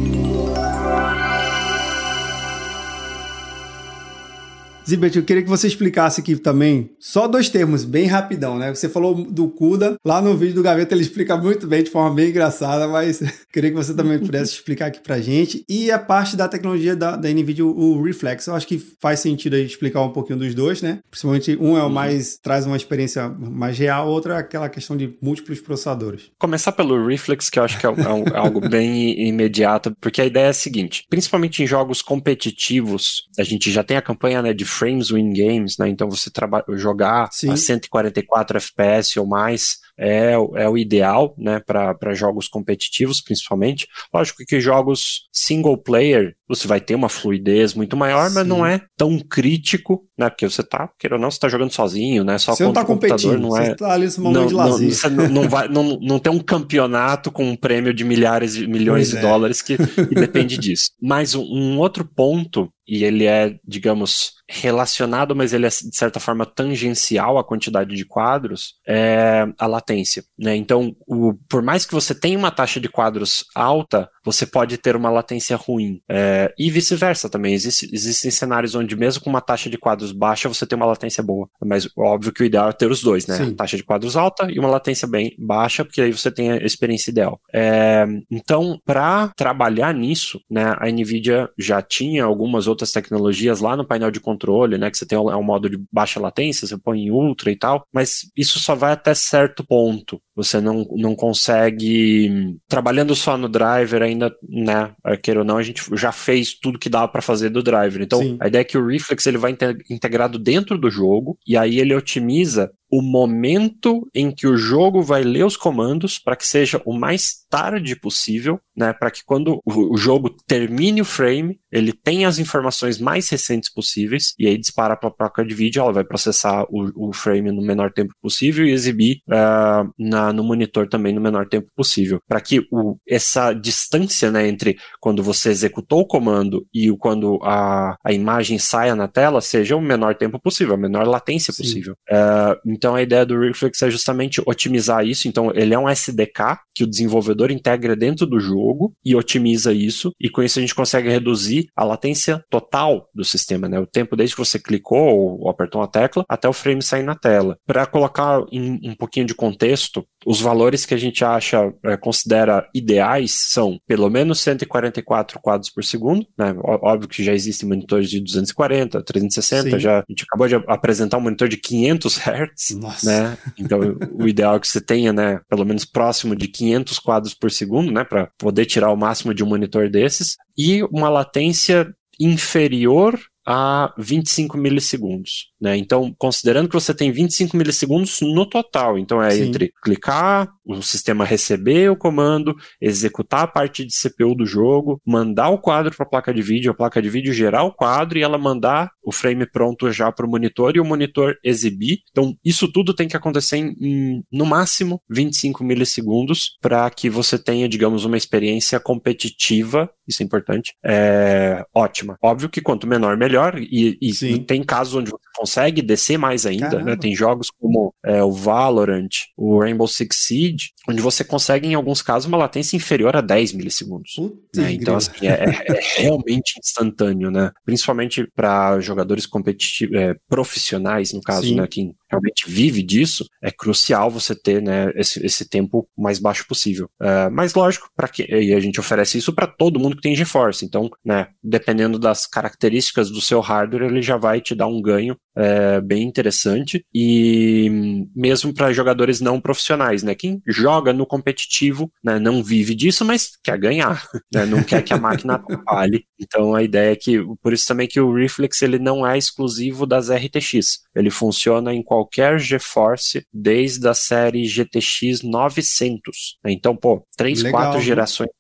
Zibet, 4.89 5.17
eu 5.17 5.25
queria 5.25 5.43
que 5.43 5.49
você 5.49 5.67
explicasse 5.67 6.21
aqui 6.21 6.37
também, 6.37 6.91
só 7.01 7.27
dois 7.27 7.49
termos, 7.49 7.85
bem 7.85 8.07
rapidão, 8.07 8.59
né? 8.59 8.75
Você 8.75 8.87
falou 8.87 9.15
do 9.15 9.49
CUDA, 9.49 9.97
lá 10.05 10.21
no 10.21 10.37
vídeo 10.37 10.57
do 10.57 10.63
Gaveta 10.63 10.95
ele 10.95 11.03
explica 11.03 11.37
muito 11.37 11.67
bem, 11.67 11.83
de 11.83 11.91
forma 11.91 12.15
bem 12.15 12.29
engraçada, 12.29 12.87
mas 12.87 13.23
queria 13.51 13.71
que 13.71 13.77
você 13.77 13.95
também 13.95 14.19
pudesse 14.19 14.53
explicar 14.53 14.87
aqui 14.87 15.01
pra 15.01 15.21
gente. 15.21 15.65
E 15.69 15.91
a 15.91 15.99
parte 15.99 16.37
da 16.37 16.47
tecnologia 16.47 16.95
da, 16.95 17.17
da 17.17 17.31
NVIDIA, 17.31 17.65
o 17.65 18.03
Reflex, 18.03 18.47
eu 18.47 18.55
acho 18.55 18.67
que 18.67 18.79
faz 19.01 19.21
sentido 19.21 19.57
aí 19.57 19.65
explicar 19.65 20.03
um 20.03 20.11
pouquinho 20.11 20.39
dos 20.39 20.55
dois, 20.55 20.83
né? 20.83 20.99
Principalmente 21.11 21.57
um 21.59 21.79
é 21.79 21.83
o 21.83 21.87
uhum. 21.87 21.91
mais, 21.91 22.37
traz 22.37 22.67
uma 22.67 22.77
experiência 22.77 23.29
mais 23.29 23.79
real, 23.79 24.09
outro 24.09 24.33
é 24.33 24.37
aquela 24.37 24.69
questão 24.69 24.97
de 24.97 25.17
múltiplos 25.23 25.61
processadores. 25.61 26.25
Começar 26.39 26.73
pelo 26.73 27.07
Reflex, 27.07 27.49
que 27.49 27.59
eu 27.59 27.65
acho 27.65 27.79
que 27.79 27.87
é, 27.87 27.91
é, 27.91 28.35
é 28.35 28.37
algo 28.37 28.61
bem 28.69 29.19
imediato, 29.29 29.95
porque 29.99 30.21
a 30.21 30.27
ideia 30.27 30.47
é 30.47 30.51
a 30.51 30.55
seguinte, 30.55 31.05
principalmente 31.09 31.63
em 31.63 31.67
jogos 31.67 32.03
competitivos, 32.03 33.27
a 33.39 33.43
gente 33.43 33.71
já 33.73 33.83
tem 33.83 33.97
a 33.97 34.03
campanha 34.03 34.43
né, 34.43 34.53
de 34.53 34.65
frames 34.75 35.11
win 35.11 35.33
games, 35.33 35.77
né? 35.79 35.89
Então 35.89 36.11
você 36.11 36.31
jogar 36.77 37.29
Sim. 37.33 37.51
a 37.51 37.57
144 37.57 38.57
FPS 38.59 39.19
ou 39.19 39.27
mais 39.27 39.85
é, 39.99 40.33
é 40.33 40.69
o 40.69 40.77
ideal, 40.77 41.35
né, 41.39 41.61
para 41.61 42.15
jogos 42.15 42.49
competitivos, 42.49 43.21
principalmente. 43.21 43.87
Lógico 44.13 44.45
que 44.45 44.61
jogos 44.61 45.29
single 45.33 45.79
player, 45.79 46.35
você 46.49 46.67
vai 46.67 46.81
ter 46.81 46.95
uma 46.95 47.09
fluidez 47.09 47.75
muito 47.75 47.97
maior, 47.97 48.29
Sim. 48.29 48.35
mas 48.35 48.47
não 48.47 48.67
é 48.67 48.81
tão 48.97 49.19
crítico, 49.19 50.05
né, 50.19 50.29
porque 50.29 50.49
você 50.49 50.63
tá, 50.63 50.91
querendo 50.99 51.17
ou 51.17 51.23
não, 51.23 51.31
você 51.31 51.39
tá 51.39 51.49
jogando 51.49 51.73
sozinho, 51.73 52.25
né, 52.25 52.39
só 52.39 52.55
você 52.55 52.65
não 52.65 52.73
tá 52.73 52.83
o 52.83 52.87
computador, 52.87 53.39
não 53.39 53.57
é... 53.57 53.67
Você 53.67 53.77
tá 53.77 53.93
ali 53.93 54.05
nesse 54.05 54.21
momento 54.21 54.49
de 54.49 54.55
lazer. 54.55 54.89
Não, 54.89 54.95
você 54.95 55.09
não, 55.09 55.29
não, 55.29 55.49
vai, 55.49 55.69
não, 55.69 55.99
não 56.01 56.19
tem 56.19 56.33
um 56.33 56.41
campeonato 56.41 57.31
com 57.31 57.45
um 57.45 57.57
prêmio 57.57 57.95
de 57.95 58.05
milhares, 58.05 58.55
de 58.55 58.67
milhões 58.67 59.11
pois 59.11 59.11
de 59.11 59.17
é. 59.19 59.21
dólares 59.21 59.63
que, 59.63 59.77
que 59.77 60.15
depende 60.15 60.59
disso. 60.59 60.91
Mas 61.01 61.35
um 61.35 61.79
outro 61.79 62.05
ponto 62.05 62.69
e 62.87 63.05
ele 63.05 63.27
é, 63.27 63.57
digamos, 63.67 64.35
relacionado, 64.49 65.35
mas 65.35 65.53
ele 65.53 65.67
é 65.67 65.69
de 65.69 65.97
certa 65.97 66.21
forma 66.21 66.45
tangencial 66.45 67.39
à 67.39 67.45
quantidade 67.45 67.95
de 67.95 68.05
quadros, 68.05 68.75
é 68.87 69.47
a 69.59 69.67
latência. 69.67 70.23
Né? 70.39 70.55
Então, 70.57 70.95
o, 71.07 71.35
por 71.49 71.63
mais 71.63 71.87
que 71.87 71.95
você 71.95 72.15
tenha 72.15 72.39
uma 72.39 72.51
taxa 72.51 72.79
de 72.79 72.89
quadros 72.89 73.45
alta, 73.55 74.09
você 74.25 74.47
pode 74.47 74.77
ter 74.79 74.97
uma 74.97 75.11
latência 75.11 75.57
ruim. 75.57 76.01
É, 76.09 76.53
e 76.59 76.71
vice-versa 76.71 77.29
também. 77.29 77.55
Existe, 77.55 77.89
existem 77.93 78.31
cenários 78.31 78.75
onde, 78.75 78.97
mesmo 78.97 79.23
com 79.23 79.31
uma 79.31 79.41
taxa 79.41 79.71
de 79.71 79.79
quadros 79.79 80.13
baixa, 80.13 80.49
você 80.49 80.67
tem 80.67 80.77
uma 80.77 80.87
latência 80.87 81.23
boa. 81.23 81.49
Mas 81.65 81.89
óbvio 81.97 82.33
que 82.33 82.43
o 82.43 82.47
ideal 82.47 82.69
é 82.69 82.73
ter 82.73 82.91
os 82.91 83.03
dois, 83.03 83.27
né? 83.27 83.37
Sim. 83.37 83.55
Taxa 83.55 83.77
de 83.77 83.83
quadros 83.83 84.17
alta 84.17 84.51
e 84.51 84.59
uma 84.59 84.69
latência 84.69 85.09
bem 85.09 85.35
baixa, 85.39 85.85
porque 85.85 86.03
aí 86.03 86.13
você 86.13 86.31
tem 86.31 86.53
a 86.53 86.57
experiência 86.59 87.11
ideal. 87.11 87.41
É, 87.53 88.07
então, 88.31 88.79
para 88.85 89.29
trabalhar 89.37 89.95
nisso, 89.95 90.41
né, 90.51 90.75
a 90.79 90.91
NVIDIA 90.91 91.49
já 91.59 91.81
tinha 91.81 92.25
algumas 92.25 92.67
outras 92.67 92.74
tecnologias 92.93 93.61
lá 93.61 93.77
no 93.77 93.87
painel 93.87 94.11
de 94.11 94.21
controle, 94.21 94.79
né? 94.79 94.91
Que 94.91 94.99
você 94.99 95.07
tem 95.07 95.19
um, 95.19 95.31
é 95.31 95.37
um 95.37 95.43
modo 95.43 95.69
de 95.69 95.79
baixa 95.93 96.21
latência, 96.21 96.67
você 96.67 96.77
põe 96.77 97.01
em 97.01 97.11
ultra 97.11 97.51
e 97.51 97.57
tal, 97.57 97.87
mas 97.93 98.31
isso 98.37 98.59
só 98.59 98.75
vai 98.75 98.93
até 98.93 99.15
certo 99.15 99.65
ponto. 99.65 100.21
Você 100.37 100.61
não, 100.61 100.87
não 100.97 101.15
consegue. 101.15 102.59
Trabalhando 102.69 103.15
só 103.15 103.37
no 103.37 103.49
driver, 103.49 104.03
ainda, 104.03 104.35
né? 104.49 104.93
Queira 105.23 105.41
ou 105.41 105.47
não, 105.47 105.57
a 105.57 105.63
gente 105.63 105.83
já 105.95 106.11
fez 106.11 106.55
tudo 106.55 106.79
que 106.79 106.89
dava 106.89 107.09
para 107.09 107.23
fazer 107.23 107.51
do 107.51 107.63
driver. 107.63 108.03
Então, 108.03 108.21
Sim. 108.21 108.37
a 108.41 108.49
ideia 108.49 108.63
é 108.63 108.65
que 108.65 108.77
o 108.77 108.87
Reflex 108.87 109.27
ele 109.27 109.39
vai 109.39 109.57
integrado 109.91 110.39
dentro 110.39 110.77
do 110.77 110.91
jogo 110.91 111.39
e 111.47 111.57
aí 111.57 111.79
ele 111.79 111.95
otimiza 111.95 112.71
o 112.91 113.03
momento 113.03 114.09
em 114.15 114.31
que 114.31 114.47
o 114.47 114.57
jogo 114.57 115.03
vai 115.03 115.23
ler 115.23 115.45
os 115.45 115.57
comandos 115.57 116.19
para 116.19 116.37
que 116.37 116.47
seja 116.47 116.81
o 116.85 116.93
mais 116.93 117.45
tarde 117.49 117.95
possível, 117.97 118.61
né, 118.77 118.93
para 118.93 119.11
que 119.11 119.23
quando 119.25 119.61
o, 119.65 119.97
jogo 119.97 120.35
termine 120.47 121.01
o 121.01 121.05
frame, 121.05 121.61
ele 121.71 121.93
tenha 121.93 122.27
as 122.27 122.39
informações 122.39 122.99
mais 122.99 123.29
recentes 123.29 123.73
possíveis 123.73 124.35
e 124.39 124.47
aí 124.47 124.59
dispara 124.59 124.97
para 124.97 125.09
a 125.09 125.13
placa 125.13 125.45
de 125.45 125.55
vídeo, 125.55 125.81
ela 125.81 125.93
vai 125.93 126.05
processar 126.05 126.65
o, 126.69 127.09
o, 127.09 127.13
frame 127.13 127.53
no 127.53 127.63
menor 127.63 127.93
tempo 127.93 128.13
possível 128.21 128.67
e 128.67 128.73
exibir 128.73 129.19
uh, 129.29 129.89
na, 129.97 130.33
no 130.33 130.43
monitor 130.43 130.89
também 130.89 131.13
no 131.13 131.21
menor 131.21 131.49
tempo 131.49 131.69
possível, 131.77 132.21
para 132.29 132.41
que 132.41 132.67
o, 132.73 132.97
essa 133.09 133.53
distância, 133.53 134.31
né, 134.31 134.49
entre 134.49 134.77
quando 135.01 135.23
você 135.23 135.51
executou 135.51 136.01
o 136.01 136.07
comando 136.07 136.67
e 136.75 136.91
o, 136.91 136.97
quando 136.97 137.39
a, 137.43 137.97
a 138.05 138.13
imagem 138.13 138.59
saia 138.59 138.97
na 138.97 139.07
tela 139.07 139.41
seja 139.41 139.77
o 139.77 139.81
menor 139.81 140.17
tempo 140.17 140.41
possível, 140.41 140.75
a 140.75 140.79
menor 140.79 141.07
latência 141.07 141.53
Sim. 141.53 141.63
possível. 141.63 141.95
Uh, 142.11 142.59
então 142.67 142.84
a 142.93 143.03
ideia 143.03 143.25
do 143.25 143.39
Reflex 143.39 143.81
é 143.83 143.89
justamente 143.89 144.43
otimizar 144.45 145.07
isso. 145.07 145.29
Então 145.29 145.53
ele 145.55 145.73
é 145.73 145.79
um 145.79 145.89
SDK 145.89 146.59
que 146.75 146.83
o 146.83 146.87
desenvolvedor 146.89 147.53
integra 147.53 147.95
dentro 147.95 148.27
do 148.27 148.41
jogo 148.41 148.93
e 149.05 149.15
otimiza 149.15 149.73
isso. 149.73 150.11
E 150.21 150.29
com 150.29 150.43
isso 150.43 150.59
a 150.59 150.63
gente 150.63 150.75
consegue 150.75 151.09
reduzir 151.09 151.69
a 151.77 151.85
latência 151.85 152.45
total 152.51 153.09
do 153.15 153.25
sistema, 153.25 153.69
né? 153.69 153.79
O 153.79 153.87
tempo 153.87 154.17
desde 154.17 154.35
que 154.35 154.45
você 154.45 154.59
clicou 154.59 155.41
ou 155.41 155.49
apertou 155.49 155.81
uma 155.81 155.89
tecla 155.89 156.25
até 156.29 156.49
o 156.49 156.53
frame 156.53 156.83
sair 156.83 157.05
na 157.05 157.15
tela. 157.15 157.57
Para 157.65 157.87
colocar 157.87 158.45
em 158.51 158.81
um 158.83 158.95
pouquinho 158.95 159.27
de 159.27 159.35
contexto, 159.35 160.05
os 160.27 160.41
valores 160.41 160.85
que 160.85 160.95
a 160.95 160.99
gente 160.99 161.25
acha, 161.25 161.73
é, 161.85 161.97
considera 161.97 162.69
ideais 162.75 163.33
são 163.33 163.79
pelo 163.87 164.09
menos 164.09 164.41
144 164.41 165.39
quadros 165.41 165.71
por 165.71 165.85
segundo, 165.85 166.27
né? 166.37 166.55
Óbvio 166.63 167.09
que 167.09 167.23
já 167.23 167.33
existem 167.33 167.69
monitores 167.69 168.09
de 168.09 168.21
240, 168.21 169.03
360, 169.03 169.71
Sim. 169.71 169.79
já 169.79 169.99
a 169.99 170.05
gente 170.09 170.25
acabou 170.25 170.49
de 170.49 170.55
apresentar 170.55 171.19
um 171.19 171.21
monitor 171.21 171.49
de 171.49 171.57
500 171.57 172.19
Hz, 172.19 172.64
Nossa. 172.71 173.07
né? 173.07 173.39
Então 173.59 173.81
o 174.13 174.27
ideal 174.27 174.57
é 174.57 174.61
que 174.61 174.69
você 174.69 174.81
tenha, 174.81 175.13
né, 175.13 175.41
pelo 175.49 175.65
menos 175.65 175.85
próximo 175.85 176.35
de 176.35 176.49
500 176.49 176.99
quadros 176.99 177.35
por 177.35 177.51
segundo, 177.51 177.91
né, 177.91 178.05
para 178.05 178.29
poder 178.39 178.67
tirar 178.67 178.91
o 178.91 178.97
máximo 178.97 179.35
de 179.35 179.43
um 179.43 179.49
monitor 179.49 179.91
desses 179.91 180.37
e 180.57 180.83
uma 180.85 181.09
latência 181.09 181.93
inferior 182.19 183.19
a 183.47 183.93
25 183.99 184.57
milissegundos. 184.57 185.53
Né? 185.61 185.77
Então, 185.77 186.15
considerando 186.19 186.69
que 186.69 186.75
você 186.75 186.95
tem 186.95 187.11
25 187.11 187.57
milissegundos 187.57 188.21
no 188.21 188.47
total, 188.47 188.99
então 188.99 189.23
é 189.23 189.31
Sim. 189.31 189.49
entre 189.49 189.73
clicar, 189.83 190.49
o 190.65 190.83
sistema 190.83 191.25
receber 191.25 191.91
o 191.91 191.97
comando, 191.97 192.55
executar 192.81 193.43
a 193.43 193.47
parte 193.47 193.85
de 193.85 193.93
CPU 193.93 194.35
do 194.35 194.47
jogo, 194.47 195.01
mandar 195.07 195.51
o 195.51 195.59
quadro 195.59 195.95
para 195.95 196.05
a 196.05 196.09
placa 196.09 196.33
de 196.33 196.43
vídeo, 196.43 196.71
a 196.71 196.75
placa 196.75 197.01
de 197.01 197.11
vídeo 197.11 197.33
gerar 197.33 197.65
o 197.65 197.73
quadro 197.73 198.19
e 198.19 198.23
ela 198.23 198.39
mandar 198.39 198.91
o 199.03 199.13
frame 199.13 199.47
pronto 199.47 199.91
já 199.93 200.11
para 200.11 200.27
o 200.27 200.31
monitor 200.31 200.77
e 200.77 200.81
o 200.81 200.85
monitor 200.85 201.37
exibir. 201.45 202.01
Então, 202.11 202.35
isso 202.45 202.71
tudo 202.71 202.95
tem 202.95 203.09
que 203.09 203.17
acontecer 203.17 203.57
em, 203.57 203.77
em 203.81 204.25
no 204.33 204.47
máximo 204.47 205.03
25 205.11 205.63
milissegundos 205.63 206.57
para 206.61 206.89
que 206.91 207.11
você 207.11 207.39
tenha, 207.39 207.69
digamos, 207.69 208.05
uma 208.05 208.17
experiência 208.17 208.81
competitiva, 208.81 209.91
isso 210.07 210.23
é 210.23 210.27
importante, 210.27 210.75
é, 210.85 211.65
ótima. 211.75 212.17
Óbvio 212.23 212.49
que 212.49 212.61
quanto 212.61 212.87
menor, 212.87 213.17
melhor, 213.17 213.34
e, 213.59 213.99
e 214.01 214.39
tem 214.41 214.63
casos 214.63 214.95
onde 214.95 215.13
consegue 215.37 215.83
descer 215.83 216.19
mais 216.19 216.47
ainda, 216.47 216.83
né? 216.83 216.97
Tem 216.97 217.15
jogos 217.15 217.49
como 217.51 217.95
é, 218.05 218.23
o 218.23 218.33
Valorant, 218.33 219.09
o 219.37 219.59
Rainbow 219.61 219.87
Six 219.87 220.17
Siege, 220.27 220.71
onde 220.89 221.01
você 221.01 221.25
consegue, 221.25 221.69
em 221.69 221.75
alguns 221.75 222.03
casos, 222.03 222.29
uma 222.29 222.39
latência 222.39 222.77
inferior 222.77 223.17
a 223.17 223.21
10 223.21 223.53
milissegundos. 223.53 224.13
Né? 224.55 224.73
Então, 224.73 224.97
assim, 224.97 225.27
é, 225.27 225.45
é, 225.45 225.73
é, 225.73 225.81
realmente 226.03 226.59
instantâneo, 226.59 227.31
né? 227.31 227.51
Principalmente 227.65 228.27
para 228.35 228.81
jogadores 228.81 229.27
competitivos, 229.27 229.97
é, 229.97 230.15
profissionais, 230.29 231.13
no 231.13 231.21
caso, 231.21 231.49
Sim. 231.49 231.57
né? 231.57 231.67
Quem 231.67 231.95
realmente 232.15 232.49
vive 232.49 232.83
disso, 232.83 233.27
é 233.43 233.51
crucial 233.51 234.11
você 234.11 234.35
ter 234.35 234.63
né, 234.63 234.93
esse, 234.95 235.25
esse 235.25 235.49
tempo 235.49 235.89
mais 235.97 236.19
baixo 236.19 236.47
possível. 236.47 236.89
Uh, 237.01 237.31
mas 237.33 237.55
lógico, 237.55 237.89
para 237.97 238.09
que 238.09 238.23
e 238.23 238.55
a 238.55 238.61
gente 238.61 238.81
oferece 238.81 239.19
isso 239.19 239.33
para 239.33 239.47
todo 239.47 239.81
mundo 239.81 239.97
que 239.97 240.03
tem 240.03 240.15
GeForce. 240.15 240.65
Então, 240.65 240.89
né, 241.05 241.29
dependendo 241.43 241.99
das 241.99 242.27
características 242.27 243.11
do 243.11 243.21
seu 243.21 243.41
hardware, 243.41 243.85
ele 243.85 244.03
já 244.03 244.17
vai 244.17 244.41
te 244.41 244.55
dar 244.55 244.67
um 244.67 244.81
ganho 244.81 245.17
é, 245.37 245.81
bem 245.81 246.03
interessante 246.03 246.85
e 246.95 248.07
mesmo 248.15 248.53
para 248.55 248.73
jogadores 248.73 249.21
não 249.21 249.41
profissionais, 249.41 250.03
né? 250.03 250.15
Quem 250.15 250.41
joga 250.47 250.93
no 250.93 251.07
competitivo, 251.07 251.91
né, 252.03 252.19
não 252.19 252.43
vive 252.43 252.75
disso, 252.75 253.05
mas 253.05 253.33
quer 253.43 253.59
ganhar, 253.59 254.09
né? 254.33 254.47
Não 254.47 254.63
quer 254.63 254.83
que 254.83 254.93
a 254.93 254.99
máquina 254.99 255.35
atrapalhe. 255.37 256.05
Então 256.21 256.55
a 256.55 256.63
ideia 256.63 256.93
é 256.93 256.97
que, 256.97 257.19
por 257.43 257.53
isso 257.53 257.67
também 257.67 257.89
que 257.89 258.01
o 258.01 258.15
Reflex 258.15 258.63
ele 258.63 258.79
não 258.79 259.07
é 259.07 259.19
exclusivo 259.19 259.87
das 259.87 260.11
RTX. 260.11 260.85
Ele 260.95 261.11
funciona 261.11 261.75
em 261.75 261.83
qualquer 261.83 262.39
GeForce 262.39 263.27
desde 263.33 263.87
a 263.89 263.95
série 263.95 264.47
GTX 264.47 265.23
900. 265.23 266.39
Né? 266.45 266.53
Então, 266.53 266.77
pô, 266.77 267.05
três, 267.17 267.43
Legal, 267.43 267.61
quatro 267.61 267.81
gerações 267.81 268.31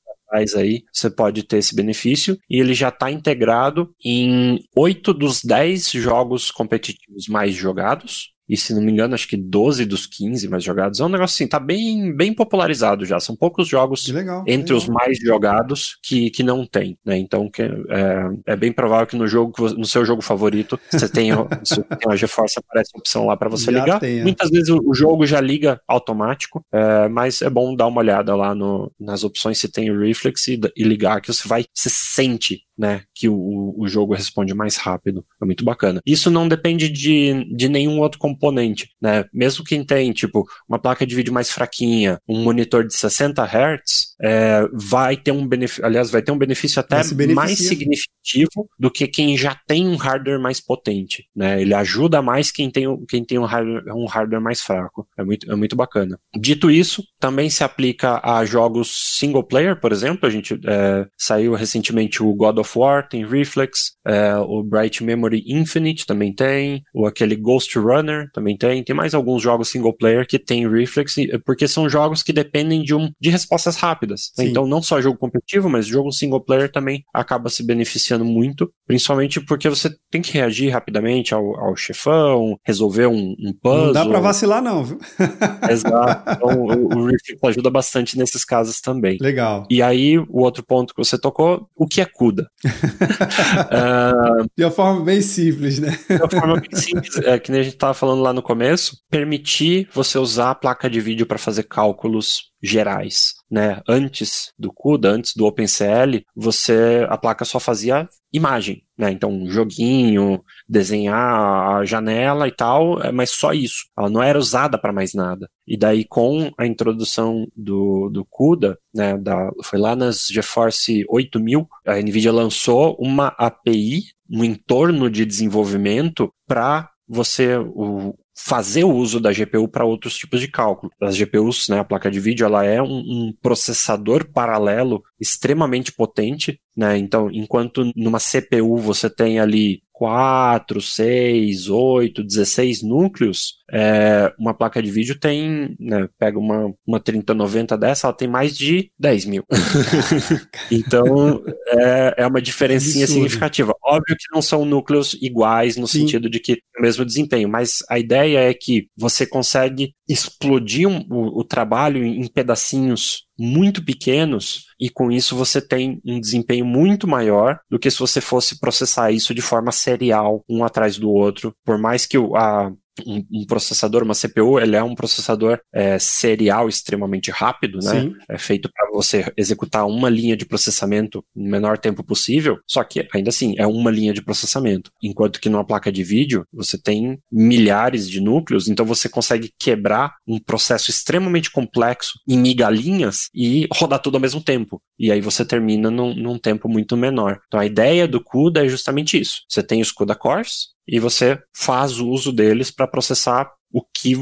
aí, 0.57 0.83
você 0.93 1.11
pode 1.11 1.43
ter 1.45 1.59
esse 1.59 1.75
benefício. 1.75 2.37
E 2.51 2.59
ele 2.59 2.75
já 2.75 2.89
está 2.89 3.11
integrado 3.11 3.95
em 4.05 4.59
oito 4.77 5.15
dos 5.15 5.41
dez 5.43 5.91
jogos 5.91 6.51
competitivos 6.51 7.29
mais 7.29 7.55
jogados 7.55 8.34
e 8.49 8.57
se 8.57 8.75
não 8.75 8.83
me 8.83 8.93
engano, 8.93 9.15
acho 9.15 9.27
que 9.27 9.37
12 9.37 9.87
dos 9.87 10.07
15 10.07 10.49
mais 10.49 10.63
jogados. 10.63 11.01
É 11.01 11.05
um 11.05 11.09
negócio 11.09 11.35
assim, 11.35 11.49
tá 11.49 11.59
bem, 11.59 12.15
bem 12.15 12.35
popularizado 12.35 13.05
já. 13.05 13.19
São 13.19 13.35
poucos 13.35 13.67
jogos 13.67 14.07
legal, 14.09 14.45
entre 14.47 14.75
legal. 14.75 14.77
os 14.77 14.89
mais 14.89 15.19
jogados 15.19 15.99
que, 16.03 16.31
que 16.31 16.43
não 16.43 16.67
tem, 16.67 16.99
né? 17.05 17.17
Então 17.17 17.51
que, 17.51 17.63
é, 17.63 18.53
é 18.53 18.57
bem 18.57 18.73
provável 18.73 19.07
que 19.07 19.17
no 19.17 19.27
jogo, 19.27 19.55
no 19.75 19.87
seu 19.87 20.05
jogo 20.05 20.21
favorito, 20.21 20.79
você 20.91 21.09
tenha, 21.09 21.37
se 21.65 21.83
tem 21.83 22.07
uma 22.07 22.17
GeForce, 22.17 22.59
aparece 22.59 22.91
uma 22.95 23.01
opção 23.01 23.27
lá 23.27 23.37
para 23.37 23.49
você 23.49 23.73
já 23.73 23.81
ligar. 23.81 24.03
É. 24.03 24.23
Muitas 24.23 24.51
vezes 24.51 24.69
o, 24.69 24.81
o, 24.85 24.95
jogo 24.95 25.27
já 25.27 25.41
liga 25.41 25.81
automático, 25.89 26.65
é, 26.73 27.09
mas 27.09 27.41
é 27.41 27.49
bom 27.49 27.75
dar 27.75 27.87
uma 27.87 28.01
olhada 28.01 28.35
lá 28.37 28.55
no, 28.55 28.93
nas 29.01 29.25
opções 29.25 29.59
se 29.59 29.69
tem 29.69 29.91
o 29.91 29.99
Reflex 29.99 30.47
e, 30.49 30.61
e 30.77 30.85
ligar, 30.85 31.21
que 31.21 31.33
você 31.33 31.49
vai, 31.49 31.65
se 31.75 31.89
sente 31.89 32.61
né, 32.77 33.03
que 33.15 33.29
o, 33.29 33.75
o 33.77 33.87
jogo 33.87 34.15
responde 34.15 34.55
mais 34.55 34.77
rápido. 34.77 35.25
É 35.41 35.45
muito 35.45 35.65
bacana. 35.65 36.01
Isso 36.05 36.31
não 36.31 36.49
depende 36.49 36.89
de, 36.89 37.45
de 37.55 37.69
nenhum 37.69 37.99
outro 38.01 38.19
componente, 38.19 38.91
né? 39.01 39.25
Mesmo 39.33 39.65
quem 39.65 39.85
tem, 39.85 40.13
tipo, 40.13 40.45
uma 40.69 40.79
placa 40.79 41.07
de 41.07 41.15
vídeo 41.15 41.33
mais 41.33 41.51
fraquinha, 41.51 42.19
um 42.29 42.43
monitor 42.43 42.87
de 42.87 42.95
60 42.95 43.43
Hz, 43.43 44.15
é, 44.21 44.69
vai 44.73 45.17
ter 45.17 45.33
um 45.33 45.47
benefício, 45.47 45.85
aliás, 45.85 46.11
vai 46.11 46.23
ter 46.23 46.33
um 46.33 46.39
benefício 46.39 46.81
até 46.81 47.03
mais 47.35 47.59
significativo 47.59 48.69
do 48.79 48.91
que 48.91 49.07
quem 49.07 49.37
já 49.37 49.55
tem 49.67 49.87
um 49.87 49.97
hardware 49.97 50.41
mais 50.41 50.61
potente, 50.61 51.29
né? 51.35 51.61
Ele 51.61 51.75
ajuda 51.75 52.23
mais 52.23 52.51
quem 52.51 52.71
tem, 52.71 52.87
quem 53.07 53.25
tem 53.25 53.39
um, 53.39 53.45
hardware, 53.45 53.95
um 53.95 54.07
hardware 54.07 54.43
mais 54.43 54.61
fraco. 54.61 55.07
É 55.19 55.25
muito, 55.25 55.51
é 55.51 55.55
muito 55.55 55.77
bacana. 55.77 56.19
Dito 56.37 56.71
isso, 56.71 57.05
também 57.21 57.51
se 57.51 57.63
aplica 57.63 58.21
a 58.23 58.45
jogos 58.45 59.19
single 59.19 59.45
player, 59.45 59.79
por 59.79 59.93
exemplo. 59.93 60.27
A 60.27 60.31
gente 60.31 60.59
é, 60.67 61.07
saiu 61.17 61.55
recentemente 61.55 62.23
o 62.23 62.35
God 62.35 62.59
of 62.59 62.64
War, 62.77 63.09
tem 63.09 63.27
Reflex, 63.27 63.93
é, 64.07 64.37
o 64.37 64.63
Bright 64.63 65.03
Memory 65.03 65.45
Infinite 65.47 66.07
também 66.07 66.35
tem, 66.35 66.83
o 66.95 67.07
aquele 67.07 67.37
Ghost 67.37 67.79
Runner 67.79 68.29
também 68.33 68.57
tem. 68.57 68.83
Tem 68.83 68.95
mais 68.95 69.15
alguns 69.15 69.43
jogos 69.43 69.69
single 69.69 69.97
player 69.97 70.27
que 70.27 70.39
tem 70.39 70.69
Reflex, 70.69 71.15
porque 71.45 71.67
são 71.67 71.89
jogos 71.89 72.23
que 72.23 72.33
dependem 72.33 72.83
de, 72.83 72.95
um, 72.95 73.11
de 73.21 73.31
respostas 73.31 73.77
rápidas. 73.77 74.33
Né? 74.37 74.47
Então, 74.47 74.67
não 74.67 74.83
só 74.83 75.01
jogo 75.01 75.19
competitivo, 75.19 75.69
mas 75.69 75.87
jogo 75.87 76.13
single 76.13 76.45
player 76.45 76.71
também 76.71 77.03
acaba 77.13 77.49
se 77.49 77.65
beneficiando 77.65 78.25
muito, 78.25 78.71
principalmente 78.87 79.41
porque 79.41 79.69
você 79.69 79.91
tem 80.11 80.21
que 80.21 80.33
reagir 80.33 80.71
rapidamente 80.71 81.35
ao, 81.35 81.59
ao 81.59 81.77
chefão, 81.77 82.59
resolver 82.65 83.07
um, 83.07 83.35
um 83.39 83.53
puzzle. 83.61 83.87
Não 83.87 83.93
dá 83.93 84.07
pra 84.07 84.21
vacilar, 84.21 84.63
não, 84.63 84.85
viu? 84.85 84.99
Exato. 85.71 86.31
Então, 86.31 86.63
o, 86.63 86.99
o 86.99 87.07
Reflex 87.07 87.39
ajuda 87.43 87.71
bastante 87.71 88.19
nesses 88.19 88.45
casos 88.45 88.81
também. 88.81 89.19
Legal. 89.21 89.67
E 89.71 89.83
aí, 89.83 90.19
o 90.19 90.41
outro 90.41 90.65
ponto 90.65 90.95
que 90.95 91.05
você 91.05 91.19
tocou, 91.19 91.69
o 91.77 91.87
que 91.87 92.01
é 92.01 92.05
CUDA? 92.05 92.49
Uh, 92.65 94.47
de 94.57 94.65
uma 94.65 94.71
forma 94.71 95.05
bem 95.05 95.21
simples, 95.21 95.79
né? 95.79 95.99
de 96.09 96.17
uma 96.17 96.31
forma 96.31 96.61
bem 96.61 96.81
simples, 96.81 97.17
é, 97.19 97.39
que 97.39 97.51
nem 97.51 97.61
a 97.61 97.65
gente 97.65 97.75
estava 97.75 97.95
falando 97.95 98.23
lá 98.23 98.33
no 98.33 98.43
começo, 98.43 98.99
permitir 99.11 99.89
você 99.93 100.19
usar 100.19 100.51
a 100.51 100.55
placa 100.55 100.89
de 100.89 101.01
vídeo 101.01 101.27
para 101.27 101.39
fazer 101.39 101.65
cálculos 101.65 102.53
gerais, 102.65 103.35
né? 103.51 103.83
Antes 103.87 104.53
do 104.59 104.73
CUDA, 104.73 105.11
antes 105.11 105.35
do 105.37 105.45
OpenCL, 105.45 106.25
você 106.35 107.07
a 107.11 107.19
placa 107.19 107.45
só 107.45 107.61
fazia 107.61 108.09
imagem, 108.33 108.83
né? 108.97 109.11
Então, 109.11 109.31
um 109.31 109.51
joguinho, 109.51 110.43
desenhar 110.67 111.77
a 111.77 111.85
janela 111.85 112.49
e 112.49 112.51
tal, 112.51 113.01
é, 113.03 113.13
mas 113.13 113.31
só 113.31 113.53
isso. 113.53 113.87
Ela 113.97 114.09
não 114.09 114.23
era 114.23 114.39
usada 114.39 114.79
para 114.79 114.93
mais 114.93 115.13
nada. 115.13 115.49
E 115.67 115.77
daí, 115.77 116.05
com 116.05 116.51
a 116.57 116.67
introdução 116.67 117.47
do, 117.55 118.09
do 118.09 118.25
CUDA, 118.25 118.79
né, 118.95 119.19
da, 119.19 119.51
foi 119.63 119.79
lá 119.79 119.95
nas 119.95 120.27
GeForce 120.27 121.05
8000, 121.09 121.69
a 121.87 121.97
NVIDIA 122.01 122.33
lançou 122.33 122.97
uma 122.99 123.29
API, 123.39 124.05
um 124.31 124.43
entorno 124.43 125.11
de 125.11 125.27
desenvolvimento 125.27 126.33
para 126.47 126.91
você, 127.07 127.57
o, 127.57 128.17
fazer 128.37 128.85
o 128.85 128.93
uso 128.93 129.21
da 129.21 129.33
GPU 129.33 129.69
para 129.69 129.85
outros 129.85 130.17
tipos 130.17 130.41
de 130.41 130.49
cálculo. 130.49 130.93
As 131.01 131.17
GPUs, 131.17 131.69
né, 131.69 131.79
a 131.79 131.85
placa 131.85 132.11
de 132.11 132.19
vídeo, 132.19 132.45
ela 132.45 132.65
é 132.65 132.83
um, 132.83 132.99
um 132.99 133.35
processador 133.41 134.27
paralelo 134.33 135.03
extremamente 135.21 135.93
potente, 135.93 136.61
né? 136.77 136.99
Então, 136.99 137.31
enquanto 137.31 137.93
numa 137.95 138.19
CPU 138.19 138.77
você 138.79 139.09
tem 139.09 139.39
ali 139.39 139.83
4, 139.93 140.81
6, 140.81 141.69
8, 141.69 142.25
16 142.25 142.83
núcleos, 142.83 143.55
é, 143.73 144.33
uma 144.39 144.55
placa 144.55 144.83
de 144.83 144.91
vídeo 144.91 145.19
tem, 145.19 145.75
né, 145.81 146.09
pega 146.19 146.39
uma, 146.39 146.73
uma 146.87 147.01
3090 147.01 147.77
dessa, 147.79 148.07
ela 148.07 148.17
tem 148.17 148.29
mais 148.29 148.57
de 148.57 148.91
10 148.99 149.25
mil. 149.27 149.45
então, 150.71 151.43
é, 151.69 152.15
é 152.19 152.27
uma 152.27 152.43
diferencinha 152.43 153.05
Absurdo. 153.05 153.23
significativa. 153.23 153.75
Óbvio 153.83 154.17
que 154.17 154.35
não 154.35 154.43
são 154.43 154.65
núcleos 154.65 155.15
iguais 155.21 155.77
no 155.77 155.87
Sim. 155.87 156.01
sentido 156.01 156.29
de 156.29 156.41
que 156.41 156.59
o 156.79 156.83
mesmo 156.83 157.05
desempenho, 157.05 157.49
mas 157.49 157.79
a 157.89 157.99
ideia 157.99 158.39
é 158.39 158.55
que 158.55 158.89
você 158.97 159.27
consegue 159.27 159.95
explodir 160.09 160.87
um, 160.89 161.07
o, 161.11 161.41
o 161.41 161.45
trabalho 161.45 162.05
em 162.05 162.27
pedacinhos 162.29 163.25
muito 163.39 163.85
pequenos 163.85 164.67
e 164.79 164.89
com 164.89 165.11
isso 165.11 165.35
você 165.35 165.61
tem 165.61 166.01
um 166.05 166.21
desempenho 166.21 166.65
muito 166.65 167.09
maior 167.09 167.59
do 167.69 167.79
que 167.79 167.91
se 167.91 167.99
você 167.99 168.21
fosse 168.21 168.61
processar 168.61 169.11
isso 169.11 169.35
de 169.35 169.41
forma 169.41 169.73
serial, 169.73 170.45
um 170.49 170.65
atrás 170.65 170.99
do 170.99 171.11
outro. 171.11 171.55
Por 171.65 171.79
mais 171.79 172.07
que 172.07 172.17
a, 172.37 172.73
um, 173.07 173.25
um, 173.33 173.47
processador, 173.47 174.03
uma 174.03 174.15
CPU, 174.15 174.59
ele 174.59 174.77
é 174.77 174.83
um 174.83 174.95
processador 174.95 175.59
é, 175.73 175.99
serial 175.99 176.69
extremamente 176.69 177.31
rápido, 177.31 177.79
né? 177.83 178.03
Sim. 178.03 178.15
É 178.29 178.39
feito 178.39 178.71
para 178.73 178.91
você 178.93 179.33
executar 179.37 179.87
uma 179.87 180.09
linha 180.09 180.37
de 180.37 180.47
processamento 180.47 181.25
no 181.35 181.51
menor 181.51 181.79
tempo 181.79 182.05
possível, 182.05 182.59
só 182.67 182.85
que 182.85 183.07
ainda 183.13 183.31
assim 183.31 183.55
é 183.59 183.67
uma 183.67 183.91
linha 183.91 184.13
de 184.13 184.23
processamento. 184.23 184.91
Enquanto 185.03 185.41
que 185.41 185.49
numa 185.49 185.67
placa 185.67 185.91
de 185.91 186.05
vídeo 186.05 186.47
você 186.53 186.81
tem 186.81 187.19
milhares 187.31 188.09
de 188.09 188.21
núcleos, 188.21 188.69
então 188.69 188.87
você 188.87 189.09
consegue 189.09 189.53
quebrar 189.59 190.15
um 190.27 190.39
processo 190.39 190.91
extremamente 190.91 191.51
complexo 191.51 192.19
em 192.29 192.39
migalhinhas 192.39 193.29
e 193.35 193.67
rodar 193.73 194.01
tudo 194.01 194.17
ao 194.17 194.21
mesmo 194.21 194.41
tempo. 194.41 194.81
E 194.99 195.11
aí 195.11 195.21
você 195.21 195.45
termina 195.45 195.91
num, 195.91 196.15
num 196.15 196.39
tempo 196.39 196.69
muito 196.69 196.97
menor. 196.97 197.41
Então 197.47 197.59
a 197.59 197.67
ideia 197.67 198.07
do 198.07 198.23
CUDA 198.23 198.65
é 198.65 198.69
justamente 198.69 199.19
isso. 199.19 199.43
Você 199.49 199.63
tem 199.63 199.81
os 199.81 199.91
CUDA 199.91 200.15
cores, 200.15 200.74
e 200.87 200.99
você 200.99 201.39
faz 201.55 201.99
o 201.99 202.09
uso 202.09 202.33
deles 202.33 202.71
para 202.71 202.87
processar 202.87 203.51
o 203.75 203.83
que 203.83 204.15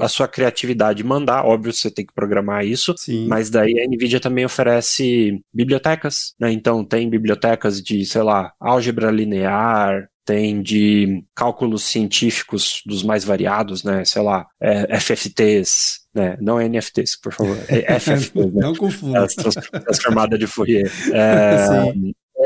a 0.00 0.08
sua 0.08 0.26
criatividade 0.26 1.04
mandar. 1.04 1.44
Óbvio, 1.44 1.70
você 1.70 1.90
tem 1.90 2.06
que 2.06 2.14
programar 2.14 2.64
isso, 2.64 2.94
Sim. 2.96 3.26
mas 3.28 3.50
daí 3.50 3.78
a 3.78 3.86
NVIDIA 3.86 4.18
também 4.18 4.44
oferece 4.46 5.38
bibliotecas, 5.52 6.34
né? 6.40 6.50
Então 6.50 6.82
tem 6.82 7.10
bibliotecas 7.10 7.82
de, 7.82 8.06
sei 8.06 8.22
lá, 8.22 8.52
álgebra 8.58 9.10
linear, 9.10 10.08
tem 10.24 10.62
de 10.62 11.22
cálculos 11.34 11.82
científicos 11.82 12.80
dos 12.86 13.02
mais 13.02 13.22
variados, 13.22 13.84
né? 13.84 14.02
Sei 14.06 14.22
lá, 14.22 14.46
é, 14.58 14.98
FFTs, 14.98 16.00
né? 16.14 16.38
Não 16.40 16.58
NFTs, 16.58 17.20
por 17.20 17.34
favor. 17.34 17.58
É 17.68 17.98
FFTs, 18.00 18.34
né? 18.34 18.62
Não 18.62 18.74
confunda. 18.74 19.26
Transformada 19.26 20.38
de 20.38 20.46
Fourier. 20.46 20.90
É, 21.12 21.92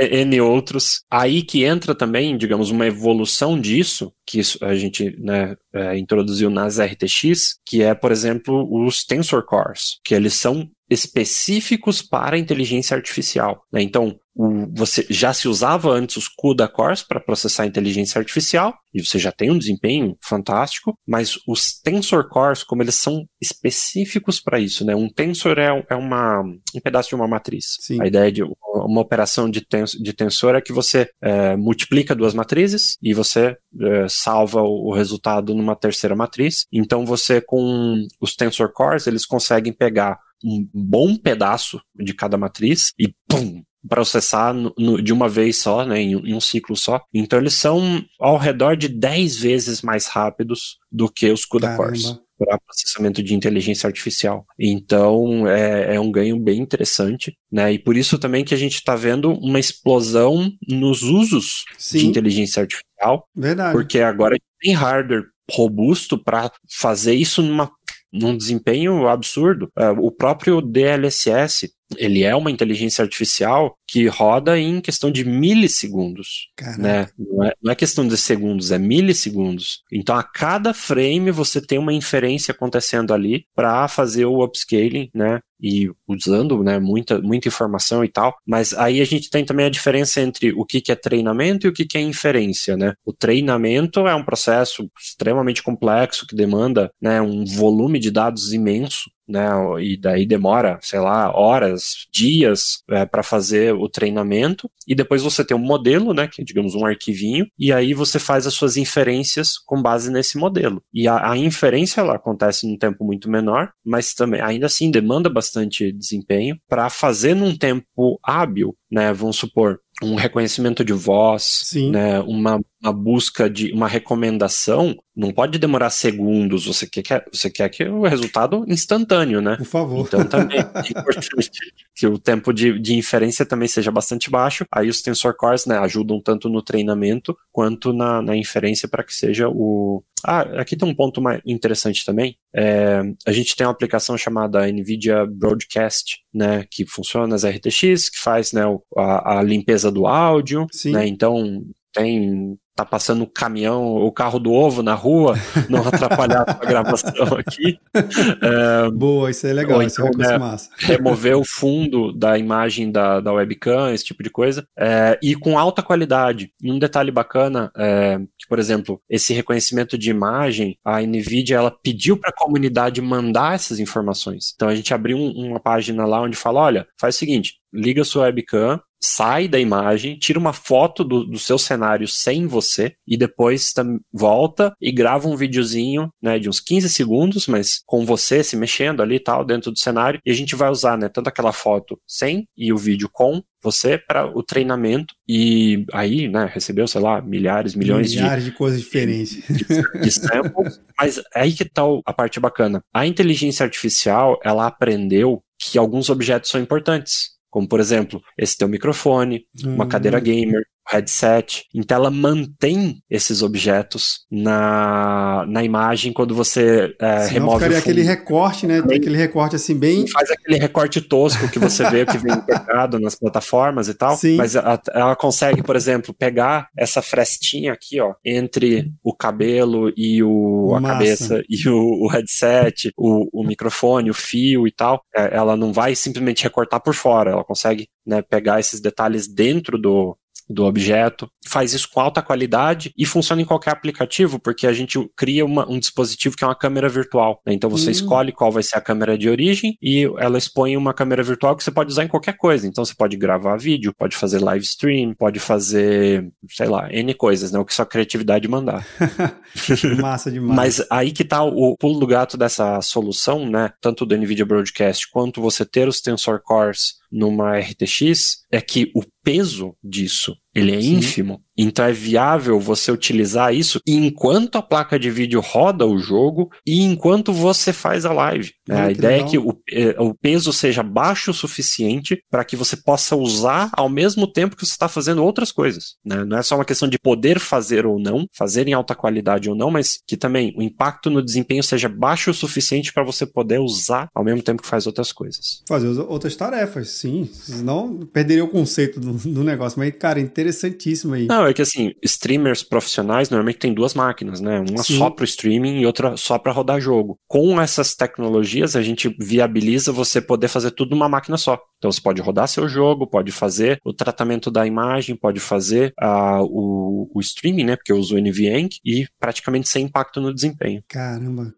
N 0.01 0.40
outros. 0.40 1.03
Aí 1.11 1.42
que 1.42 1.64
entra 1.64 1.95
também, 1.95 2.36
digamos, 2.36 2.70
uma 2.70 2.86
evolução 2.86 3.61
disso, 3.61 4.12
que 4.26 4.40
a 4.62 4.74
gente 4.74 5.16
né, 5.18 5.57
é, 5.72 5.97
introduziu 5.99 6.51
nas 6.51 6.78
RTX, 6.78 7.59
que 7.64 7.82
é, 7.82 7.95
por 7.95 8.11
exemplo, 8.11 8.66
os 8.70 9.05
Tensor 9.05 9.45
Cores, 9.45 10.01
que 10.05 10.14
eles 10.14 10.34
são 10.34 10.68
específicos 10.91 12.03
para 12.03 12.39
inteligência 12.39 12.97
artificial. 12.97 13.62
Né? 13.72 13.82
Então, 13.82 14.18
o, 14.35 14.66
você 14.74 15.07
já 15.09 15.32
se 15.32 15.47
usava 15.49 15.91
antes 15.91 16.16
os 16.16 16.28
CUDA 16.28 16.66
cores 16.68 17.03
para 17.03 17.20
processar 17.20 17.66
inteligência 17.66 18.18
artificial, 18.18 18.74
e 18.93 19.05
você 19.05 19.18
já 19.18 19.32
tem 19.32 19.51
um 19.51 19.59
desempenho 19.59 20.16
fantástico, 20.22 20.97
mas 21.07 21.39
os 21.49 21.80
tensor 21.80 22.28
cores, 22.28 22.62
como 22.62 22.82
eles 22.82 22.95
são 22.97 23.24
específicos 23.41 24.41
para 24.41 24.61
isso, 24.61 24.85
né? 24.85 24.95
Um 24.95 25.09
tensor 25.09 25.59
é, 25.59 25.85
é 25.91 25.95
uma, 25.95 26.43
um 26.43 26.80
pedaço 26.82 27.09
de 27.09 27.14
uma 27.14 27.26
matriz. 27.26 27.76
Sim. 27.80 28.01
A 28.01 28.07
ideia 28.07 28.30
de 28.30 28.43
uma 28.43 29.01
operação 29.01 29.51
de, 29.51 29.61
tens, 29.61 29.93
de 29.93 30.12
tensor 30.12 30.55
é 30.55 30.61
que 30.61 30.72
você 30.72 31.09
é, 31.22 31.57
multiplica 31.57 32.14
duas 32.14 32.35
matrizes 32.35 32.97
e 33.03 33.12
você 33.12 33.57
é, 33.80 34.07
salva 34.09 34.62
o, 34.62 34.91
o 34.91 34.95
resultado 34.95 35.55
numa 35.55 35.74
terceira 35.74 36.14
matriz. 36.14 36.66
Então 36.72 37.05
você 37.05 37.41
com 37.41 38.07
os 38.20 38.35
tensor 38.35 38.72
cores, 38.72 39.07
eles 39.07 39.26
conseguem 39.26 39.72
pegar 39.72 40.18
um 40.43 40.68
bom 40.72 41.16
pedaço 41.16 41.80
de 41.95 42.14
cada 42.14 42.37
matriz 42.37 42.93
e 42.99 43.14
pum, 43.28 43.62
processar 43.89 44.53
no, 44.53 44.74
no, 44.78 45.03
de 45.03 45.12
uma 45.12 45.28
vez 45.28 45.59
só, 45.59 45.85
né, 45.85 46.01
em, 46.01 46.12
em, 46.12 46.35
um 46.35 46.41
ciclo 46.41 46.76
só. 46.76 47.03
Então 47.12 47.39
eles 47.39 47.55
são 47.55 48.05
ao 48.18 48.39
redor 48.39 48.76
de 48.76 48.89
10 48.89 49.37
vezes 49.37 49.82
mais 49.82 50.07
rápidos 50.07 50.78
do 50.91 51.11
que 51.11 51.30
os 51.30 51.45
CUDA 51.45 51.76
cores 51.76 52.18
para 52.37 52.59
processamento 52.59 53.22
de 53.22 53.35
inteligência 53.35 53.87
artificial. 53.87 54.45
Então 54.59 55.47
é, 55.47 55.95
é, 55.95 56.01
um 56.01 56.11
ganho 56.11 56.39
bem 56.39 56.61
interessante, 56.61 57.37
né? 57.51 57.72
E 57.72 57.78
por 57.78 57.97
isso 57.97 58.18
também 58.18 58.45
que 58.45 58.55
a 58.55 58.57
gente 58.57 58.74
está 58.74 58.97
vendo 58.97 59.32
uma 59.32 59.61
explosão 59.61 60.51
nos 60.68 61.03
usos 61.03 61.64
Sim. 61.78 61.99
de 61.99 62.07
inteligência 62.07 62.62
artificial. 62.62 63.28
Verdade. 63.35 63.72
Porque 63.72 64.01
agora 64.01 64.37
tem 64.61 64.72
hardware 64.72 65.24
robusto 65.51 66.18
para 66.18 66.51
fazer 66.78 67.14
isso 67.14 67.43
numa 67.43 67.70
num 68.15 68.37
desempenho 68.37 69.09
absurdo. 69.09 69.71
Uh, 69.77 69.99
o 70.01 70.12
próprio 70.12 70.61
DLSS, 70.61 71.69
ele 71.97 72.24
é 72.24 72.35
uma 72.35 72.51
inteligência 72.51 73.03
artificial 73.03 73.76
que 73.87 74.07
roda 74.07 74.59
em 74.59 74.80
questão 74.80 75.11
de 75.11 75.24
milissegundos, 75.24 76.49
né? 76.78 77.09
Não 77.18 77.45
é, 77.45 77.53
não 77.62 77.72
é, 77.72 77.74
questão 77.74 78.07
de 78.07 78.16
segundos, 78.16 78.70
é 78.70 78.78
milissegundos. 78.78 79.82
Então, 79.93 80.16
a 80.16 80.22
cada 80.22 80.72
frame 80.72 81.30
você 81.30 81.61
tem 81.61 81.78
uma 81.78 81.93
inferência 81.93 82.53
acontecendo 82.53 83.12
ali 83.12 83.47
para 83.55 83.87
fazer 83.89 84.24
o 84.24 84.43
upscaling, 84.43 85.11
né? 85.14 85.41
E 85.61 85.91
usando, 86.09 86.62
né, 86.62 86.78
muita, 86.78 87.20
muita 87.20 87.49
informação 87.49 88.05
e 88.05 88.09
tal. 88.09 88.35
Mas 88.47 88.74
aí 88.74 89.01
a 89.01 89.05
gente 89.05 89.30
tem 89.30 89.45
também 89.45 89.66
a 89.66 89.70
diferença 89.70 90.20
entre 90.20 90.53
o 90.53 90.64
que, 90.64 90.80
que 90.80 90.93
é 90.93 90.97
treinamento 90.97 91.66
e 91.66 91.70
o 91.70 91.72
que, 91.72 91.87
que 91.87 91.97
é 91.97 92.01
inferência, 92.01 92.76
né? 92.76 92.95
O 93.05 93.12
treinamento 93.12 94.07
é 94.07 94.14
um 94.14 94.24
processo 94.24 94.91
extremamente 94.99 95.62
complexo 95.62 96.26
que 96.26 96.35
demanda, 96.35 96.91
né, 97.01 97.20
um 97.22 97.45
volume 97.45 97.99
de 97.99 98.11
dados 98.11 98.53
imenso 98.53 99.11
né? 99.29 99.49
E 99.81 99.97
daí 99.97 100.27
demora, 100.27 100.79
sei 100.83 101.01
lá, 101.01 101.35
horas, 101.35 102.07
dias 102.12 102.83
é, 102.91 103.05
para 103.05 103.22
fazer 103.22 103.75
o 103.75 103.89
treinamento. 103.89 104.70
E 104.87 104.95
depois 104.95 105.22
você 105.22 105.45
tem 105.45 105.57
um 105.57 105.61
modelo, 105.61 106.12
né? 106.12 106.29
Que 106.29 106.43
é, 106.43 106.45
digamos, 106.45 106.75
um 106.75 106.87
arquivinho. 106.87 107.47
E 107.59 107.72
aí 107.72 107.95
você 107.95 108.18
faz 108.18 108.47
as 108.47 108.55
suas 108.55 108.77
inferências 108.77 109.59
com 109.59 109.81
base 109.81 110.11
nesse 110.11 110.39
modelo. 110.39 110.83
E 110.93 111.09
a, 111.09 111.31
a 111.33 111.37
inferência 111.37 112.01
ela 112.01 112.16
acontece 112.16 112.66
num 112.66 112.77
tempo 112.77 113.05
muito 113.05 113.31
menor, 113.31 113.70
mas 113.85 114.14
também 114.14 114.41
ainda 114.41 114.66
assim 114.66 114.91
demanda 114.91 115.29
bastante 115.29 115.93
desempenho 115.93 116.57
para 116.68 116.89
fazer 116.91 117.35
num 117.35 117.57
tempo 117.57 118.18
hábil, 118.22 118.77
né? 118.91 119.12
Vamos 119.12 119.37
supor, 119.37 119.81
um 120.03 120.16
reconhecimento 120.16 120.85
de 120.85 120.93
voz, 120.93 121.70
né, 121.91 122.20
uma, 122.20 122.61
uma, 122.85 122.93
busca 122.93 123.49
de 123.49 123.72
uma 123.72 123.89
recomendação, 123.89 124.95
não 125.16 125.32
pode 125.32 125.59
demorar 125.59 125.91
segundos. 125.91 126.66
Você 126.66 126.87
quer, 126.87 127.24
você 127.32 127.51
quer 127.51 127.68
que 127.68 127.85
o 127.85 128.03
resultado 128.03 128.64
instantâneo, 128.68 129.41
né? 129.41 129.57
Por 129.57 129.66
favor. 129.66 130.07
Então 130.07 130.24
também 130.24 130.59
é 130.59 130.91
importante 130.91 131.51
que 131.97 132.07
o 132.07 132.18
tempo 132.18 132.53
de, 132.53 132.78
de 132.78 132.95
inferência 132.95 133.47
também 133.47 133.68
seja 133.68 133.91
bastante 133.91 134.30
baixo. 134.30 134.66
Aí 134.70 134.89
os 134.89 135.01
tensor 135.01 135.35
cores 135.37 135.64
né, 135.66 135.78
ajudam 135.78 136.20
tanto 136.20 136.49
no 136.49 136.61
treinamento 136.61 137.37
quanto 137.51 137.93
na, 137.93 138.20
na 138.20 138.37
inferência 138.37 138.89
para 138.89 139.05
que 139.05 139.14
seja 139.14 139.49
o. 139.49 140.03
Ah, 140.26 140.41
aqui 140.61 140.74
tem 140.74 140.89
um 140.89 140.95
ponto 140.95 141.20
mais 141.20 141.41
interessante 141.45 142.05
também. 142.05 142.37
É, 142.55 143.03
a 143.26 143.32
gente 143.32 143.55
tem 143.55 143.66
uma 143.66 143.72
aplicação 143.72 144.16
chamada 144.16 144.66
NVIDIA 144.66 145.26
Broadcast, 145.26 146.20
né, 146.32 146.64
que 146.70 146.87
funciona 146.87 147.26
nas 147.26 147.45
RTX, 147.45 148.09
que 148.09 148.18
faz 148.18 148.53
né, 148.53 148.62
a, 148.97 149.39
a 149.39 149.43
limpeza 149.43 149.93
do 149.93 150.07
áudio. 150.07 150.66
Sim. 150.72 150.93
Né, 150.93 151.07
então 151.07 151.62
tem 151.95 152.59
tá 152.74 152.84
passando 152.84 153.22
o 153.22 153.26
caminhão, 153.26 153.95
o 153.95 154.11
carro 154.11 154.40
do 154.40 154.53
ovo 154.53 154.82
na 154.82 154.95
rua, 154.95 155.36
não 155.70 155.78
atrapalhar 155.86 156.45
a 156.61 156.66
gravação 156.66 157.38
aqui. 157.38 157.78
É, 157.95 158.90
Boa, 158.90 159.30
isso 159.30 159.47
é 159.47 159.53
legal, 159.53 159.80
então, 159.80 159.86
isso 159.86 160.03
é 160.03 160.09
então, 160.09 160.30
né, 160.32 160.38
massa. 160.38 160.70
Remover 160.78 161.38
o 161.38 161.45
fundo 161.45 162.12
da 162.12 162.36
imagem 162.36 162.90
da, 162.90 163.20
da 163.20 163.32
webcam, 163.32 163.92
esse 163.92 164.05
tipo 164.05 164.22
de 164.24 164.30
coisa, 164.30 164.66
é, 164.76 165.16
e 165.22 165.36
com 165.36 165.57
alta 165.57 165.82
qualidade. 165.82 166.51
E 166.61 166.70
um 166.70 166.78
detalhe 166.78 167.12
bacana, 167.12 167.70
é, 167.76 168.18
que, 168.36 168.49
por 168.49 168.59
exemplo, 168.59 169.01
esse 169.09 169.32
reconhecimento 169.32 169.97
de 169.97 170.11
imagem, 170.11 170.76
a 170.84 171.01
NVIDIA, 171.01 171.57
ela 171.57 171.70
pediu 171.70 172.16
para 172.16 172.30
a 172.30 172.36
comunidade 172.36 173.01
mandar 173.01 173.55
essas 173.55 173.78
informações. 173.78 174.53
Então 174.57 174.68
a 174.68 174.74
gente 174.74 174.92
abriu 174.92 175.16
um, 175.16 175.30
uma 175.51 175.61
página 175.61 176.05
lá 176.05 176.20
onde 176.20 176.36
fala, 176.36 176.61
olha, 176.61 176.88
faz 176.99 177.14
o 177.14 177.18
seguinte, 177.18 177.55
liga 177.72 178.03
sua 178.03 178.24
webcam, 178.24 178.80
sai 179.05 179.46
da 179.46 179.61
imagem, 179.61 180.18
tira 180.18 180.38
uma 180.38 180.52
foto 180.52 181.05
do, 181.05 181.24
do 181.24 181.38
seu 181.38 181.59
cenário 181.59 182.09
sem 182.09 182.46
você 182.46 182.94
e 183.07 183.16
depois 183.16 183.72
volta 184.12 184.74
e 184.80 184.90
grava 184.90 185.28
um 185.28 185.36
videozinho, 185.36 186.09
né, 186.22 186.38
de 186.38 186.48
uns 186.48 186.59
15 186.59 186.88
segundos, 186.88 187.46
mas 187.46 187.82
com 187.84 188.07
você 188.07 188.42
se 188.42 188.57
mexendo 188.57 189.02
ali 189.02 189.16
e 189.16 189.20
tal 189.20 189.44
dentro 189.44 189.70
do 189.70 189.78
cenário 189.78 190.20
e 190.24 190.30
a 190.30 190.34
gente 190.34 190.57
vai 190.57 190.70
usar, 190.70 190.96
né, 190.96 191.09
tanto 191.09 191.28
aquela 191.28 191.52
foto 191.52 191.98
sem 192.07 192.46
e 192.57 192.72
o 192.72 192.78
vídeo 192.78 193.09
com 193.12 193.42
você 193.62 193.98
para 193.98 194.26
o 194.26 194.42
treinamento 194.42 195.14
e 195.28 195.84
aí, 195.92 196.28
né, 196.28 196.50
recebeu, 196.52 196.86
sei 196.86 197.00
lá, 197.00 197.20
milhares, 197.20 197.74
milhões 197.74 198.11
de 198.11 198.18
milhares 198.18 198.44
de, 198.44 198.50
de 198.50 198.57
coisas 198.57 198.80
diferentes 198.80 199.42
de, 199.46 200.00
de 200.00 200.11
samples, 200.11 200.80
mas 200.98 201.20
aí 201.34 201.52
que 201.52 201.64
tá 201.64 201.82
a 202.07 202.12
parte 202.12 202.40
bacana. 202.40 202.82
A 202.92 203.07
inteligência 203.07 203.64
artificial, 203.64 204.38
ela 204.44 204.66
aprendeu 204.66 205.42
que 205.59 205.78
alguns 205.78 206.11
objetos 206.11 206.50
são 206.50 206.61
importantes. 206.61 207.34
Como, 207.55 207.68
por 207.68 207.78
exemplo, 207.78 208.20
esse 208.36 208.59
teu 208.59 208.66
microfone, 208.66 209.46
uma 209.64 209.86
cadeira 209.86 210.18
gamer, 210.18 210.66
headset. 210.89 211.64
Então 211.74 211.97
ela 211.97 212.11
mantém 212.11 212.99
esses 213.11 213.43
objetos 213.43 214.20
na, 214.30 215.45
na 215.49 215.64
imagem 215.64 216.12
quando 216.12 216.35
você 216.35 216.95
é, 217.01 217.20
Senão 217.20 217.32
remove 217.32 217.57
ficaria 217.57 217.78
aquele 217.78 218.03
recorte, 218.03 218.66
né? 218.66 218.78
Aquele 218.78 219.16
recorte 219.16 219.57
assim 219.57 219.76
bem... 219.76 220.07
Faz 220.09 220.30
aquele 220.30 220.59
recorte 220.59 221.01
tosco 221.01 221.49
que 221.49 221.59
você 221.59 221.89
vê 221.91 222.05
que 222.05 222.18
vem 222.18 222.41
pegado 222.41 222.99
nas 222.99 223.14
plataformas 223.14 223.89
e 223.89 223.95
tal. 223.95 224.16
Sim. 224.16 224.37
Mas 224.37 224.55
ela, 224.55 224.80
ela, 224.93 225.16
consegue, 225.16 225.62
por 225.62 225.76
exemplo, 225.76 226.14
pegar 226.14 226.68
essa 226.76 227.01
frestinha 227.01 227.72
aqui, 227.72 228.01
ó, 228.01 228.14
entre 228.24 228.93
o 229.03 229.14
cabelo 229.14 229.93
e 229.97 230.22
o, 230.22 230.74
a 230.74 230.82
cabeça 230.82 231.43
e 231.49 231.68
o, 231.68 232.05
o 232.05 232.09
headset, 232.09 232.93
o, 232.97 233.41
o 233.41 233.47
microfone, 233.47 234.11
o 234.11 234.14
fio 234.14 234.66
e 234.66 234.72
tal. 234.72 235.03
É, 235.16 235.35
ela 235.35 235.57
não 235.57 235.72
vai 235.72 235.95
simplesmente 235.95 236.43
recortar 236.43 236.80
por 236.80 236.95
fora, 236.95 237.30
ela 237.30 237.45
consegue 237.45 237.89
né, 238.07 238.22
pegar 238.22 238.61
esses 238.61 238.80
detalhes 238.80 239.26
dentro 239.26 239.78
do, 239.78 240.16
do 240.49 240.64
objeto, 240.64 241.28
faz 241.47 241.72
isso 241.72 241.88
com 241.92 242.01
alta 242.01 242.22
qualidade 242.22 242.92
e 242.97 243.07
funciona 243.07 243.42
em 243.42 243.45
qualquer 243.45 243.70
aplicativo, 243.70 244.38
porque 244.38 244.66
a 244.66 244.72
gente 244.72 244.99
cria 245.16 245.45
uma, 245.45 245.68
um 245.68 245.78
dispositivo 245.78 246.36
que 246.36 246.45
é 246.45 246.47
uma 246.47 246.55
câmera 246.55 246.88
virtual. 246.88 247.40
Né? 247.47 247.55
Então 247.55 247.70
você 247.70 247.88
hum. 247.88 247.92
escolhe 247.92 248.32
qual 248.32 248.53
vai 248.53 248.62
ser 248.62 248.76
a 248.76 248.80
câmera 248.80 249.16
de 249.16 249.28
origem 249.28 249.76
e 249.82 250.05
ela 250.18 250.38
expõe 250.38 250.76
uma 250.76 250.92
câmera 250.92 251.22
virtual 251.22 251.57
que 251.57 251.64
você 251.64 251.70
pode 251.70 251.90
usar 251.90 252.05
em 252.05 252.09
qualquer 252.09 252.36
coisa. 252.36 252.66
Então 252.66 252.84
você 252.84 252.95
pode 252.95 253.16
gravar 253.16 253.57
vídeo, 253.57 253.95
pode 253.97 254.16
fazer 254.16 254.40
live 254.40 254.64
stream, 254.64 255.14
pode 255.14 255.40
fazer, 255.40 256.28
sei 256.49 256.66
lá, 256.66 256.92
N 256.92 257.14
coisas, 257.14 257.53
né? 257.53 257.59
O 257.59 257.64
que 257.64 257.74
sua 257.74 257.86
criatividade 257.86 258.49
mandar. 258.49 258.86
Massa 260.01 260.30
demais. 260.30 260.57
Mas 260.57 260.86
aí 260.90 261.12
que 261.12 261.24
tá 261.24 261.42
o 261.42 261.76
pulo 261.76 262.01
do 262.01 262.07
gato 262.07 262.36
dessa 262.36 262.80
solução, 262.80 263.49
né? 263.49 263.72
Tanto 263.80 264.05
do 264.05 264.16
NVIDIA 264.16 264.45
Broadcast 264.45 265.09
quanto 265.11 265.40
você 265.40 265.64
ter 265.64 265.88
os 265.88 266.01
Tensor 266.01 266.40
Cores 266.42 267.03
numa 267.15 267.57
RTX, 267.59 268.45
é 268.51 268.61
que 268.61 268.91
o 268.93 269.03
peso 269.23 269.77
disso 269.83 270.37
ele 270.55 270.74
é 270.74 270.80
Sim. 270.80 270.94
ínfimo. 270.94 271.42
Então 271.57 271.84
é 271.84 271.92
viável 271.92 272.59
você 272.59 272.90
utilizar 272.90 273.55
isso 273.55 273.80
enquanto 273.86 274.57
a 274.57 274.62
placa 274.62 274.98
de 274.98 275.11
vídeo 275.11 275.40
roda 275.40 275.86
o 275.86 275.98
jogo 275.98 276.50
e 276.66 276.82
enquanto 276.82 277.32
você 277.32 277.72
faz 277.72 278.05
a 278.05 278.12
live. 278.12 278.52
Ah, 278.68 278.84
a 278.84 278.90
ideia 278.90 279.16
legal. 279.16 279.28
é 279.28 279.30
que 279.30 279.38
o, 279.38 279.59
é, 279.70 280.00
o, 280.00 280.14
peso 280.14 280.52
seja 280.52 280.82
baixo 280.82 281.30
o 281.30 281.34
suficiente 281.34 282.20
para 282.30 282.44
que 282.44 282.57
você 282.57 282.76
possa 282.76 283.14
usar 283.14 283.70
ao 283.74 283.88
mesmo 283.88 284.26
tempo 284.26 284.57
que 284.57 284.66
você 284.66 284.72
está 284.72 284.88
fazendo 284.88 285.22
outras 285.22 285.52
coisas. 285.52 285.94
Né? 286.05 286.24
Não 286.24 286.38
é 286.38 286.42
só 286.42 286.57
uma 286.57 286.64
questão 286.64 286.88
de 286.88 286.98
poder 286.98 287.38
fazer 287.38 287.86
ou 287.86 288.00
não, 288.00 288.26
fazer 288.32 288.66
em 288.66 288.72
alta 288.72 288.94
qualidade 288.94 289.48
ou 289.48 289.55
não, 289.55 289.70
mas 289.70 289.98
que 290.07 290.16
também 290.16 290.52
o 290.57 290.62
impacto 290.62 291.09
no 291.09 291.22
desempenho 291.22 291.62
seja 291.62 291.88
baixo 291.88 292.30
o 292.30 292.34
suficiente 292.34 292.92
para 292.92 293.05
você 293.05 293.26
poder 293.26 293.61
usar 293.61 294.09
ao 294.14 294.24
mesmo 294.24 294.42
tempo 294.42 294.62
que 294.62 294.68
faz 294.68 294.86
outras 294.86 295.12
coisas. 295.12 295.62
Fazer 295.68 295.88
outras 296.00 296.34
tarefas, 296.34 296.90
sim. 296.90 297.28
Senão 297.32 298.00
perderia 298.12 298.44
o 298.44 298.48
conceito 298.48 298.98
do, 298.98 299.12
do 299.12 299.44
negócio. 299.44 299.78
Mas, 299.78 299.94
cara, 299.96 300.20
interessantíssimo 300.45 301.14
aí. 301.14 301.26
Não, 301.26 301.47
é 301.47 301.55
que 301.55 301.62
assim, 301.62 301.92
streamers 302.03 302.62
profissionais 302.62 303.30
normalmente 303.30 303.59
tem 303.59 303.72
duas 303.72 303.95
máquinas, 303.95 304.40
né? 304.40 304.61
Uma 304.61 304.82
Sim. 304.82 304.99
só 304.99 305.11
para 305.11 305.24
streaming 305.24 305.80
e 305.80 305.86
outra 305.86 306.16
só 306.16 306.38
para 306.38 306.53
rodar 306.53 306.80
jogo. 306.80 307.18
Com 307.26 307.61
essas 307.61 307.95
tecnologias, 307.95 308.76
a 308.76 308.82
gente 308.82 309.14
viabiliza 309.18 309.92
você 309.92 310.20
poder 310.20 310.49
fazer 310.49 310.70
tudo 310.72 310.90
numa 310.90 311.09
máquina 311.09 311.36
só. 311.36 311.59
Então 311.78 311.90
você 311.90 312.01
pode 312.01 312.20
rodar 312.20 312.49
seu 312.49 312.68
jogo, 312.68 313.07
pode 313.07 313.32
fazer 313.32 313.78
o 313.84 313.92
tratamento 313.92 314.51
da 314.51 314.66
imagem, 314.66 315.16
pode 315.16 315.40
fazer 315.40 315.92
uh, 316.03 316.42
o, 316.42 317.11
o 317.14 317.20
streaming, 317.20 317.64
né? 317.64 317.76
Porque 317.76 317.92
eu 317.92 317.97
uso 317.97 318.16
o 318.16 318.20
NVENC 318.20 318.76
e 318.84 319.07
praticamente 319.18 319.68
sem 319.68 319.86
impacto 319.86 320.20
no 320.20 320.34
desempenho. 320.34 320.82
Caramba, 320.88 321.55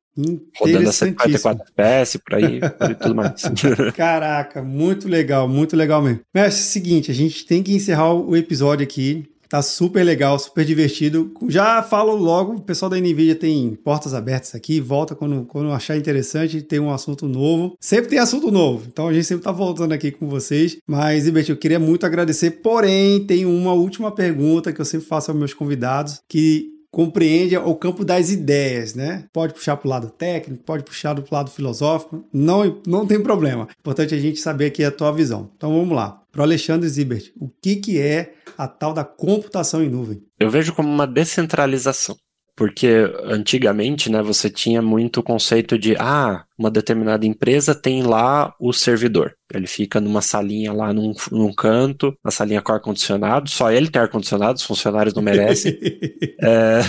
Rodando 0.58 0.88
a 0.88 0.92
144 0.92 1.62
FPS, 1.62 2.18
por 2.18 2.34
aí, 2.34 2.60
e 2.90 2.94
tudo 2.94 3.14
mais. 3.14 3.42
Caraca, 3.94 4.62
muito 4.62 5.08
legal, 5.08 5.48
muito 5.48 5.76
legal 5.76 6.02
mesmo. 6.02 6.20
Mestre, 6.34 6.60
é 6.60 6.64
o 6.64 6.66
seguinte, 6.66 7.10
a 7.10 7.14
gente 7.14 7.44
tem 7.44 7.62
que 7.62 7.74
encerrar 7.74 8.14
o 8.14 8.36
episódio 8.36 8.82
aqui. 8.84 9.28
Tá 9.48 9.62
super 9.62 10.02
legal, 10.02 10.36
super 10.38 10.64
divertido. 10.64 11.32
Já 11.48 11.80
falo 11.82 12.16
logo, 12.16 12.54
o 12.54 12.60
pessoal 12.60 12.90
da 12.90 12.96
NVIDIA 12.96 13.36
tem 13.36 13.76
portas 13.76 14.12
abertas 14.12 14.54
aqui, 14.56 14.80
volta 14.80 15.14
quando, 15.14 15.44
quando 15.44 15.70
achar 15.70 15.96
interessante, 15.96 16.62
tem 16.62 16.80
um 16.80 16.90
assunto 16.90 17.28
novo. 17.28 17.76
Sempre 17.80 18.10
tem 18.10 18.18
assunto 18.18 18.50
novo, 18.50 18.86
então 18.88 19.06
a 19.06 19.12
gente 19.12 19.24
sempre 19.24 19.44
tá 19.44 19.52
voltando 19.52 19.92
aqui 19.92 20.10
com 20.10 20.28
vocês. 20.28 20.78
Mas, 20.86 21.28
Ibert, 21.28 21.48
eu 21.48 21.56
queria 21.56 21.78
muito 21.78 22.04
agradecer, 22.04 22.62
porém, 22.62 23.24
tem 23.24 23.46
uma 23.46 23.72
última 23.72 24.10
pergunta 24.10 24.72
que 24.72 24.80
eu 24.80 24.84
sempre 24.84 25.06
faço 25.06 25.30
aos 25.30 25.38
meus 25.38 25.54
convidados, 25.54 26.20
que 26.28 26.75
compreende 26.96 27.54
o 27.58 27.74
campo 27.74 28.06
das 28.06 28.30
ideias, 28.30 28.94
né? 28.94 29.26
Pode 29.30 29.52
puxar 29.52 29.76
para 29.76 29.86
o 29.86 29.90
lado 29.90 30.08
técnico, 30.08 30.64
pode 30.64 30.82
puxar 30.82 31.14
para 31.14 31.22
o 31.30 31.34
lado 31.34 31.50
filosófico, 31.50 32.24
não, 32.32 32.80
não 32.86 33.06
tem 33.06 33.22
problema. 33.22 33.68
Importante 33.78 34.14
a 34.14 34.18
gente 34.18 34.40
saber 34.40 34.68
aqui 34.68 34.82
a 34.82 34.90
tua 34.90 35.12
visão. 35.12 35.50
Então 35.54 35.76
vamos 35.76 35.94
lá. 35.94 36.22
Para 36.32 36.40
o 36.40 36.44
Alexandre 36.44 36.88
Zibert, 36.88 37.32
o 37.38 37.50
que, 37.50 37.76
que 37.76 38.00
é 38.00 38.32
a 38.56 38.66
tal 38.66 38.94
da 38.94 39.04
computação 39.04 39.82
em 39.82 39.90
nuvem? 39.90 40.22
Eu 40.40 40.48
vejo 40.48 40.72
como 40.72 40.88
uma 40.88 41.06
descentralização. 41.06 42.16
Porque 42.56 42.88
antigamente, 43.24 44.10
né, 44.10 44.22
você 44.22 44.48
tinha 44.48 44.80
muito 44.80 45.20
o 45.20 45.22
conceito 45.22 45.78
de, 45.78 45.94
ah, 45.98 46.46
uma 46.58 46.70
determinada 46.70 47.26
empresa 47.26 47.74
tem 47.74 48.02
lá 48.02 48.54
o 48.58 48.72
servidor. 48.72 49.36
Ele 49.54 49.66
fica 49.66 50.00
numa 50.00 50.20
salinha 50.20 50.72
lá 50.72 50.92
num, 50.92 51.14
num 51.30 51.52
canto, 51.52 52.16
na 52.24 52.30
salinha 52.30 52.60
com 52.60 52.72
ar-condicionado, 52.72 53.48
só 53.48 53.70
ele 53.70 53.88
tem 53.88 54.02
ar-condicionado, 54.02 54.58
os 54.58 54.64
funcionários 54.64 55.14
não 55.14 55.22
merecem. 55.22 55.78
é... 56.42 56.80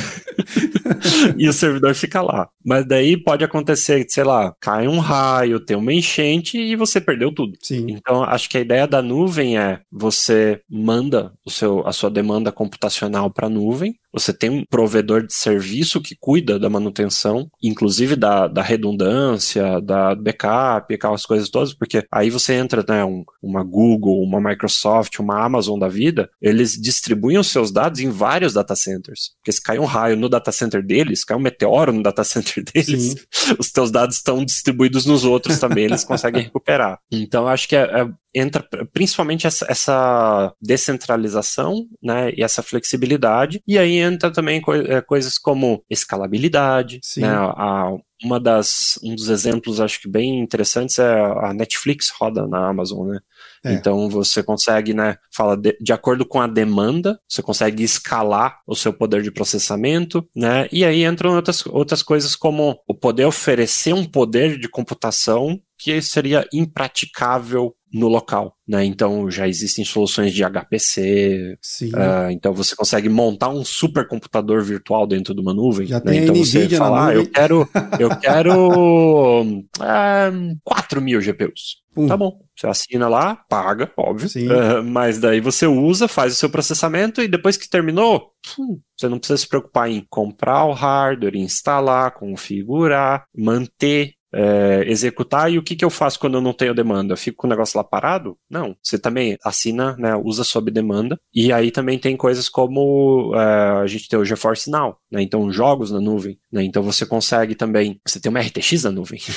e 1.37 1.47
o 1.47 1.53
servidor 1.53 1.93
fica 1.93 2.21
lá. 2.21 2.49
Mas 2.65 2.85
daí 2.85 3.15
pode 3.15 3.43
acontecer, 3.43 4.05
sei 4.09 4.23
lá, 4.23 4.55
cai 4.59 4.87
um 4.87 4.99
raio, 4.99 5.59
tem 5.59 5.77
uma 5.77 5.93
enchente 5.93 6.57
e 6.57 6.75
você 6.75 6.99
perdeu 6.99 7.31
tudo. 7.31 7.53
Sim. 7.61 7.85
Então, 7.89 8.23
acho 8.23 8.49
que 8.49 8.57
a 8.57 8.61
ideia 8.61 8.87
da 8.87 9.01
nuvem 9.01 9.57
é 9.57 9.79
você 9.91 10.59
manda 10.69 11.31
o 11.45 11.51
seu, 11.51 11.85
a 11.87 11.93
sua 11.93 12.09
demanda 12.09 12.51
computacional 12.51 13.29
para 13.29 13.47
a 13.47 13.49
nuvem, 13.49 13.95
você 14.11 14.33
tem 14.33 14.49
um 14.49 14.63
provedor 14.67 15.25
de 15.25 15.33
serviço 15.33 16.01
que 16.01 16.15
cuida 16.19 16.57
da 16.57 16.69
manutenção, 16.69 17.49
inclusive 17.61 18.15
da, 18.15 18.47
da 18.47 18.63
redundância, 18.63 19.56
da 19.81 20.15
backup, 20.15 20.93
aquelas 20.93 21.25
coisas 21.25 21.49
todas, 21.49 21.73
porque 21.73 22.05
aí 22.11 22.29
você 22.29 22.53
entra, 22.53 22.83
né, 22.87 23.03
um, 23.03 23.23
uma 23.41 23.63
Google, 23.63 24.21
uma 24.21 24.41
Microsoft, 24.41 25.19
uma 25.19 25.43
Amazon 25.43 25.79
da 25.79 25.87
vida, 25.87 26.29
eles 26.41 26.73
distribuem 26.73 27.37
os 27.37 27.47
seus 27.47 27.71
dados 27.71 27.99
em 27.99 28.09
vários 28.09 28.53
data 28.53 28.75
centers. 28.75 29.31
Porque 29.37 29.51
se 29.51 29.61
cai 29.61 29.79
um 29.79 29.85
raio 29.85 30.15
no 30.15 30.29
data 30.29 30.51
center 30.51 30.85
deles, 30.85 31.23
cai 31.23 31.37
um 31.37 31.41
meteoro 31.41 31.91
no 31.91 32.03
data 32.03 32.23
center 32.23 32.63
deles, 32.73 33.13
Sim. 33.13 33.55
os 33.59 33.71
teus 33.71 33.91
dados 33.91 34.17
estão 34.17 34.43
distribuídos 34.43 35.05
nos 35.05 35.23
outros 35.23 35.59
também, 35.59 35.85
eles 35.85 36.03
conseguem 36.03 36.43
recuperar. 36.43 36.99
Então, 37.11 37.47
acho 37.47 37.67
que 37.67 37.75
é, 37.75 37.81
é 37.83 38.09
entra 38.37 38.67
principalmente 38.93 39.47
essa, 39.47 39.65
essa, 39.69 40.53
descentralização, 40.61 41.87
né, 42.01 42.31
e 42.35 42.43
essa 42.43 42.61
flexibilidade, 42.61 43.61
e 43.67 43.77
aí 43.77 43.97
entra 43.97 44.31
também 44.31 44.61
co 44.61 44.73
é, 44.73 45.01
coisas 45.01 45.37
como 45.37 45.83
escalabilidade, 45.89 46.99
Sim. 47.03 47.21
né, 47.21 47.29
a, 47.29 47.91
uma 48.23 48.39
das, 48.39 48.99
um 49.03 49.15
dos 49.15 49.29
exemplos 49.29 49.79
acho 49.79 50.01
que 50.01 50.09
bem 50.09 50.39
interessantes 50.39 50.97
é 50.97 51.21
a 51.21 51.53
Netflix 51.53 52.11
roda 52.19 52.47
na 52.47 52.67
Amazon, 52.67 53.09
né? 53.09 53.19
É. 53.63 53.73
Então 53.73 54.09
você 54.09 54.41
consegue, 54.41 54.93
né, 54.93 55.17
fala 55.31 55.55
de, 55.55 55.77
de, 55.79 55.93
acordo 55.93 56.25
com 56.25 56.41
a 56.41 56.47
demanda, 56.47 57.19
você 57.27 57.41
consegue 57.41 57.83
escalar 57.83 58.59
o 58.65 58.75
seu 58.75 58.91
poder 58.91 59.21
de 59.21 59.31
processamento, 59.31 60.27
né? 60.35 60.67
E 60.71 60.83
aí 60.83 61.05
entram 61.05 61.35
outras, 61.35 61.65
outras 61.67 62.01
coisas 62.01 62.35
como 62.35 62.79
o 62.87 62.93
poder 62.93 63.25
oferecer 63.25 63.93
um 63.93 64.05
poder 64.05 64.57
de 64.57 64.67
computação 64.67 65.59
que 65.77 66.01
seria 66.01 66.47
impraticável 66.53 67.75
no 67.93 68.07
local, 68.07 68.55
né? 68.67 68.83
Então 68.83 69.29
já 69.31 69.47
existem 69.47 69.85
soluções 69.85 70.33
de 70.33 70.43
HPC, 70.43 71.57
uh, 71.83 72.29
então 72.31 72.53
você 72.53 72.75
consegue 72.75 73.07
montar 73.07 73.49
um 73.49 73.63
supercomputador 73.63 74.61
virtual 74.61 75.07
dentro 75.07 75.33
de 75.33 75.41
uma 75.41 75.53
nuvem. 75.53 75.87
Já 75.87 75.99
né? 75.99 76.11
tem 76.11 76.23
então 76.23 76.35
você 76.35 76.67
fala, 76.69 77.07
ah, 77.07 77.13
eu 77.13 77.29
quero, 77.29 77.69
eu 77.99 78.09
quero 78.19 79.63
ah, 79.79 80.31
4 80.63 81.01
mil 81.01 81.21
GPUs. 81.21 81.87
Tá 82.07 82.15
bom, 82.15 82.39
você 82.55 82.67
assina 82.67 83.07
lá, 83.07 83.35
paga, 83.49 83.91
óbvio. 83.97 84.29
Uh, 84.29 84.83
mas 84.83 85.17
daí 85.17 85.39
você 85.39 85.65
usa, 85.65 86.07
faz 86.07 86.33
o 86.33 86.35
seu 86.35 86.47
processamento 86.47 87.23
e 87.23 87.27
depois 87.27 87.57
que 87.57 87.67
terminou, 87.67 88.33
hum, 88.59 88.79
você 88.95 89.09
não 89.09 89.17
precisa 89.17 89.37
se 89.37 89.47
preocupar 89.47 89.89
em 89.89 90.05
comprar 90.07 90.65
o 90.65 90.73
hardware, 90.73 91.35
instalar, 91.35 92.13
configurar, 92.13 93.25
manter 93.35 94.13
é, 94.33 94.83
executar 94.87 95.51
e 95.51 95.57
o 95.57 95.63
que, 95.63 95.75
que 95.75 95.85
eu 95.85 95.89
faço 95.89 96.19
quando 96.19 96.35
eu 96.35 96.41
não 96.41 96.53
tenho 96.53 96.73
demanda? 96.73 97.13
Eu 97.13 97.17
fico 97.17 97.37
com 97.37 97.47
o 97.47 97.49
negócio 97.49 97.77
lá 97.77 97.83
parado? 97.83 98.37
Não. 98.49 98.75
Você 98.81 98.97
também 98.97 99.37
assina, 99.43 99.95
né, 99.97 100.15
usa 100.15 100.43
sob 100.43 100.71
demanda. 100.71 101.19
E 101.33 101.51
aí 101.51 101.71
também 101.71 101.97
tem 101.97 102.15
coisas 102.15 102.49
como 102.49 103.33
é, 103.35 103.81
a 103.81 103.87
gente 103.87 104.07
tem 104.07 104.19
o 104.19 104.25
GeForce 104.25 104.69
Now, 104.69 104.97
né, 105.11 105.21
então 105.21 105.51
jogos 105.51 105.91
na 105.91 105.99
nuvem. 105.99 106.37
Né, 106.51 106.63
então 106.63 106.83
você 106.83 107.05
consegue 107.05 107.55
também, 107.55 107.99
você 108.05 108.19
tem 108.19 108.29
uma 108.29 108.41
RTX 108.41 108.83
na 108.83 108.91
nuvem. 108.91 109.19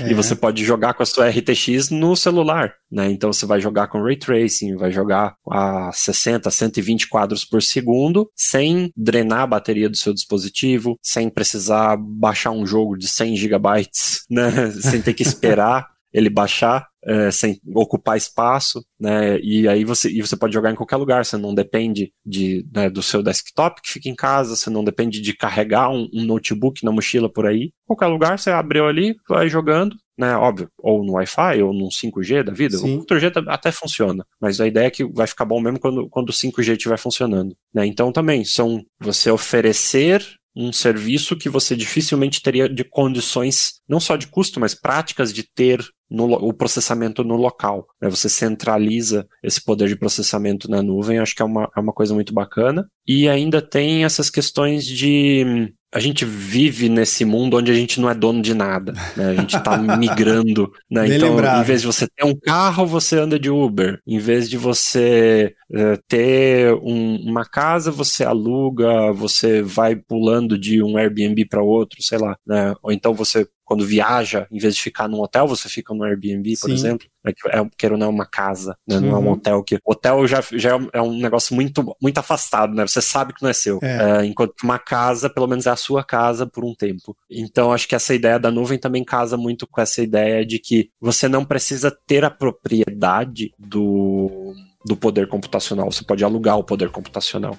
É. 0.00 0.10
e 0.10 0.14
você 0.14 0.34
pode 0.34 0.64
jogar 0.64 0.94
com 0.94 1.02
a 1.02 1.06
sua 1.06 1.28
RTX 1.28 1.90
no 1.90 2.14
celular. 2.14 2.74
Né, 2.90 3.10
então 3.10 3.32
você 3.32 3.46
vai 3.46 3.60
jogar 3.60 3.88
com 3.88 4.02
Ray 4.02 4.16
Tracing, 4.16 4.76
vai 4.76 4.92
jogar 4.92 5.34
a 5.50 5.90
60, 5.92 6.50
120 6.50 7.08
quadros 7.08 7.44
por 7.44 7.62
segundo, 7.62 8.30
sem 8.34 8.92
drenar 8.96 9.40
a 9.40 9.46
bateria 9.46 9.88
do 9.88 9.96
seu 9.96 10.12
dispositivo, 10.12 10.98
sem 11.02 11.28
precisar 11.28 11.96
baixar 11.96 12.50
um 12.50 12.66
jogo 12.66 12.96
de 12.96 13.08
100 13.08 13.36
gigabytes 13.36 14.17
né? 14.28 14.70
Sem 14.70 15.02
ter 15.02 15.14
que 15.14 15.22
esperar 15.22 15.86
ele 16.12 16.30
baixar, 16.30 16.88
é, 17.04 17.30
sem 17.30 17.60
ocupar 17.74 18.16
espaço, 18.16 18.84
né? 18.98 19.38
E 19.40 19.68
aí 19.68 19.84
você, 19.84 20.10
e 20.10 20.20
você 20.20 20.36
pode 20.36 20.54
jogar 20.54 20.70
em 20.70 20.74
qualquer 20.74 20.96
lugar, 20.96 21.24
você 21.24 21.36
não 21.36 21.54
depende 21.54 22.12
de, 22.24 22.66
né, 22.74 22.88
do 22.88 23.02
seu 23.02 23.22
desktop 23.22 23.80
que 23.82 23.92
fica 23.92 24.08
em 24.08 24.14
casa, 24.14 24.56
você 24.56 24.70
não 24.70 24.82
depende 24.82 25.20
de 25.20 25.36
carregar 25.36 25.90
um, 25.90 26.08
um 26.12 26.24
notebook 26.24 26.84
na 26.84 26.92
mochila 26.92 27.30
por 27.30 27.46
aí. 27.46 27.72
Qualquer 27.86 28.06
lugar, 28.06 28.38
você 28.38 28.50
abriu 28.50 28.86
ali, 28.86 29.16
vai 29.28 29.48
jogando, 29.48 29.96
né? 30.18 30.34
Óbvio, 30.36 30.68
ou 30.78 31.04
no 31.04 31.12
Wi-Fi, 31.12 31.62
ou 31.62 31.72
no 31.72 31.88
5G 31.88 32.42
da 32.42 32.52
vida. 32.52 32.76
Sim. 32.78 32.98
O 32.98 33.06
4G 33.06 33.44
até 33.46 33.70
funciona, 33.70 34.24
mas 34.40 34.60
a 34.60 34.66
ideia 34.66 34.86
é 34.86 34.90
que 34.90 35.04
vai 35.04 35.26
ficar 35.26 35.44
bom 35.44 35.60
mesmo 35.60 35.78
quando, 35.78 36.08
quando 36.08 36.30
o 36.30 36.32
5G 36.32 36.72
estiver 36.72 36.98
funcionando. 36.98 37.54
Né? 37.72 37.86
Então 37.86 38.10
também 38.10 38.44
são 38.44 38.82
você 39.00 39.30
oferecer 39.30 40.24
um 40.58 40.72
serviço 40.72 41.36
que 41.36 41.48
você 41.48 41.76
dificilmente 41.76 42.42
teria 42.42 42.68
de 42.68 42.82
condições, 42.82 43.74
não 43.88 44.00
só 44.00 44.16
de 44.16 44.26
custo, 44.26 44.58
mas 44.58 44.74
práticas 44.74 45.32
de 45.32 45.44
ter 45.44 45.80
no, 46.10 46.24
o 46.32 46.52
processamento 46.52 47.22
no 47.22 47.36
local. 47.36 47.86
Né? 48.02 48.10
Você 48.10 48.28
centraliza 48.28 49.24
esse 49.40 49.64
poder 49.64 49.88
de 49.88 49.94
processamento 49.94 50.68
na 50.68 50.82
nuvem, 50.82 51.20
acho 51.20 51.36
que 51.36 51.42
é 51.42 51.44
uma, 51.44 51.70
é 51.76 51.80
uma 51.80 51.92
coisa 51.92 52.12
muito 52.12 52.34
bacana. 52.34 52.88
E 53.06 53.28
ainda 53.28 53.62
tem 53.62 54.04
essas 54.04 54.28
questões 54.28 54.84
de 54.84 55.72
a 55.90 56.00
gente 56.00 56.24
vive 56.24 56.88
nesse 56.88 57.24
mundo 57.24 57.56
onde 57.56 57.72
a 57.72 57.74
gente 57.74 57.98
não 58.00 58.10
é 58.10 58.14
dono 58.14 58.42
de 58.42 58.52
nada, 58.52 58.92
né? 59.16 59.30
A 59.30 59.34
gente 59.34 59.56
está 59.56 59.76
migrando, 59.96 60.70
né? 60.90 61.06
então, 61.08 61.30
lembrado. 61.30 61.62
em 61.62 61.64
vez 61.64 61.80
de 61.80 61.86
você 61.86 62.06
ter 62.06 62.24
um 62.24 62.34
carro, 62.34 62.86
você 62.86 63.18
anda 63.18 63.38
de 63.38 63.48
Uber. 63.50 63.98
Em 64.06 64.18
vez 64.18 64.50
de 64.50 64.58
você 64.58 65.54
uh, 65.70 65.98
ter 66.06 66.74
um, 66.74 67.16
uma 67.26 67.44
casa, 67.44 67.90
você 67.90 68.22
aluga, 68.22 69.12
você 69.12 69.62
vai 69.62 69.96
pulando 69.96 70.58
de 70.58 70.82
um 70.82 70.98
Airbnb 70.98 71.46
para 71.46 71.62
outro, 71.62 72.02
sei 72.02 72.18
lá, 72.18 72.36
né? 72.46 72.74
Ou 72.82 72.92
então 72.92 73.14
você 73.14 73.48
quando 73.68 73.84
viaja, 73.84 74.46
em 74.50 74.58
vez 74.58 74.74
de 74.76 74.80
ficar 74.80 75.06
num 75.08 75.20
hotel, 75.20 75.46
você 75.46 75.68
fica 75.68 75.92
no 75.92 76.02
Airbnb, 76.02 76.54
por 76.58 76.68
Sim. 76.68 76.72
exemplo. 76.72 77.06
É, 77.22 77.32
que- 77.34 77.48
é, 77.50 77.70
queira 77.76 77.94
ou 77.96 77.98
não, 77.98 78.06
é 78.06 78.10
uma 78.10 78.24
casa, 78.24 78.74
né? 78.88 78.98
Não 78.98 79.10
é 79.10 79.18
um 79.18 79.26
Uhum. 79.26 79.32
hotel 79.32 79.62
que. 79.62 79.78
Hotel 79.84 80.26
já, 80.26 80.42
já 80.52 80.70
é 80.70 80.74
um- 80.76 80.88
é 80.94 81.02
um 81.02 81.18
negócio 81.18 81.54
muito, 81.54 81.94
muito 82.00 82.16
afastado, 82.16 82.74
né? 82.74 82.86
Você 82.86 83.02
sabe 83.02 83.34
que 83.34 83.42
não 83.42 83.50
é 83.50 83.52
seu. 83.52 83.78
É. 83.82 84.22
É, 84.22 84.24
enquanto 84.24 84.54
uma 84.64 84.78
casa, 84.78 85.28
pelo 85.28 85.46
menos 85.46 85.66
é 85.66 85.70
a 85.70 85.76
sua 85.76 86.02
casa 86.02 86.46
por 86.46 86.64
um 86.64 86.74
tempo. 86.74 87.14
Então, 87.30 87.70
acho 87.70 87.86
que 87.86 87.94
essa 87.94 88.14
ideia 88.14 88.38
da 88.38 88.50
nuvem 88.50 88.78
também 88.78 89.04
casa 89.04 89.36
muito 89.36 89.66
com 89.66 89.80
essa 89.82 90.00
ideia 90.00 90.46
de 90.46 90.58
que 90.58 90.88
você 90.98 91.28
não 91.28 91.44
precisa 91.44 91.90
ter 92.06 92.24
a 92.24 92.30
propriedade 92.30 93.52
do, 93.58 94.54
do 94.88 94.96
poder 94.96 95.28
computacional. 95.28 95.92
Você 95.92 96.02
pode 96.02 96.24
alugar 96.24 96.58
o 96.58 96.64
poder 96.64 96.88
computacional. 96.88 97.56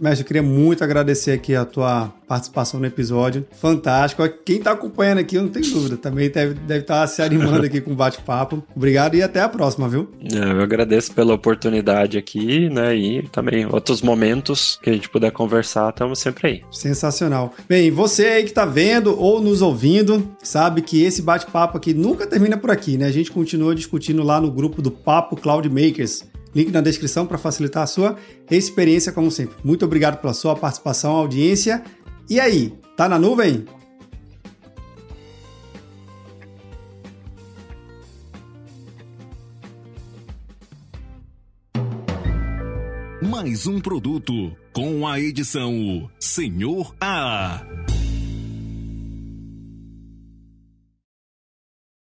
Mestre, 0.00 0.22
eu 0.22 0.26
queria 0.26 0.42
muito 0.42 0.84
agradecer 0.84 1.32
aqui 1.32 1.54
a 1.54 1.64
tua 1.64 2.12
participação 2.26 2.78
no 2.78 2.86
episódio. 2.86 3.44
Fantástico. 3.60 4.22
Quem 4.44 4.60
tá 4.60 4.70
acompanhando 4.70 5.18
aqui, 5.18 5.36
eu 5.36 5.42
não 5.42 5.48
tenho 5.48 5.68
dúvida, 5.70 5.96
também 5.96 6.30
deve 6.30 6.52
estar 6.52 6.66
deve 6.66 6.82
tá 6.84 7.06
se 7.06 7.20
animando 7.20 7.66
aqui 7.66 7.80
com 7.80 7.90
o 7.90 7.96
bate-papo. 7.96 8.62
Obrigado 8.76 9.16
e 9.16 9.22
até 9.22 9.40
a 9.40 9.48
próxima, 9.48 9.88
viu? 9.88 10.08
É, 10.32 10.38
Eu 10.38 10.62
agradeço 10.62 11.12
pela 11.12 11.34
oportunidade 11.34 12.16
aqui, 12.16 12.70
né? 12.70 12.94
E 12.96 13.28
também 13.28 13.66
outros 13.66 14.00
momentos 14.00 14.78
que 14.82 14.88
a 14.88 14.92
gente 14.92 15.08
puder 15.08 15.32
conversar, 15.32 15.90
estamos 15.90 16.20
sempre 16.20 16.46
aí. 16.46 16.62
Sensacional. 16.70 17.52
Bem, 17.68 17.90
você 17.90 18.26
aí 18.26 18.44
que 18.44 18.52
tá 18.52 18.64
vendo 18.64 19.18
ou 19.18 19.40
nos 19.40 19.62
ouvindo, 19.62 20.30
sabe 20.42 20.80
que 20.80 21.02
esse 21.02 21.22
bate-papo 21.22 21.76
aqui 21.76 21.92
nunca 21.92 22.26
termina 22.26 22.56
por 22.56 22.70
aqui, 22.70 22.96
né? 22.96 23.06
A 23.06 23.12
gente 23.12 23.32
continua 23.32 23.74
discutindo 23.74 24.22
lá 24.22 24.40
no 24.40 24.50
grupo 24.50 24.80
do 24.80 24.90
Papo 24.90 25.34
Cloud 25.36 25.68
Makers. 25.68 26.24
Link 26.54 26.70
na 26.70 26.80
descrição 26.80 27.26
para 27.26 27.38
facilitar 27.38 27.82
a 27.82 27.86
sua 27.86 28.16
experiência, 28.50 29.12
como 29.12 29.30
sempre. 29.30 29.56
Muito 29.62 29.84
obrigado 29.84 30.20
pela 30.20 30.34
sua 30.34 30.56
participação, 30.56 31.12
audiência. 31.12 31.82
E 32.28 32.40
aí, 32.40 32.72
tá 32.96 33.08
na 33.08 33.18
nuvem? 33.18 33.64
Mais 43.22 43.66
um 43.66 43.80
produto 43.80 44.52
com 44.72 45.06
a 45.06 45.20
edição 45.20 46.10
Senhor 46.18 46.94
A. 47.00 47.64